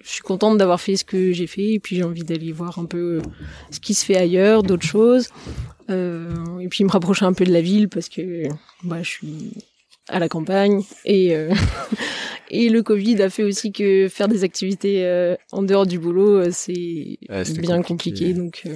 je 0.04 0.10
suis 0.10 0.22
contente 0.22 0.58
d'avoir 0.58 0.82
fait 0.82 0.98
ce 0.98 1.06
que 1.06 1.32
j'ai 1.32 1.48
fait 1.48 1.74
et 1.74 1.80
puis 1.80 1.96
j'ai 1.96 2.04
envie 2.04 2.24
d'aller 2.24 2.52
voir 2.52 2.78
un 2.78 2.86
peu 2.86 3.22
ce 3.72 3.80
qui 3.80 3.94
se 3.94 4.04
fait 4.04 4.18
ailleurs, 4.18 4.62
d'autres 4.64 4.86
choses. 4.86 5.30
Euh, 5.90 6.60
et 6.60 6.68
puis 6.68 6.84
me 6.84 6.90
rapprocher 6.90 7.26
un 7.26 7.34
peu 7.34 7.46
de 7.46 7.54
la 7.54 7.62
ville 7.62 7.88
parce 7.88 8.10
que 8.10 8.44
bah, 8.84 9.02
je 9.02 9.10
suis 9.10 9.52
à 10.10 10.20
la 10.20 10.28
campagne 10.30 10.84
et 11.06 11.36
euh, 11.36 11.54
et 12.52 12.70
le 12.70 12.84
Covid 12.84 13.22
a 13.22 13.30
fait 13.30 13.44
aussi 13.44 13.72
que 13.72 14.08
faire 14.10 14.28
des 14.28 14.44
activités 14.44 15.06
euh, 15.06 15.36
en 15.52 15.64
dehors 15.64 15.86
du 15.86 16.00
boulot 16.00 16.38
euh, 16.40 16.50
c'est 16.52 17.18
Ouais, 17.30 17.44
bien 17.60 17.82
compliqué. 17.82 18.34
compliqué, 18.34 18.34
donc 18.34 18.62
euh, 18.66 18.76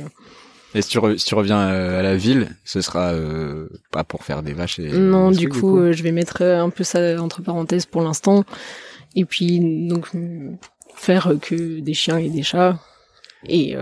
Et 0.75 0.81
si 0.81 0.89
tu, 0.89 0.99
re- 0.99 1.17
si 1.17 1.25
tu 1.25 1.35
reviens 1.35 1.59
à 1.59 2.01
la 2.01 2.15
ville, 2.15 2.49
ce 2.63 2.81
sera 2.81 3.13
pas 3.91 4.03
pour 4.03 4.23
faire 4.23 4.41
des 4.43 4.53
vaches 4.53 4.79
et 4.79 4.89
non 4.91 5.31
du 5.31 5.49
trucs, 5.49 5.61
coup, 5.61 5.91
je 5.91 6.03
vais 6.03 6.11
mettre 6.11 6.41
un 6.43 6.69
peu 6.69 6.83
ça 6.83 7.21
entre 7.21 7.41
parenthèses 7.41 7.85
pour 7.85 8.01
l'instant. 8.01 8.43
Et 9.15 9.25
puis 9.25 9.59
donc 9.87 10.09
faire 10.95 11.33
que 11.41 11.79
des 11.79 11.93
chiens 11.93 12.17
et 12.17 12.29
des 12.29 12.43
chats. 12.43 12.79
Et 13.47 13.75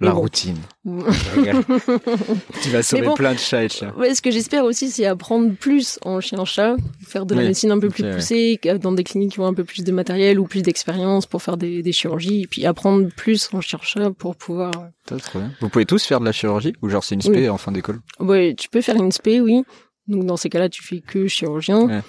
la 0.00 0.12
bon. 0.12 0.20
routine. 0.20 0.56
ouais, 0.84 1.04
tu 2.62 2.70
vas 2.70 2.82
sauver 2.82 3.06
bon. 3.06 3.14
plein 3.14 3.34
de 3.34 3.38
chats 3.38 3.64
et 3.64 3.66
de 3.68 3.72
chiens. 3.72 3.92
ce 4.14 4.22
que 4.22 4.30
j'espère 4.30 4.64
aussi 4.64 4.90
c'est 4.90 5.04
apprendre 5.06 5.52
plus 5.54 5.98
en 6.02 6.20
chien-chat 6.20 6.76
faire 7.06 7.26
de 7.26 7.34
la 7.34 7.40
Oui. 7.42 7.46
médecine 7.48 7.70
un 7.70 7.78
peu 7.78 7.88
plus 7.88 8.04
ouais. 8.04 8.14
poussée 8.14 8.60
dans 8.80 8.92
des 8.92 9.04
cliniques 9.04 9.32
qui 9.32 9.40
ont 9.40 9.46
un 9.46 9.54
peu 9.54 9.64
plus 9.64 9.84
de 9.84 9.92
matériel 9.92 10.38
ou 10.40 10.44
plus 10.46 10.62
d'expérience 10.62 11.26
pour 11.26 11.42
faire 11.42 11.56
des, 11.56 11.82
des 11.82 11.92
chirurgies 11.92 12.42
et 12.42 12.46
puis 12.46 12.64
apprendre 12.66 13.08
plus 13.16 13.48
en 13.52 13.60
chien-chat 13.60 14.10
pour 14.12 14.36
pouvoir 14.36 14.72
euh, 15.10 15.18
trop 15.18 15.38
bien. 15.38 15.52
Vous 15.60 15.68
pouvez 15.68 15.86
tous 15.86 16.04
faire 16.04 16.20
de 16.20 16.24
la 16.24 16.32
chirurgie 16.32 16.72
ou 16.82 16.88
genre 16.88 17.04
c'est 17.04 17.14
une 17.14 17.22
spé 17.22 17.30
Oui. 17.42 17.48
en 17.48 17.58
fin 17.58 17.72
d'école? 17.72 18.00
Ouais, 18.20 18.54
tu 18.56 18.68
peux 18.68 18.80
faire 18.80 18.96
une 18.96 19.12
spé, 19.12 19.40
oui. 19.40 19.62
Donc 20.08 20.24
dans 20.26 20.36
ces 20.36 20.48
cas-là, 20.48 20.68
tu 20.68 20.82
fais 20.82 21.00
que 21.00 21.26
chirurgien. 21.28 21.82
Ouais. 21.86 22.00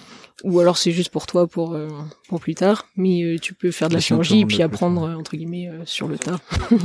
Ou 0.43 0.59
alors 0.59 0.77
c'est 0.77 0.91
juste 0.91 1.11
pour 1.11 1.27
toi 1.27 1.45
pour 1.45 1.73
euh, 1.75 1.87
pour 2.29 2.39
plus 2.39 2.55
tard. 2.55 2.87
Mais 2.95 3.21
euh, 3.21 3.37
tu 3.37 3.53
peux 3.53 3.69
faire 3.69 3.89
de 3.89 3.93
la 3.93 3.99
chirurgie 3.99 4.39
et 4.39 4.45
puis 4.45 4.63
apprendre 4.63 5.03
euh, 5.03 5.15
entre 5.15 5.35
guillemets 5.35 5.69
sur 5.85 6.07
le 6.07 6.17
tas. 6.17 6.39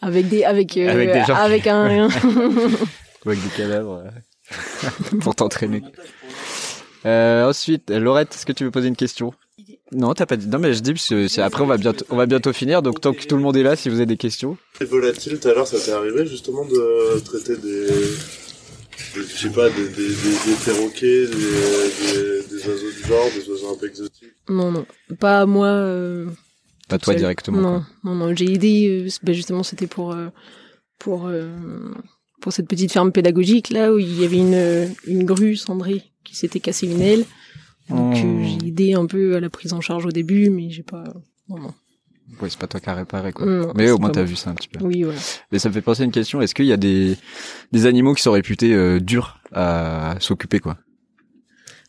avec 0.00 0.28
des 0.28 0.44
avec 0.44 0.76
euh, 0.76 0.88
Avec 0.90 1.12
des 1.12 1.20
gens 1.20 1.24
qui- 1.26 1.32
avec 1.32 1.66
un 1.66 2.06
Ou 2.08 2.10
avec 3.30 3.42
des 3.42 3.50
cadavres 3.56 4.04
pour 5.20 5.34
t'entraîner. 5.34 5.82
Euh, 7.06 7.48
ensuite, 7.48 7.90
Laurette, 7.90 8.34
est-ce 8.34 8.46
que 8.46 8.52
tu 8.52 8.64
veux 8.64 8.70
poser 8.70 8.88
une 8.88 8.96
question? 8.96 9.32
Non, 9.92 10.12
t'as 10.14 10.26
pas 10.26 10.36
dit. 10.36 10.46
Non, 10.48 10.58
mais 10.58 10.74
je 10.74 10.80
dis 10.80 10.92
parce 10.92 11.08
que 11.08 11.28
c'est 11.28 11.40
après 11.42 11.62
on 11.62 11.66
va 11.66 11.76
bientôt 11.78 12.04
on 12.10 12.16
va 12.16 12.26
bientôt 12.26 12.52
finir. 12.52 12.82
Donc 12.82 13.00
tant 13.00 13.12
que 13.12 13.24
tout 13.24 13.36
le 13.36 13.42
monde 13.42 13.56
est 13.56 13.62
là, 13.62 13.76
si 13.76 13.88
vous 13.88 13.96
avez 13.96 14.06
des 14.06 14.16
questions. 14.16 14.56
Les 14.80 14.86
volatiles, 14.86 15.38
tout 15.38 15.48
à 15.48 15.52
l'heure, 15.54 15.66
ça 15.66 15.78
t'est 15.78 15.92
arrivé 15.92 16.26
justement 16.26 16.64
de 16.66 17.18
traiter 17.20 17.56
des, 17.56 17.86
des- 17.86 18.16
je 19.14 19.22
sais 19.22 19.50
pas, 19.50 19.68
des, 19.70 19.88
des, 19.88 20.08
des, 20.08 20.14
des 20.14 20.56
perroquets, 20.64 21.26
des, 21.26 21.28
des, 21.28 22.56
des 22.56 22.68
oiseaux 22.68 22.90
du 22.90 23.08
genre, 23.08 23.26
des 23.34 23.48
oiseaux 23.50 23.72
un 23.74 23.78
peu 23.78 23.86
exotiques? 23.86 24.34
non 24.50 24.70
non, 24.72 24.86
pas 25.20 25.46
moi 25.46 25.68
euh, 25.68 26.26
Pas 26.88 26.98
toi 26.98 27.12
seule. 27.12 27.20
directement. 27.20 27.60
Non, 27.60 27.80
quoi. 27.80 27.86
non 28.04 28.14
non, 28.14 28.34
j'ai 28.34 28.52
aidé 28.52 29.06
ben 29.22 29.34
justement 29.34 29.62
c'était 29.62 29.86
pour 29.86 30.12
euh, 30.12 30.28
pour 30.98 31.26
euh, 31.26 31.48
pour 32.40 32.52
cette 32.52 32.68
petite 32.68 32.92
ferme 32.92 33.12
pédagogique 33.12 33.70
là 33.70 33.92
où 33.92 33.98
il 33.98 34.20
y 34.20 34.24
avait 34.24 34.38
une 34.38 34.88
une 35.06 35.24
grue 35.24 35.56
cendrée 35.56 36.04
qui 36.24 36.36
s'était 36.36 36.60
cassée 36.60 36.86
une 36.86 37.00
aile. 37.02 37.24
Donc 37.90 38.16
Oh. 38.16 38.42
j'ai 38.42 38.68
aidé 38.68 38.92
un 38.94 39.06
peu 39.06 39.36
à 39.36 39.40
la 39.40 39.48
prise 39.48 39.72
en 39.72 39.80
charge 39.80 40.04
au 40.04 40.10
début, 40.10 40.50
mais 40.50 40.68
j'ai 40.70 40.82
pas. 40.82 41.04
Non, 41.48 41.58
non. 41.58 41.74
Ouais, 42.42 42.50
c'est 42.50 42.58
pas 42.58 42.66
toi 42.66 42.78
qui 42.80 42.90
as 42.90 42.94
réparé 42.94 43.32
quoi. 43.32 43.46
Non, 43.46 43.72
mais 43.74 43.90
au 43.90 43.96
moins 43.96 44.10
t'as 44.10 44.20
moi. 44.20 44.28
vu 44.28 44.36
ça 44.36 44.50
un 44.50 44.54
petit 44.54 44.68
peu. 44.68 44.84
Oui, 44.84 45.02
voilà. 45.04 45.18
Mais 45.50 45.58
ça 45.58 45.70
me 45.70 45.74
fait 45.74 45.80
penser 45.80 46.02
à 46.02 46.04
une 46.04 46.12
question. 46.12 46.42
Est-ce 46.42 46.54
qu'il 46.54 46.66
y 46.66 46.72
a 46.72 46.76
des 46.76 47.16
des 47.72 47.86
animaux 47.86 48.12
qui 48.12 48.20
sont 48.22 48.32
réputés 48.32 48.74
euh, 48.74 49.00
durs 49.00 49.40
à 49.52 50.16
s'occuper 50.20 50.58
quoi? 50.60 50.76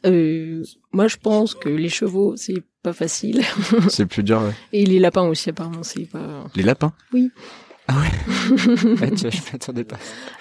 Euh, 0.05 0.63
moi, 0.93 1.09
je 1.09 1.17
pense 1.17 1.55
que 1.55 1.67
les 1.67 1.89
chevaux, 1.89 2.35
c'est 2.37 2.63
pas 2.83 2.93
facile. 2.93 3.41
C'est 3.89 4.05
plus 4.05 4.23
dur. 4.23 4.41
ouais. 4.41 4.53
Et 4.73 4.85
les 4.85 4.99
lapins 4.99 5.23
aussi, 5.27 5.49
apparemment, 5.49 5.83
c'est 5.83 6.05
pas. 6.05 6.45
Les 6.55 6.63
lapins 6.63 6.93
Oui. 7.13 7.31
Ah 7.87 7.95
ouais. 7.99 8.65
ouais 9.01 9.11
tu 9.11 9.21
vois, 9.21 9.29
je 9.31 9.39
m'attendais 9.51 9.83
pas. 9.83 9.97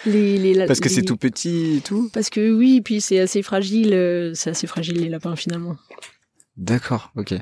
Les, 0.07 0.37
les, 0.39 0.53
la- 0.55 0.67
Parce 0.67 0.81
que 0.81 0.89
les- 0.89 0.95
c'est 0.95 1.03
tout 1.03 1.17
petit 1.17 1.77
et 1.77 1.81
tout. 1.81 2.11
Parce 2.13 2.29
que 2.31 2.53
oui, 2.55 2.81
puis 2.83 3.01
c'est 3.01 3.19
assez 3.21 3.43
fragile. 3.43 3.93
euh, 3.95 4.33
C'est 4.35 4.51
assez 4.51 4.67
fragile 4.67 5.01
les 5.01 5.09
lapins 5.09 5.35
finalement. 5.35 5.77
D'accord, 6.57 7.11
ok. 7.17 7.35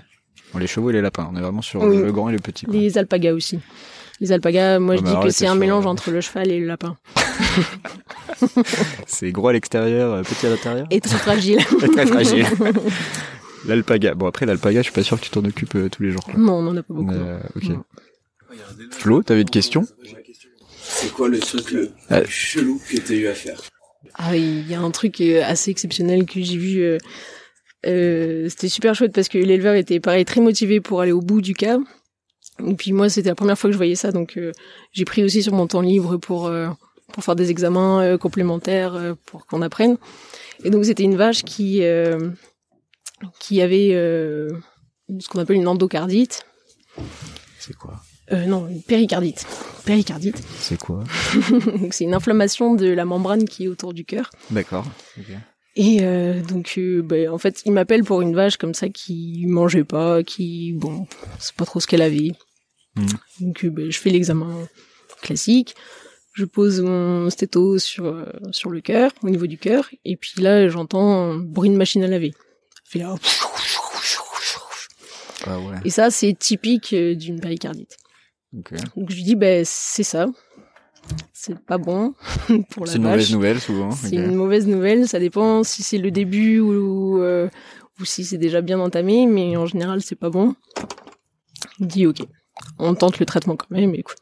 Bon, 0.53 0.59
les 0.61 0.67
chevaux 0.69 0.91
et 0.91 0.93
les 0.93 1.01
lapins, 1.03 1.29
on 1.33 1.37
est 1.37 1.41
vraiment 1.41 1.63
sur 1.63 1.83
Oui. 1.83 1.97
le 1.99 2.13
grand 2.13 2.29
et 2.29 2.33
le 2.33 2.39
petit. 2.39 2.67
Quoi. 2.67 2.75
Les 2.75 2.99
alpagas 2.99 3.33
aussi. 3.33 3.59
Les 4.21 4.31
alpagas, 4.33 4.79
moi 4.79 4.95
Ouais, 4.95 4.99
je 4.99 5.03
bah 5.05 5.19
dis 5.21 5.27
que 5.27 5.31
c'est 5.33 5.47
un 5.49 5.57
mélange 5.57 5.87
entre 5.87 6.11
le 6.11 6.21
cheval 6.21 6.51
et 6.51 6.61
le 6.61 6.67
lapin. 6.67 6.97
C'est 9.07 9.33
gros 9.33 9.49
à 9.49 9.53
l'extérieur, 9.53 10.13
euh, 10.13 10.23
petit 10.23 10.47
à 10.47 10.51
l'intérieur. 10.51 10.87
Et 10.91 11.01
très 11.01 11.17
fragile. 11.19 11.59
Et 11.83 11.89
très 11.89 12.07
fragile. 12.07 12.47
L'alpaga. 13.67 14.15
Bon 14.15 14.27
après 14.27 14.47
l'alpaga, 14.47 14.81
je 14.81 14.85
suis 14.85 14.93
pas 14.93 15.03
sûr 15.03 15.19
que 15.19 15.25
tu 15.25 15.31
t'en 15.31 15.45
occupes 15.45 15.75
euh, 15.75 15.89
tous 15.89 16.03
les 16.03 16.11
jours. 16.11 16.25
quoi. 16.25 16.35
non, 16.39 16.55
on 16.55 16.67
en 16.69 16.77
a 16.77 16.83
pas 16.83 16.95
beaucoup. 16.95 17.13
Euh, 17.13 17.39
ok. 17.57 17.65
Non. 17.65 17.85
Flo, 18.91 19.23
t'avais 19.23 19.43
une 19.43 19.51
question 19.51 19.87
C'est 20.81 21.13
quoi 21.13 21.29
le 21.29 21.39
truc 21.41 21.71
le 21.73 21.91
Ah. 22.09 22.21
plus 22.23 22.31
chelou 22.33 22.81
que 22.89 22.97
t'as 22.99 23.15
eu 23.15 23.27
à 23.27 23.35
faire 23.35 23.61
Ah, 24.15 24.37
il 24.37 24.69
y 24.71 24.75
a 24.75 24.81
un 24.81 24.91
truc 24.91 25.21
euh, 25.21 25.43
assez 25.45 25.71
exceptionnel 25.71 26.25
que 26.27 26.41
j'ai 26.41 26.57
vu. 26.57 26.81
euh, 26.81 26.99
euh, 27.87 28.49
c'était 28.49 28.69
super 28.69 28.95
chouette 28.95 29.13
parce 29.13 29.29
que 29.29 29.39
l'éleveur 29.39 29.75
était 29.75 30.01
pareil 30.01 30.25
très 30.25 30.41
motivé 30.41 30.81
pour 30.81 31.01
aller 31.01 31.13
au 31.13 31.21
bout 31.21 31.41
du 31.41 31.55
cas. 31.55 31.79
Et 32.67 32.75
puis 32.75 32.93
moi, 32.93 33.09
c'était 33.11 33.29
la 33.29 33.35
première 33.35 33.59
fois 33.59 33.69
que 33.69 33.73
je 33.73 33.77
voyais 33.77 33.95
ça, 33.97 34.13
donc 34.13 34.37
euh, 34.39 34.53
j'ai 34.93 35.05
pris 35.05 35.23
aussi 35.23 35.43
sur 35.43 35.53
mon 35.53 35.67
temps 35.67 35.83
libre 35.83 36.17
pour 36.17 36.47
euh, 36.47 36.69
pour 37.13 37.23
faire 37.23 37.37
des 37.37 37.51
examens 37.51 38.03
euh, 38.03 38.17
complémentaires 38.19 38.95
euh, 38.95 39.15
pour 39.27 39.47
qu'on 39.47 39.61
apprenne. 39.63 39.99
Et 40.65 40.71
donc 40.71 40.85
c'était 40.87 41.03
une 41.03 41.17
vache 41.17 41.43
qui 41.45 41.83
euh, 41.83 42.31
qui 43.39 43.61
avait 43.63 43.91
euh, 43.93 44.51
ce 45.19 45.29
qu'on 45.29 45.41
appelle 45.41 45.57
une 45.57 45.69
endocardite. 45.69 46.47
C'est 47.59 47.77
quoi? 47.77 48.01
Euh, 48.33 48.45
non, 48.47 48.67
une 48.67 48.83
péricardite. 48.83 49.47
Péricardite. 49.85 50.43
C'est 50.59 50.79
quoi? 50.79 51.05
C'est 51.91 52.05
une 52.05 52.15
inflammation 52.15 52.75
de 52.75 52.89
la 52.89 53.05
membrane 53.05 53.45
qui 53.45 53.65
est 53.65 53.69
autour 53.69 53.95
du 53.95 54.05
cœur. 54.05 54.31
D'accord. 54.51 54.85
Et 55.77 55.99
euh, 56.01 56.43
donc, 56.43 56.75
euh, 56.79 57.03
ben, 57.03 57.29
en 57.31 57.39
fait, 57.39 57.63
il 57.67 57.73
m'appelle 57.73 58.03
pour 58.03 58.23
une 58.23 58.35
vache 58.35 58.57
comme 58.57 58.75
ça 58.75 58.89
qui 58.89 59.45
mangeait 59.47 59.85
pas, 59.85 60.23
qui, 60.23 60.73
bon, 60.73 61.07
c'est 61.39 61.55
pas 61.55 61.67
trop 61.67 61.81
ce 61.81 61.87
qu'elle 61.87 62.03
avait. 62.03 62.33
Mhm. 62.97 63.07
Donc, 63.41 63.67
ben, 63.67 63.91
je 63.91 63.99
fais 63.99 64.11
l'examen 64.11 64.67
classique. 65.23 65.77
Je 66.33 66.45
pose 66.45 66.81
mon 66.83 67.31
stéto 67.31 67.79
sur 67.79 68.27
sur 68.53 68.69
le 68.69 68.83
cœur, 68.83 69.11
au 69.23 69.31
niveau 69.31 69.47
du 69.47 69.57
cœur, 69.57 69.89
et 70.05 70.17
puis 70.17 70.35
là, 70.37 70.69
j'entends 70.69 71.31
un 71.31 71.37
bruit 71.39 71.71
de 71.71 71.77
machine 71.77 72.05
à 72.05 72.09
laver. 72.09 72.35
Fait 72.89 73.01
là, 73.01 73.15
Ah 75.47 75.59
ouais. 75.59 75.77
et 75.85 75.91
ça, 75.91 76.11
c'est 76.11 76.33
typique 76.39 76.93
euh, 76.93 77.15
d'une 77.15 77.41
péricardite. 77.41 77.97
Donc 78.53 78.71
je 79.11 79.15
lui 79.17 79.23
dis, 79.25 79.35
ben 79.37 79.65
c'est 79.67 80.03
ça. 80.03 80.27
C'est 81.33 81.59
pas 81.59 81.79
bon 81.79 82.15
pour 82.71 82.87
la 82.87 82.93
C'est 82.93 82.99
une 82.99 83.05
vache. 83.05 83.13
mauvaise 83.13 83.33
nouvelle 83.33 83.61
souvent. 83.61 83.91
C'est 83.93 84.17
une 84.17 84.35
mauvaise 84.35 84.67
nouvelle. 84.67 85.07
Ça 85.09 85.19
dépend 85.21 85.63
si 85.63 85.83
c'est 85.83 85.99
le 85.99 86.11
début 86.11 86.59
ou, 86.59 87.21
euh, 87.23 87.49
ou 88.01 88.05
si 88.05 88.25
c'est 88.25 88.39
déjà 88.39 88.61
bien 88.61 88.81
entamé, 88.81 89.27
mais 89.27 89.57
en 89.57 89.67
général, 89.67 90.03
c'est 90.03 90.17
pas 90.17 90.31
bon. 90.31 90.55
Il 91.79 91.87
me 91.87 91.91
dit, 91.91 92.07
ok, 92.07 92.19
on 92.79 92.95
tente 92.95 93.19
le 93.19 93.27
traitement 93.27 93.57
quand 93.57 93.71
même, 93.71 93.95
écoute. 93.95 94.17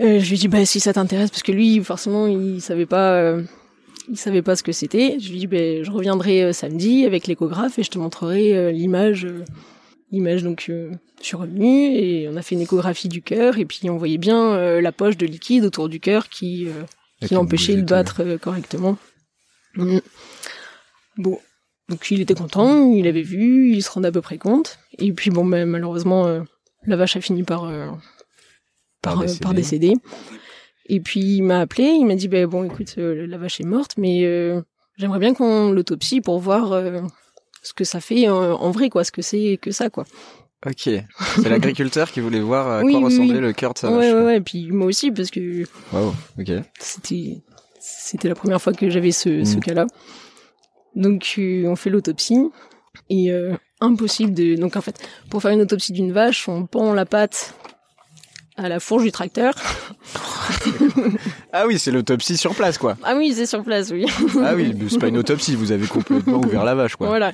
Euh, 0.00 0.20
je 0.20 0.30
lui 0.30 0.38
dis, 0.38 0.48
bah 0.48 0.64
si 0.66 0.80
ça 0.80 0.92
t'intéresse, 0.92 1.30
parce 1.30 1.42
que 1.42 1.52
lui, 1.52 1.82
forcément, 1.82 2.26
il 2.26 2.60
savait 2.60 2.86
pas, 2.86 3.14
euh, 3.14 3.42
il 4.08 4.16
savait 4.16 4.42
pas 4.42 4.56
ce 4.56 4.62
que 4.62 4.72
c'était. 4.72 5.18
Je 5.18 5.30
lui 5.30 5.38
dis, 5.40 5.46
ben 5.46 5.84
je 5.84 5.90
reviendrai 5.90 6.42
euh, 6.44 6.52
samedi 6.52 7.04
avec 7.06 7.26
l'échographe 7.26 7.78
et 7.78 7.82
je 7.82 7.90
te 7.90 7.98
montrerai 7.98 8.56
euh, 8.56 8.70
l'image. 8.70 9.24
euh, 9.24 9.44
l'image 10.10 10.42
donc 10.44 10.66
euh, 10.68 10.92
je 11.20 11.26
suis 11.26 11.36
revenue 11.36 11.96
et 11.96 12.28
on 12.28 12.36
a 12.36 12.42
fait 12.42 12.54
une 12.54 12.60
échographie 12.60 13.08
du 13.08 13.20
cœur 13.22 13.58
et 13.58 13.64
puis 13.64 13.90
on 13.90 13.96
voyait 13.96 14.18
bien 14.18 14.52
euh, 14.54 14.80
la 14.80 14.92
poche 14.92 15.16
de 15.16 15.26
liquide 15.26 15.64
autour 15.64 15.88
du 15.88 15.98
cœur 15.98 16.28
qui 16.28 16.68
euh, 16.68 16.84
qui 17.26 17.34
l'empêchait 17.34 17.74
de 17.76 17.82
battre 17.82 18.22
correctement. 18.36 18.96
Mm. 19.76 19.98
Bon, 21.16 21.38
donc 21.88 22.10
il 22.10 22.20
était 22.20 22.34
content, 22.34 22.92
il 22.92 23.08
avait 23.08 23.22
vu, 23.22 23.72
il 23.72 23.82
se 23.82 23.90
rendait 23.90 24.08
à 24.08 24.12
peu 24.12 24.20
près 24.20 24.38
compte. 24.38 24.78
Et 24.98 25.12
puis 25.12 25.30
bon, 25.30 25.44
ben, 25.44 25.64
malheureusement, 25.66 26.44
la 26.86 26.96
vache 26.96 27.16
a 27.16 27.20
fini 27.20 27.42
par 27.42 27.62
Par 29.00 29.14
par, 29.14 29.22
décéder. 29.22 29.40
par 29.40 29.54
décéder. 29.54 29.94
Et 30.86 31.00
puis 31.00 31.20
il 31.20 31.42
m'a 31.42 31.60
appelé, 31.60 31.84
il 31.84 32.04
m'a 32.06 32.14
dit 32.14 32.28
ben 32.28 32.46
bon, 32.46 32.64
écoute, 32.64 32.94
euh, 32.98 33.26
la 33.26 33.38
vache 33.38 33.60
est 33.60 33.64
morte, 33.66 33.92
mais 33.96 34.24
euh, 34.24 34.60
j'aimerais 34.98 35.18
bien 35.18 35.32
qu'on 35.34 35.70
l'autopsie 35.72 36.20
pour 36.20 36.38
voir 36.40 36.72
euh, 36.72 37.00
ce 37.62 37.72
que 37.72 37.84
ça 37.84 38.00
fait 38.00 38.28
en 38.28 38.70
vrai, 38.70 38.90
quoi, 38.90 39.04
ce 39.04 39.12
que 39.12 39.22
c'est 39.22 39.58
que 39.60 39.70
ça, 39.70 39.88
quoi. 39.90 40.04
Ok. 40.66 40.82
C'est 40.82 41.48
l'agriculteur 41.48 42.10
qui 42.10 42.20
voulait 42.20 42.40
voir 42.40 42.68
à 42.68 42.82
Oui, 42.84 42.92
quoi 42.92 43.00
oui, 43.00 43.04
ressemblait 43.06 43.34
oui. 43.36 43.40
le 43.40 43.52
cœur 43.52 43.74
de 43.74 43.78
sa 43.78 43.90
ouais, 43.90 43.96
vache. 44.10 44.14
ouais, 44.14 44.24
ouais. 44.24 44.36
Et 44.38 44.40
puis 44.40 44.70
moi 44.72 44.86
aussi, 44.86 45.10
parce 45.10 45.30
que 45.30 45.64
Waouh. 45.92 46.14
Ok. 46.38 46.50
c'était 46.78 47.42
c'était 47.80 48.28
la 48.28 48.34
première 48.34 48.60
fois 48.62 48.72
que 48.72 48.88
j'avais 48.88 49.10
ce, 49.12 49.44
ce 49.44 49.56
Mm. 49.56 49.60
cas-là. 49.60 49.86
Donc 50.94 51.34
on 51.38 51.76
fait 51.76 51.90
l'autopsie 51.90 52.48
et 53.10 53.30
impossible 53.80 54.32
de 54.32 54.54
donc 54.54 54.76
en 54.76 54.80
fait 54.80 54.96
pour 55.28 55.42
faire 55.42 55.50
une 55.50 55.60
autopsie 55.62 55.92
d'une 55.92 56.12
vache 56.12 56.48
on 56.48 56.64
pend 56.66 56.94
la 56.94 57.04
patte 57.04 57.54
à 58.56 58.68
la 58.68 58.78
fourche 58.80 59.02
du 59.02 59.12
tracteur. 59.12 59.54
Ah 61.52 61.66
oui, 61.66 61.78
c'est 61.78 61.90
l'autopsie 61.90 62.36
sur 62.36 62.54
place, 62.54 62.78
quoi. 62.78 62.96
Ah 63.02 63.14
oui 63.16 63.32
c'est 63.34 63.46
sur 63.46 63.62
place 63.62 63.90
oui. 63.90 64.06
Ah 64.42 64.54
oui, 64.54 64.74
c'est 64.88 64.98
pas 64.98 65.08
une 65.08 65.18
autopsie, 65.18 65.54
vous 65.56 65.72
avez 65.72 65.86
complètement 65.86 66.38
ouvert 66.38 66.64
la 66.64 66.74
vache, 66.74 66.96
quoi. 66.96 67.08
voilà. 67.08 67.32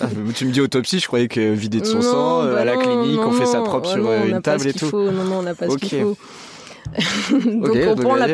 Ah, 0.00 0.08
tu 0.34 0.46
me 0.46 0.52
dis 0.52 0.60
autopsie, 0.60 1.00
je 1.00 1.06
croyais 1.06 1.28
que 1.28 1.52
vider 1.52 1.80
de 1.80 1.86
son 1.86 1.96
Non, 1.96 2.02
sang 2.02 2.42
euh, 2.42 2.54
bah 2.54 2.60
à 2.60 2.64
la 2.64 2.74
non, 2.76 2.80
clinique, 2.80 3.20
on 3.20 3.32
fait 3.32 3.56
non. 3.58 3.64
propre 3.64 3.88
Ah 3.90 3.94
sur 3.94 4.08
euh, 4.08 4.24
une 4.26 4.42
table 4.42 4.66
et 4.66 4.72
tout. 4.72 4.86
faut. 4.88 5.10
Non 5.10 5.24
non 5.24 5.36
on 5.38 5.42
n'a 5.42 5.54
pas 5.54 5.68
ce 5.68 5.76
qu'il 5.76 6.00
faut. 6.00 6.16
donc 7.30 7.76
on 7.86 7.94
prend 7.94 8.16
la, 8.16 8.26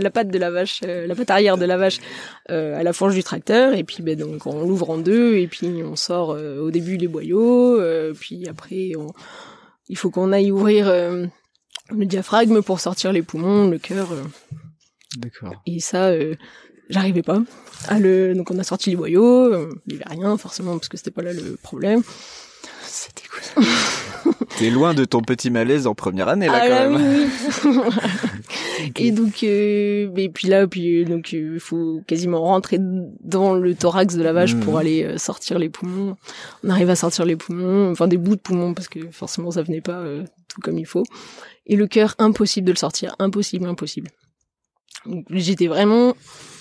la 0.00 0.10
patte 0.10 0.28
de 0.28 0.38
la 0.38 0.50
vache, 0.50 0.80
euh, 0.84 1.06
la 1.06 1.14
patte 1.14 1.30
arrière 1.30 1.56
de 1.56 1.64
la 1.64 1.76
vache 1.76 1.98
euh, 2.50 2.78
à 2.78 2.82
la 2.82 2.92
fourche 2.92 3.14
du 3.14 3.22
tracteur 3.22 3.74
et 3.74 3.84
puis 3.84 4.02
ben 4.02 4.18
donc 4.18 4.46
on 4.46 4.60
l'ouvre 4.66 4.90
en 4.90 4.98
deux 4.98 5.36
et 5.36 5.46
puis 5.46 5.70
on 5.84 5.96
sort 5.96 6.32
euh, 6.32 6.58
au 6.60 6.70
début 6.70 6.96
les 6.96 7.08
boyaux, 7.08 7.80
puis 8.18 8.46
après 8.48 8.92
on, 8.98 9.12
il 9.88 9.96
faut 9.96 10.10
qu'on 10.10 10.32
aille 10.32 10.50
ouvrir 10.50 10.88
euh, 10.88 11.26
le 11.90 12.06
diaphragme 12.06 12.62
pour 12.62 12.80
sortir 12.80 13.12
les 13.12 13.22
poumons, 13.22 13.68
le 13.68 13.78
cœur 13.78 14.12
euh, 14.12 14.22
D'accord. 15.18 15.54
et 15.66 15.80
ça 15.80 16.06
euh, 16.08 16.34
j'arrivais 16.88 17.22
pas. 17.22 17.42
À 17.88 17.98
le 17.98 18.34
donc 18.34 18.50
on 18.50 18.58
a 18.58 18.64
sorti 18.64 18.90
les 18.90 18.96
boyaux, 18.96 19.52
euh, 19.52 19.70
avait 19.92 20.04
rien 20.06 20.36
forcément 20.36 20.72
parce 20.72 20.88
que 20.88 20.96
c'était 20.96 21.10
pas 21.10 21.22
là 21.22 21.32
le 21.32 21.56
problème. 21.62 22.02
C'était 23.06 23.28
cool. 23.28 23.64
T'es 24.58 24.70
loin 24.70 24.94
de 24.94 25.04
ton 25.04 25.20
petit 25.22 25.50
malaise 25.50 25.86
en 25.86 25.94
première 25.94 26.28
année, 26.28 26.46
là, 26.46 26.60
Ah 26.62 26.68
quand 26.68 26.74
là, 26.74 26.88
même. 26.88 27.28
oui, 27.28 27.30
oui. 27.64 27.80
Et 28.96 29.10
donc, 29.10 29.42
euh, 29.42 30.10
et 30.16 30.28
puis 30.28 30.48
là, 30.48 30.66
puis 30.66 31.02
euh, 31.02 31.04
donc 31.04 31.32
il 31.32 31.60
faut 31.60 32.02
quasiment 32.06 32.40
rentrer 32.42 32.78
dans 32.80 33.54
le 33.54 33.74
thorax 33.74 34.14
de 34.16 34.22
la 34.22 34.32
vache 34.32 34.54
Mhm. 34.54 34.60
pour 34.60 34.78
aller 34.78 35.04
euh, 35.04 35.18
sortir 35.18 35.58
les 35.58 35.68
poumons. 35.68 36.16
On 36.64 36.70
arrive 36.70 36.90
à 36.90 36.96
sortir 36.96 37.24
les 37.24 37.36
poumons, 37.36 37.90
enfin 37.90 38.08
des 38.08 38.16
bouts 38.16 38.36
de 38.36 38.40
poumons 38.40 38.74
parce 38.74 38.88
que 38.88 39.00
forcément 39.10 39.50
ça 39.50 39.62
venait 39.62 39.80
pas 39.80 39.98
euh, 39.98 40.24
tout 40.48 40.60
comme 40.60 40.78
il 40.78 40.86
faut. 40.86 41.04
Et 41.66 41.76
le 41.76 41.86
cœur, 41.86 42.14
impossible 42.18 42.66
de 42.66 42.72
le 42.72 42.78
sortir, 42.78 43.14
impossible, 43.18 43.66
impossible. 43.66 44.10
J'étais 45.30 45.66
vraiment 45.68 46.14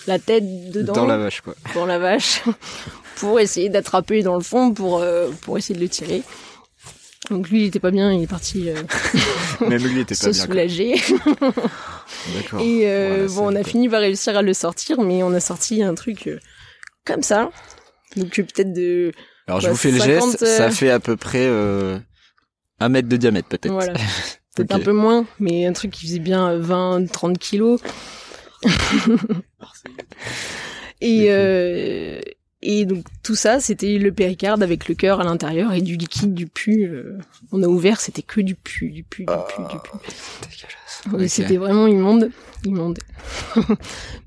la 0.07 0.19
tête 0.19 0.71
dedans 0.71 0.93
Dans 0.93 1.05
la 1.05 1.17
vache, 1.17 1.41
quoi. 1.41 1.55
dans 1.73 1.85
la 1.85 1.97
vache 1.99 2.41
pour 3.17 3.39
essayer 3.39 3.69
d'attraper 3.69 4.23
dans 4.23 4.35
le 4.35 4.41
fond 4.43 4.71
pour 4.73 4.99
euh, 5.01 5.29
pour 5.41 5.57
essayer 5.57 5.75
de 5.75 5.81
le 5.83 5.89
tirer. 5.89 6.23
Donc 7.31 7.49
lui 7.49 7.63
il 7.63 7.65
était 7.67 7.79
pas 7.79 7.91
bien, 7.91 8.11
il 8.13 8.21
est 8.23 8.27
parti 8.27 8.69
euh, 8.69 8.75
Même 9.67 9.83
lui 9.83 10.01
était 10.01 10.15
pas 10.15 10.25
se 10.25 10.29
bien. 10.29 10.45
quoi. 10.45 10.53
soulager. 10.53 10.95
D'accord. 12.35 12.59
Et 12.61 12.87
euh, 12.89 13.25
Voilà, 13.27 13.51
bon, 13.51 13.53
on 13.53 13.59
a 13.59 13.63
fini 13.63 13.89
par 13.89 14.01
réussir 14.01 14.37
à 14.37 14.41
le 14.41 14.53
sortir, 14.53 15.01
mais 15.01 15.23
on 15.23 15.33
a 15.33 15.39
sorti 15.39 15.81
un 15.81 15.95
truc 15.95 16.27
euh, 16.27 16.39
comme 17.05 17.23
ça. 17.23 17.49
Donc 18.15 18.29
peut-être 18.35 18.73
de 18.73 19.11
Alors, 19.47 19.59
je 19.59 19.69
vous 19.69 19.75
fais 19.75 19.91
le 19.91 19.99
50, 19.99 20.31
geste, 20.31 20.45
ça 20.45 20.69
fait 20.69 20.89
à 20.91 20.99
peu 20.99 21.17
près 21.17 21.47
un 22.79 22.89
mètre 22.89 23.07
de 23.09 23.17
diamètre, 23.17 23.47
peut-être. 23.47 23.71
voilà, 23.71 23.93
peut-être 24.55 24.73
un 24.73 24.79
peu 24.79 24.93
moins, 24.93 25.25
mais 25.39 25.65
un 25.65 25.73
truc 25.73 25.91
qui 25.91 26.05
faisait 26.07 26.19
bien 26.19 26.57
20, 26.57 27.11
30 27.11 27.37
kilos. 27.37 27.81
et 31.01 31.25
euh, 31.29 32.19
et 32.61 32.85
donc 32.85 33.05
tout 33.21 33.35
ça, 33.35 33.59
c'était 33.59 33.97
le 33.99 34.11
péricarde 34.11 34.63
avec 34.63 34.87
le 34.87 34.95
cœur 34.95 35.21
à 35.21 35.23
l'intérieur 35.23 35.71
et 35.73 35.81
du 35.81 35.97
liquide, 35.97 36.33
du 36.33 36.47
pu. 36.47 36.85
euh, 36.85 37.17
on 37.51 37.61
a 37.61 37.67
ouvert, 37.67 37.99
c'était 38.01 38.23
que 38.23 38.41
du 38.41 38.55
pu, 38.55 38.89
du 38.89 39.03
pu, 39.03 39.25
du 39.25 39.33
pu, 39.55 39.61
du 39.69 39.79
pu. 39.79 39.89
Ok. 41.13 41.27
C'était 41.29 41.57
vraiment 41.57 41.85
immonde, 41.87 42.31
immonde. 42.63 42.97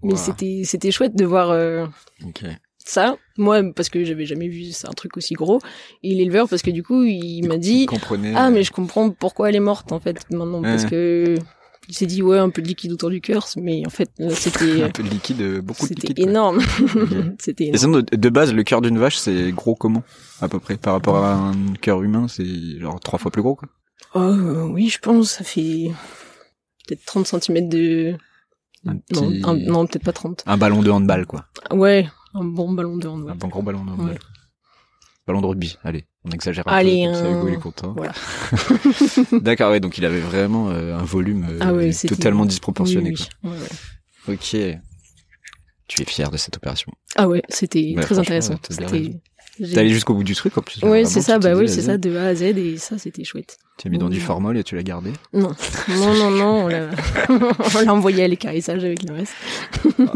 mais 0.03 0.12
Wow. 0.12 0.16
c'était 0.16 0.62
c'était 0.64 0.93
chouette 0.93 1.16
de 1.16 1.24
voir. 1.24 1.51
euh, 1.51 1.87
Ok. 2.24 2.43
ça, 2.79 3.16
moi, 3.37 3.61
parce 3.74 3.89
que 3.89 4.05
j'avais 4.05 4.26
jamais 4.26 4.47
vu 4.49 4.66
un 4.85 4.93
truc 4.93 5.16
aussi 5.16 5.35
gros, 5.35 5.59
et 6.05 6.14
l'éleveur, 6.14 6.49
parce 6.49 6.62
que 6.62 6.70
du 6.70 6.85
coup, 6.85 7.03
il 7.03 7.43
m'a 7.49 7.57
dit, 7.59 7.87
Comprenez. 7.87 8.33
ah, 8.37 8.51
mais 8.51 8.62
je 8.62 8.70
comprends 8.70 9.11
pourquoi 9.11 9.49
elle 9.49 9.57
est 9.57 9.61
morte, 9.61 9.91
en 9.91 9.99
fait, 9.99 10.18
maintenant, 10.31 10.62
parce 10.62 10.85
que 10.85 11.35
il 11.89 11.95
s'est 11.97 12.07
dit, 12.07 12.22
ouais, 12.22 12.39
un 12.39 12.51
peu 12.51 12.61
de 12.62 12.68
liquide 12.68 12.93
autour 12.93 13.09
du 13.11 13.20
cœur, 13.20 13.47
mais 13.57 13.82
en 13.86 13.91
fait, 13.91 14.11
là, 14.18 14.30
c'était, 14.30 14.82
un 14.84 14.91
peu 14.91 15.03
de 15.03 15.09
liquide, 15.09 15.41
euh, 15.41 15.62
beaucoup 15.62 15.82
de 15.84 15.89
c'était 15.89 16.09
liquide. 16.09 16.16
quoi. 16.24 16.30
énorme. 16.30 16.61
C'était 17.41 17.66
énorme. 17.68 18.03
de, 18.03 18.16
de 18.16 18.28
base, 18.28 18.53
le 18.53 18.62
cœur 18.62 18.80
d'une 18.82 18.99
vache, 18.99 19.16
c'est 19.16 19.51
gros 19.53 19.74
comment 19.74 20.03
À 20.41 20.49
peu 20.49 20.59
près. 20.61 20.76
Par 20.76 20.93
rapport 20.95 21.16
à 21.24 21.34
un 21.34 21.72
cœur 21.80 22.03
humain, 22.03 22.28
c'est 22.28 22.78
genre 22.78 23.01
trois 23.01 23.18
fois 23.18 23.30
plus 23.30 23.43
gros, 23.43 23.55
quoi. 23.57 23.68
Oh, 24.14 24.20
euh, 24.20 24.64
oui, 24.68 24.89
je 24.89 24.99
pense, 24.99 25.30
ça 25.32 25.45
fait 25.45 25.91
peut-être 26.86 27.05
30 27.05 27.26
cm 27.26 27.68
de, 27.68 28.14
Un 28.86 28.95
non, 28.95 29.01
petit- 29.09 29.43
un- 29.45 29.57
non, 29.57 29.86
peut-être 29.86 30.05
pas 30.05 30.12
30. 30.12 30.45
Un 30.47 30.57
ballon 30.57 30.82
de 30.82 30.91
handball, 30.91 31.26
quoi. 31.26 31.47
Ouais, 31.70 32.09
un 32.34 32.45
bon 32.45 32.72
ballon 32.72 32.97
de 32.97 33.07
handball. 33.09 33.32
Un 33.32 33.36
bon 33.36 33.49
gros 33.49 33.62
ballon 33.62 33.84
de 33.84 33.91
handball. 33.91 34.11
Ouais. 34.11 34.18
Ballon 35.26 35.41
de 35.43 35.47
rugby. 35.47 35.76
Allez, 35.84 36.05
on 36.25 36.31
exagère 36.31 36.66
un 36.69 36.73
Allez, 36.73 37.05
peu. 37.07 37.12
comme 37.12 37.14
ça, 37.14 37.27
un- 37.27 37.39
Hugo, 37.39 37.49
il 37.49 37.55
est 37.55 37.59
content. 37.59 37.95
Voilà. 37.97 38.12
D'accord, 39.41 39.71
ouais, 39.71 39.81
donc 39.81 39.99
il 39.99 40.05
avait 40.05 40.21
vraiment 40.21 40.71
euh, 40.71 40.97
un 40.97 41.05
volume 41.05 41.47
euh, 41.49 41.59
Ah 41.61 41.73
ouais, 41.73 41.93
totalement 41.93 42.45
disproportionné. 42.45 43.11
Oui, 43.11 43.27
oui. 43.45 43.51
Ouais, 43.51 43.57
ouais. 43.59 43.69
Quoi. 44.25 44.35
Ok. 44.35 44.57
Tu 45.89 46.03
es 46.03 46.05
fier 46.05 46.31
de 46.31 46.37
cette 46.37 46.57
opération. 46.57 46.93
Ah 47.16 47.29
ouais, 47.29 47.43
c'était 47.49 47.95
très 48.03 48.19
intéressant. 48.19 48.57
C'était, 48.69 49.14
T'es 49.59 49.79
allé 49.79 49.89
jusqu'au 49.89 50.14
bout 50.14 50.23
du 50.23 50.35
truc 50.37 50.57
en 50.59 50.62
plus. 50.62 50.81
Ouais, 50.83 51.05
c'est 51.05 51.23
ça, 51.23 51.39
bah 51.39 51.55
oui, 51.55 51.69
c'est 51.69 51.83
ça, 51.83 51.97
de 51.97 52.14
A 52.16 52.27
à 52.27 52.35
Z, 52.35 52.43
et 52.43 52.77
ça, 52.77 52.99
c'était 52.99 53.25
chouette. 53.25 53.59
Tu 53.79 53.89
as 53.89 53.91
mis 53.91 53.99
dans 53.99 54.09
du 54.09 54.21
formol 54.21 54.57
et 54.59 54.64
tu 54.64 54.77
l'as 54.77 54.83
gardé? 54.83 55.12
Non, 55.33 55.55
non, 55.89 56.14
non, 56.14 56.31
non, 56.31 56.64
on 56.64 56.69
l'a, 56.69 56.91
envoyé 57.93 58.23
à 58.25 58.29
l'écarissage 58.29 58.85
avec 58.85 59.03
le 59.03 59.14
reste. 59.14 59.35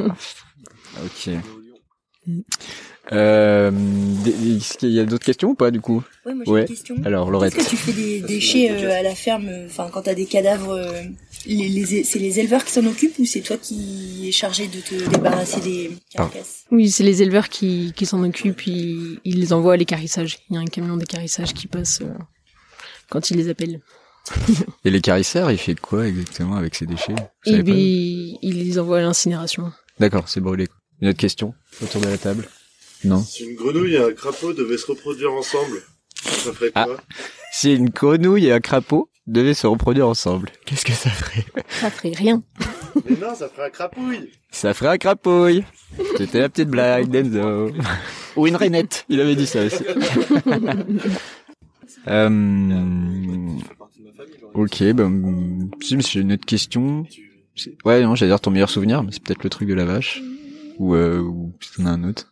Ok. 1.03 1.31
Euh, 3.11 3.73
est-ce 4.25 4.79
qu'il 4.79 4.91
y 4.93 5.01
a 5.01 5.05
d'autres 5.05 5.25
questions 5.25 5.51
ou 5.51 5.55
pas 5.57 5.73
du 5.73 5.81
coup 5.81 6.05
Ouais, 6.25 6.35
moi 6.35 6.45
j'ai 6.47 6.53
Ouais. 6.53 6.61
une 6.63 6.67
question. 6.69 6.95
Alors 7.05 7.31
Laurette. 7.33 7.57
Est-ce 7.57 7.65
que 7.65 7.71
tu 7.71 7.77
fais 7.77 7.93
des 7.93 8.21
déchets 8.21 8.71
euh, 8.71 8.93
à 8.97 9.03
la 9.03 9.17
ferme, 9.17 9.49
euh, 9.49 9.67
enfin 9.67 9.91
quand 9.93 10.03
t'as 10.03 10.15
des 10.15 10.27
cadavres, 10.27 10.71
euh, 10.71 11.03
les, 11.47 11.69
les- 11.69 12.05
c'est 12.05 12.21
les 12.21 12.39
éleveurs 12.39 12.65
qui 12.65 12.71
s'en 12.71 12.87
occupent 12.87 13.19
ou 13.19 13.25
c'est 13.25 13.41
toi 13.41 13.57
qui 13.57 14.29
es 14.29 14.33
chargé 14.33 14.69
de 14.69 14.79
te 14.81 15.09
débarrasser 15.11 15.61
des 15.61 15.91
carcasses? 16.11 16.65
Oui, 16.71 16.91
c'est 16.91 17.03
les 17.03 17.23
éleveurs 17.23 17.49
qui, 17.49 17.93
qui 17.97 18.07
s'en 18.07 18.23
occupent, 18.23 18.67
ils, 18.69 19.19
ils 19.25 19.41
les 19.41 19.53
envoient 19.53 19.75
à 19.75 19.77
l'écarissage. 19.77 20.39
Il 20.49 20.55
y 20.55 20.59
a 20.59 20.61
un 20.61 20.67
camion 20.67 20.97
d'écarissage 20.97 21.55
qui 21.55 21.67
passe, 21.67 22.03
euh, 22.03 22.13
quand 23.11 23.31
il 23.31 23.37
les 23.37 23.49
appelle. 23.49 23.81
Et 24.85 24.91
l'écarisseur, 24.91 25.51
il 25.51 25.59
fait 25.59 25.75
quoi 25.75 26.07
exactement 26.07 26.55
avec 26.55 26.77
ces 26.77 26.87
déchets? 26.87 27.17
Et 27.47 28.39
il 28.43 28.65
les 28.65 28.79
envoie 28.79 28.99
à 28.99 29.03
l'incinération. 29.03 29.73
D'accord, 29.99 30.29
c'est 30.29 30.41
brûlé. 30.41 30.69
Une 31.01 31.09
autre 31.09 31.19
question 31.19 31.53
autour 31.83 32.01
de 32.01 32.07
la 32.07 32.17
table? 32.19 32.47
Non. 33.05 33.23
Si 33.23 33.45
une 33.45 33.55
grenouille 33.55 33.95
et 33.95 33.99
un 33.99 34.13
crapaud 34.13 34.53
devaient 34.53 34.79
se 34.79 34.87
reproduire 34.87 35.33
ensemble, 35.33 35.83
ça 36.15 36.53
ferait 36.53 36.71
quoi? 36.71 36.97
Si 37.53 37.75
une 37.75 37.91
grenouille 37.91 38.47
et 38.47 38.53
un 38.53 38.61
crapaud 38.61 39.09
devaient 39.27 39.55
se 39.55 39.67
reproduire 39.67 40.09
ensemble, 40.09 40.51
qu'est-ce 40.67 40.85
que 40.85 40.93
ça 40.93 41.11
ferait? 41.11 41.45
Ça 41.81 41.91
ferait 41.91 42.13
rien. 42.15 42.43
Mais 43.09 43.17
non, 43.17 43.35
ça 43.35 43.49
ferait 43.49 43.67
un 43.67 43.71
crapouille 43.71 44.31
Ça 44.51 44.75
ferait 44.75 44.91
un 44.91 44.99
crapouille. 44.99 45.65
C'était 46.17 46.41
la 46.41 46.49
petite 46.49 46.69
blague 46.69 47.09
d'Enzo. 47.09 47.73
Ou 48.37 48.47
une 48.47 48.57
rainette. 48.57 49.05
Il 49.09 49.21
avait 49.21 49.37
dit 49.37 49.47
ça 49.47 49.65
aussi. 49.65 49.83
euh... 52.09 53.49
Ok, 54.55 54.83
ben, 54.93 55.71
si, 55.81 55.97
mais 55.97 56.03
j'ai 56.03 56.21
une 56.21 56.33
autre 56.33 56.45
question. 56.45 57.07
Ouais, 57.85 58.03
non, 58.03 58.15
j'allais 58.15 58.31
dire 58.31 58.41
ton 58.41 58.51
meilleur 58.51 58.71
souvenir, 58.71 59.03
mais 59.03 59.13
c'est 59.13 59.23
peut-être 59.23 59.45
le 59.45 59.51
truc 59.51 59.69
de 59.69 59.75
la 59.75 59.85
vache. 59.85 60.23
Ou, 60.79 60.95
euh, 60.95 61.21
ou 61.21 61.53
si 61.61 61.73
t'en 61.75 61.87
as 61.87 61.91
un 61.91 62.05
autre. 62.05 62.32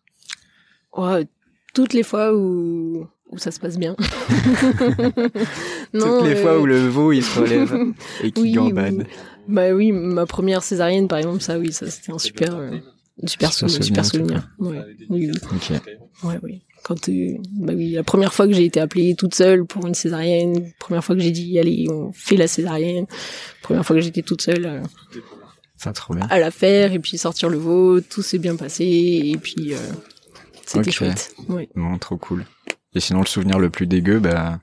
Ouais, 1.00 1.26
toutes 1.74 1.92
les 1.92 2.02
fois 2.02 2.34
où, 2.34 3.06
où 3.30 3.38
ça 3.38 3.50
se 3.50 3.60
passe 3.60 3.78
bien. 3.78 3.96
Toutes 5.92 6.24
les 6.24 6.36
fois 6.36 6.58
où 6.58 6.66
le 6.66 6.86
veau, 6.88 7.12
il 7.12 7.22
se 7.24 7.38
relève 7.38 7.76
et 8.22 8.30
qu'il 8.32 8.42
Oui, 8.42 8.52
gambade. 8.52 8.94
oui. 8.98 9.04
Bah 9.48 9.70
oui, 9.72 9.92
ma 9.92 10.26
première 10.26 10.62
césarienne, 10.62 11.08
par 11.08 11.18
exemple, 11.18 11.40
ça, 11.40 11.58
oui, 11.58 11.72
ça, 11.72 11.90
c'était 11.90 12.12
un 12.12 12.18
super, 12.18 12.54
euh, 12.56 12.70
super, 13.26 13.52
Super 13.52 13.52
souvenir, 13.52 13.84
super 13.84 14.04
souvenir, 14.04 14.48
souvenir. 14.58 14.76
Ouais, 14.82 14.96
oui, 15.08 15.30
oui. 15.30 15.38
Ok. 15.52 15.80
Ouais, 16.22 16.38
oui. 16.42 16.60
Quand, 16.82 17.08
euh, 17.08 17.34
bah 17.60 17.72
oui, 17.76 17.90
la 17.92 18.02
première 18.04 18.32
fois 18.32 18.46
que 18.46 18.52
j'ai 18.52 18.64
été 18.64 18.80
appelée 18.80 19.14
toute 19.16 19.34
seule 19.34 19.64
pour 19.66 19.86
une 19.86 19.94
césarienne, 19.94 20.72
première 20.78 21.04
fois 21.04 21.14
que 21.16 21.20
j'ai 21.22 21.30
dit, 21.32 21.58
allez, 21.58 21.86
on 21.90 22.12
fait 22.12 22.36
la 22.36 22.46
césarienne, 22.46 23.06
première 23.62 23.84
fois 23.84 23.96
que 23.96 24.02
j'étais 24.02 24.22
toute 24.22 24.42
seule 24.42 24.66
euh, 24.66 24.80
Ça, 25.76 25.92
trop 25.92 26.14
bien. 26.14 26.26
à 26.30 26.38
la 26.38 26.50
faire, 26.50 26.92
et 26.92 26.98
puis 26.98 27.18
sortir 27.18 27.48
le 27.48 27.58
veau, 27.58 28.00
tout 28.00 28.22
s'est 28.22 28.38
bien 28.38 28.56
passé, 28.56 28.84
et 28.84 29.36
puis, 29.36 29.74
euh, 29.74 29.78
c'était 30.70 30.90
chouette. 30.90 31.34
Ouais. 31.48 31.68
Bon, 31.74 31.98
trop 31.98 32.16
cool. 32.16 32.44
Et 32.94 33.00
sinon, 33.00 33.20
le 33.20 33.26
souvenir 33.26 33.58
le 33.58 33.70
plus 33.70 33.86
dégueu, 33.86 34.18
bah, 34.18 34.60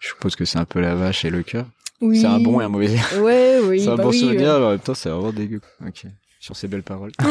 je 0.00 0.08
suppose 0.08 0.36
que 0.36 0.44
c'est 0.44 0.58
un 0.58 0.64
peu 0.64 0.80
la 0.80 0.94
vache 0.94 1.24
et 1.24 1.30
le 1.30 1.42
cœur. 1.42 1.66
Oui. 2.00 2.20
C'est 2.20 2.26
un 2.26 2.40
bon 2.40 2.60
et 2.60 2.64
un 2.64 2.68
mauvais. 2.68 2.96
Ouais, 3.18 3.58
oui. 3.62 3.80
c'est 3.84 3.88
un 3.88 3.96
bah 3.96 4.04
bon 4.04 4.10
oui, 4.10 4.20
souvenir, 4.20 4.58
mais 4.58 4.66
en 4.66 4.70
même 4.70 4.78
temps, 4.78 4.94
c'est 4.94 5.08
vraiment 5.08 5.32
dégueu. 5.32 5.60
Ok. 5.86 6.06
Sur 6.40 6.56
ces 6.56 6.68
belles 6.68 6.82
paroles. 6.82 7.12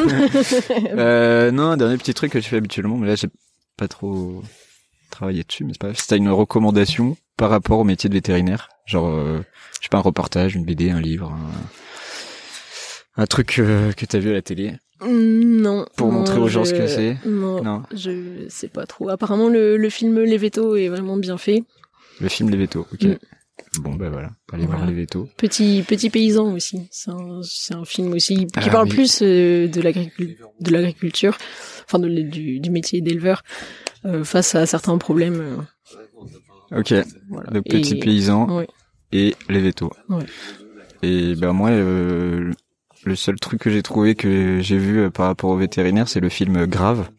euh, 0.72 1.52
non, 1.52 1.72
un 1.72 1.78
dernier 1.78 1.98
petit 1.98 2.14
truc 2.14 2.32
que 2.32 2.40
je 2.40 2.48
fais 2.48 2.58
habituellement, 2.58 2.98
mais 2.98 3.08
là, 3.08 3.16
j'ai 3.16 3.30
pas 3.78 3.88
trop 3.88 4.44
travaillé 5.10 5.44
dessus, 5.44 5.64
mais 5.64 5.74
c'est 5.74 5.80
pas 5.80 5.88
grave. 5.88 6.00
Si 6.00 6.08
t'as 6.08 6.18
une 6.18 6.30
recommandation 6.30 7.18
par 7.38 7.50
rapport 7.50 7.80
au 7.80 7.84
métier 7.84 8.10
de 8.10 8.16
vétérinaire, 8.16 8.70
genre, 8.86 9.10
euh, 9.10 9.42
je 9.80 9.86
sais 9.86 9.90
pas, 9.90 10.00
un 10.00 10.02
reportage, 10.02 10.56
une 10.56 10.66
BD, 10.66 10.90
un 10.90 11.02
livre, 11.02 11.32
un, 11.32 11.52
un 13.16 13.26
truc 13.26 13.60
euh, 13.60 13.92
que 13.94 14.06
t'as 14.06 14.20
vu 14.20 14.30
à 14.30 14.34
la 14.34 14.42
télé, 14.42 14.74
Non. 15.06 15.86
pour 15.96 16.08
non, 16.12 16.20
montrer 16.20 16.40
aux 16.40 16.48
gens 16.48 16.64
je- 16.64 16.70
ce 16.70 16.74
que 16.76 16.88
c'est. 16.88 17.18
Non, 17.26 17.64
Non. 17.64 17.84
je 17.94 18.46
sais 18.50 18.68
pas 18.70 18.86
trop. 18.86 19.10
Apparemment, 19.10 19.50
le, 19.50 19.78
le 19.78 19.90
film 19.90 20.20
Les 20.20 20.38
Vétos 20.38 20.76
est 20.76 20.88
vraiment 20.90 21.18
bien 21.18 21.38
fait. 21.38 21.64
Le 22.22 22.30
film 22.30 22.50
Les 22.50 22.58
Vétos, 22.58 22.86
ok. 22.92 23.04
Mm. 23.04 23.16
Bon, 23.82 23.94
bah 23.96 24.10
voilà. 24.10 24.32
Allez 24.52 24.66
voir. 24.66 24.86
Les 24.86 24.94
Vétos. 24.94 25.28
Petit 25.38 25.84
petit 25.88 26.10
paysan 26.10 26.54
aussi. 26.54 26.88
C'est 26.92 27.12
un, 27.12 27.42
c'est 27.44 27.76
un 27.76 27.86
film 27.86 28.14
aussi 28.14 28.36
qui 28.48 28.48
Ah 28.56 28.70
parle 28.70 28.88
plus 28.90 29.22
euh, 29.22 29.68
de 29.68 29.80
de 30.60 30.72
l'agriculture, 30.72 31.38
enfin 31.86 32.00
de, 32.00 32.08
du, 32.10 32.60
du 32.60 32.70
métier 32.72 33.02
d'éleveur 33.02 33.44
euh, 34.06 34.24
face 34.24 34.56
à 34.56 34.66
certains 34.66 34.98
problèmes. 34.98 35.40
euh, 35.40 36.80
Ok. 36.80 36.94
voilà. 37.30 37.50
Le 37.52 37.62
petit 37.62 37.96
Et- 37.96 38.00
paysan 38.00 38.58
ouais. 38.58 38.68
et 39.12 39.36
les 39.50 39.60
vétos. 39.62 39.92
Ouais. 40.10 40.26
Et 41.04 41.36
ben 41.36 41.54
moi, 41.54 41.70
euh, 41.70 42.52
le 43.06 43.16
seul 43.16 43.40
truc 43.40 43.62
que 43.62 43.70
j'ai 43.70 43.84
trouvé 43.84 44.16
que 44.16 44.60
j'ai 44.62 44.78
vu 44.78 45.00
euh, 45.00 45.10
par 45.10 45.28
rapport 45.28 45.50
au 45.50 45.58
vétérinaire, 45.58 46.08
c'est 46.08 46.20
le 46.20 46.30
film 46.30 46.66
Grave. 46.66 47.10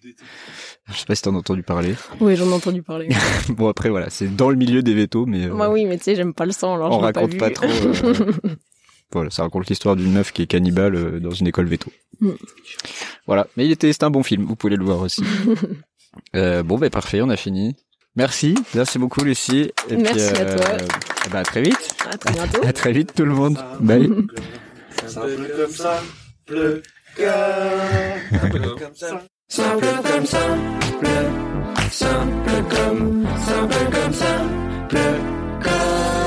Je 0.89 0.99
sais 0.99 1.07
pas 1.07 1.15
si 1.15 1.23
t'en 1.23 1.35
as 1.35 1.39
entendu 1.39 1.63
parler. 1.63 1.95
Oui, 2.21 2.37
j'en 2.37 2.47
ai 2.51 2.53
entendu 2.53 2.83
parler. 2.83 3.09
bon 3.49 3.69
après 3.69 3.89
voilà, 3.89 4.11
c'est 4.11 4.35
dans 4.35 4.51
le 4.51 4.57
milieu 4.57 4.83
des 4.83 4.95
vétos, 4.95 5.25
mais 5.27 5.47
euh, 5.47 5.55
Moi, 5.55 5.71
oui, 5.71 5.87
mais 5.87 5.97
tu 5.97 6.05
sais, 6.05 6.17
j'aime 6.17 6.35
pas 6.35 6.45
le 6.45 6.53
sang, 6.53 6.75
alors 6.75 6.91
on 6.91 7.01
je 7.01 7.05
raconte 7.05 7.33
vu. 7.33 7.39
pas, 7.39 7.51
trop. 7.51 7.67
euh, 7.67 8.33
voilà, 9.13 9.31
ça 9.31 9.43
raconte 9.45 9.69
l'histoire 9.69 9.97
d'une 9.97 10.13
meuf 10.13 10.33
qui 10.33 10.43
est 10.43 10.47
cannibale 10.47 10.95
euh, 10.95 11.21
dans 11.21 11.31
une 11.31 11.47
école 11.47 11.67
véto. 11.67 11.91
Mm. 12.21 12.31
Voilà, 13.27 13.47
mais 13.57 13.65
il 13.65 13.73
était, 13.73 13.93
c'est 13.93 14.03
un 14.03 14.11
bon 14.11 14.23
film. 14.23 14.45
Vous 14.45 14.57
pouvez 14.57 14.77
le 14.77 14.85
voir 14.85 15.01
aussi. 15.01 15.25
euh, 16.37 16.63
bon, 16.63 16.77
ben 16.77 16.91
parfait, 16.91 17.23
on 17.23 17.31
a 17.31 17.37
fini. 17.37 17.77
Merci, 18.17 18.55
merci 18.75 18.99
beaucoup 18.99 19.25
Lucie. 19.25 19.73
Et 19.89 19.97
Merci 19.97 20.21
à 20.21 20.55
toi. 20.55 20.67
bah, 21.33 21.39
à 21.41 21.43
très 21.45 21.63
vite. 21.63 21.97
À 22.09 22.17
très 22.17 22.33
bientôt. 22.33 22.61
À 22.63 22.73
très 22.73 22.93
vite 22.93 23.15
tout 23.15 23.25
le 23.25 23.33
monde. 23.33 23.59
Bye. 23.81 24.11
Ça 25.07 25.21
pleut 25.21 25.57
comme 25.57 25.71
ça, 25.71 26.03
pleut 26.47 26.83
comme, 27.17 28.79
comme 28.79 28.95
ça. 28.95 29.23
Simple 29.49 29.87
comme 30.03 30.27
ça, 30.27 30.39
bleu. 31.01 31.27
Simple 31.91 32.65
comme, 32.71 33.27
simple 33.47 33.91
comme 33.93 34.13
ça, 34.13 34.43
bleu 34.89 35.21
comme. 35.63 36.24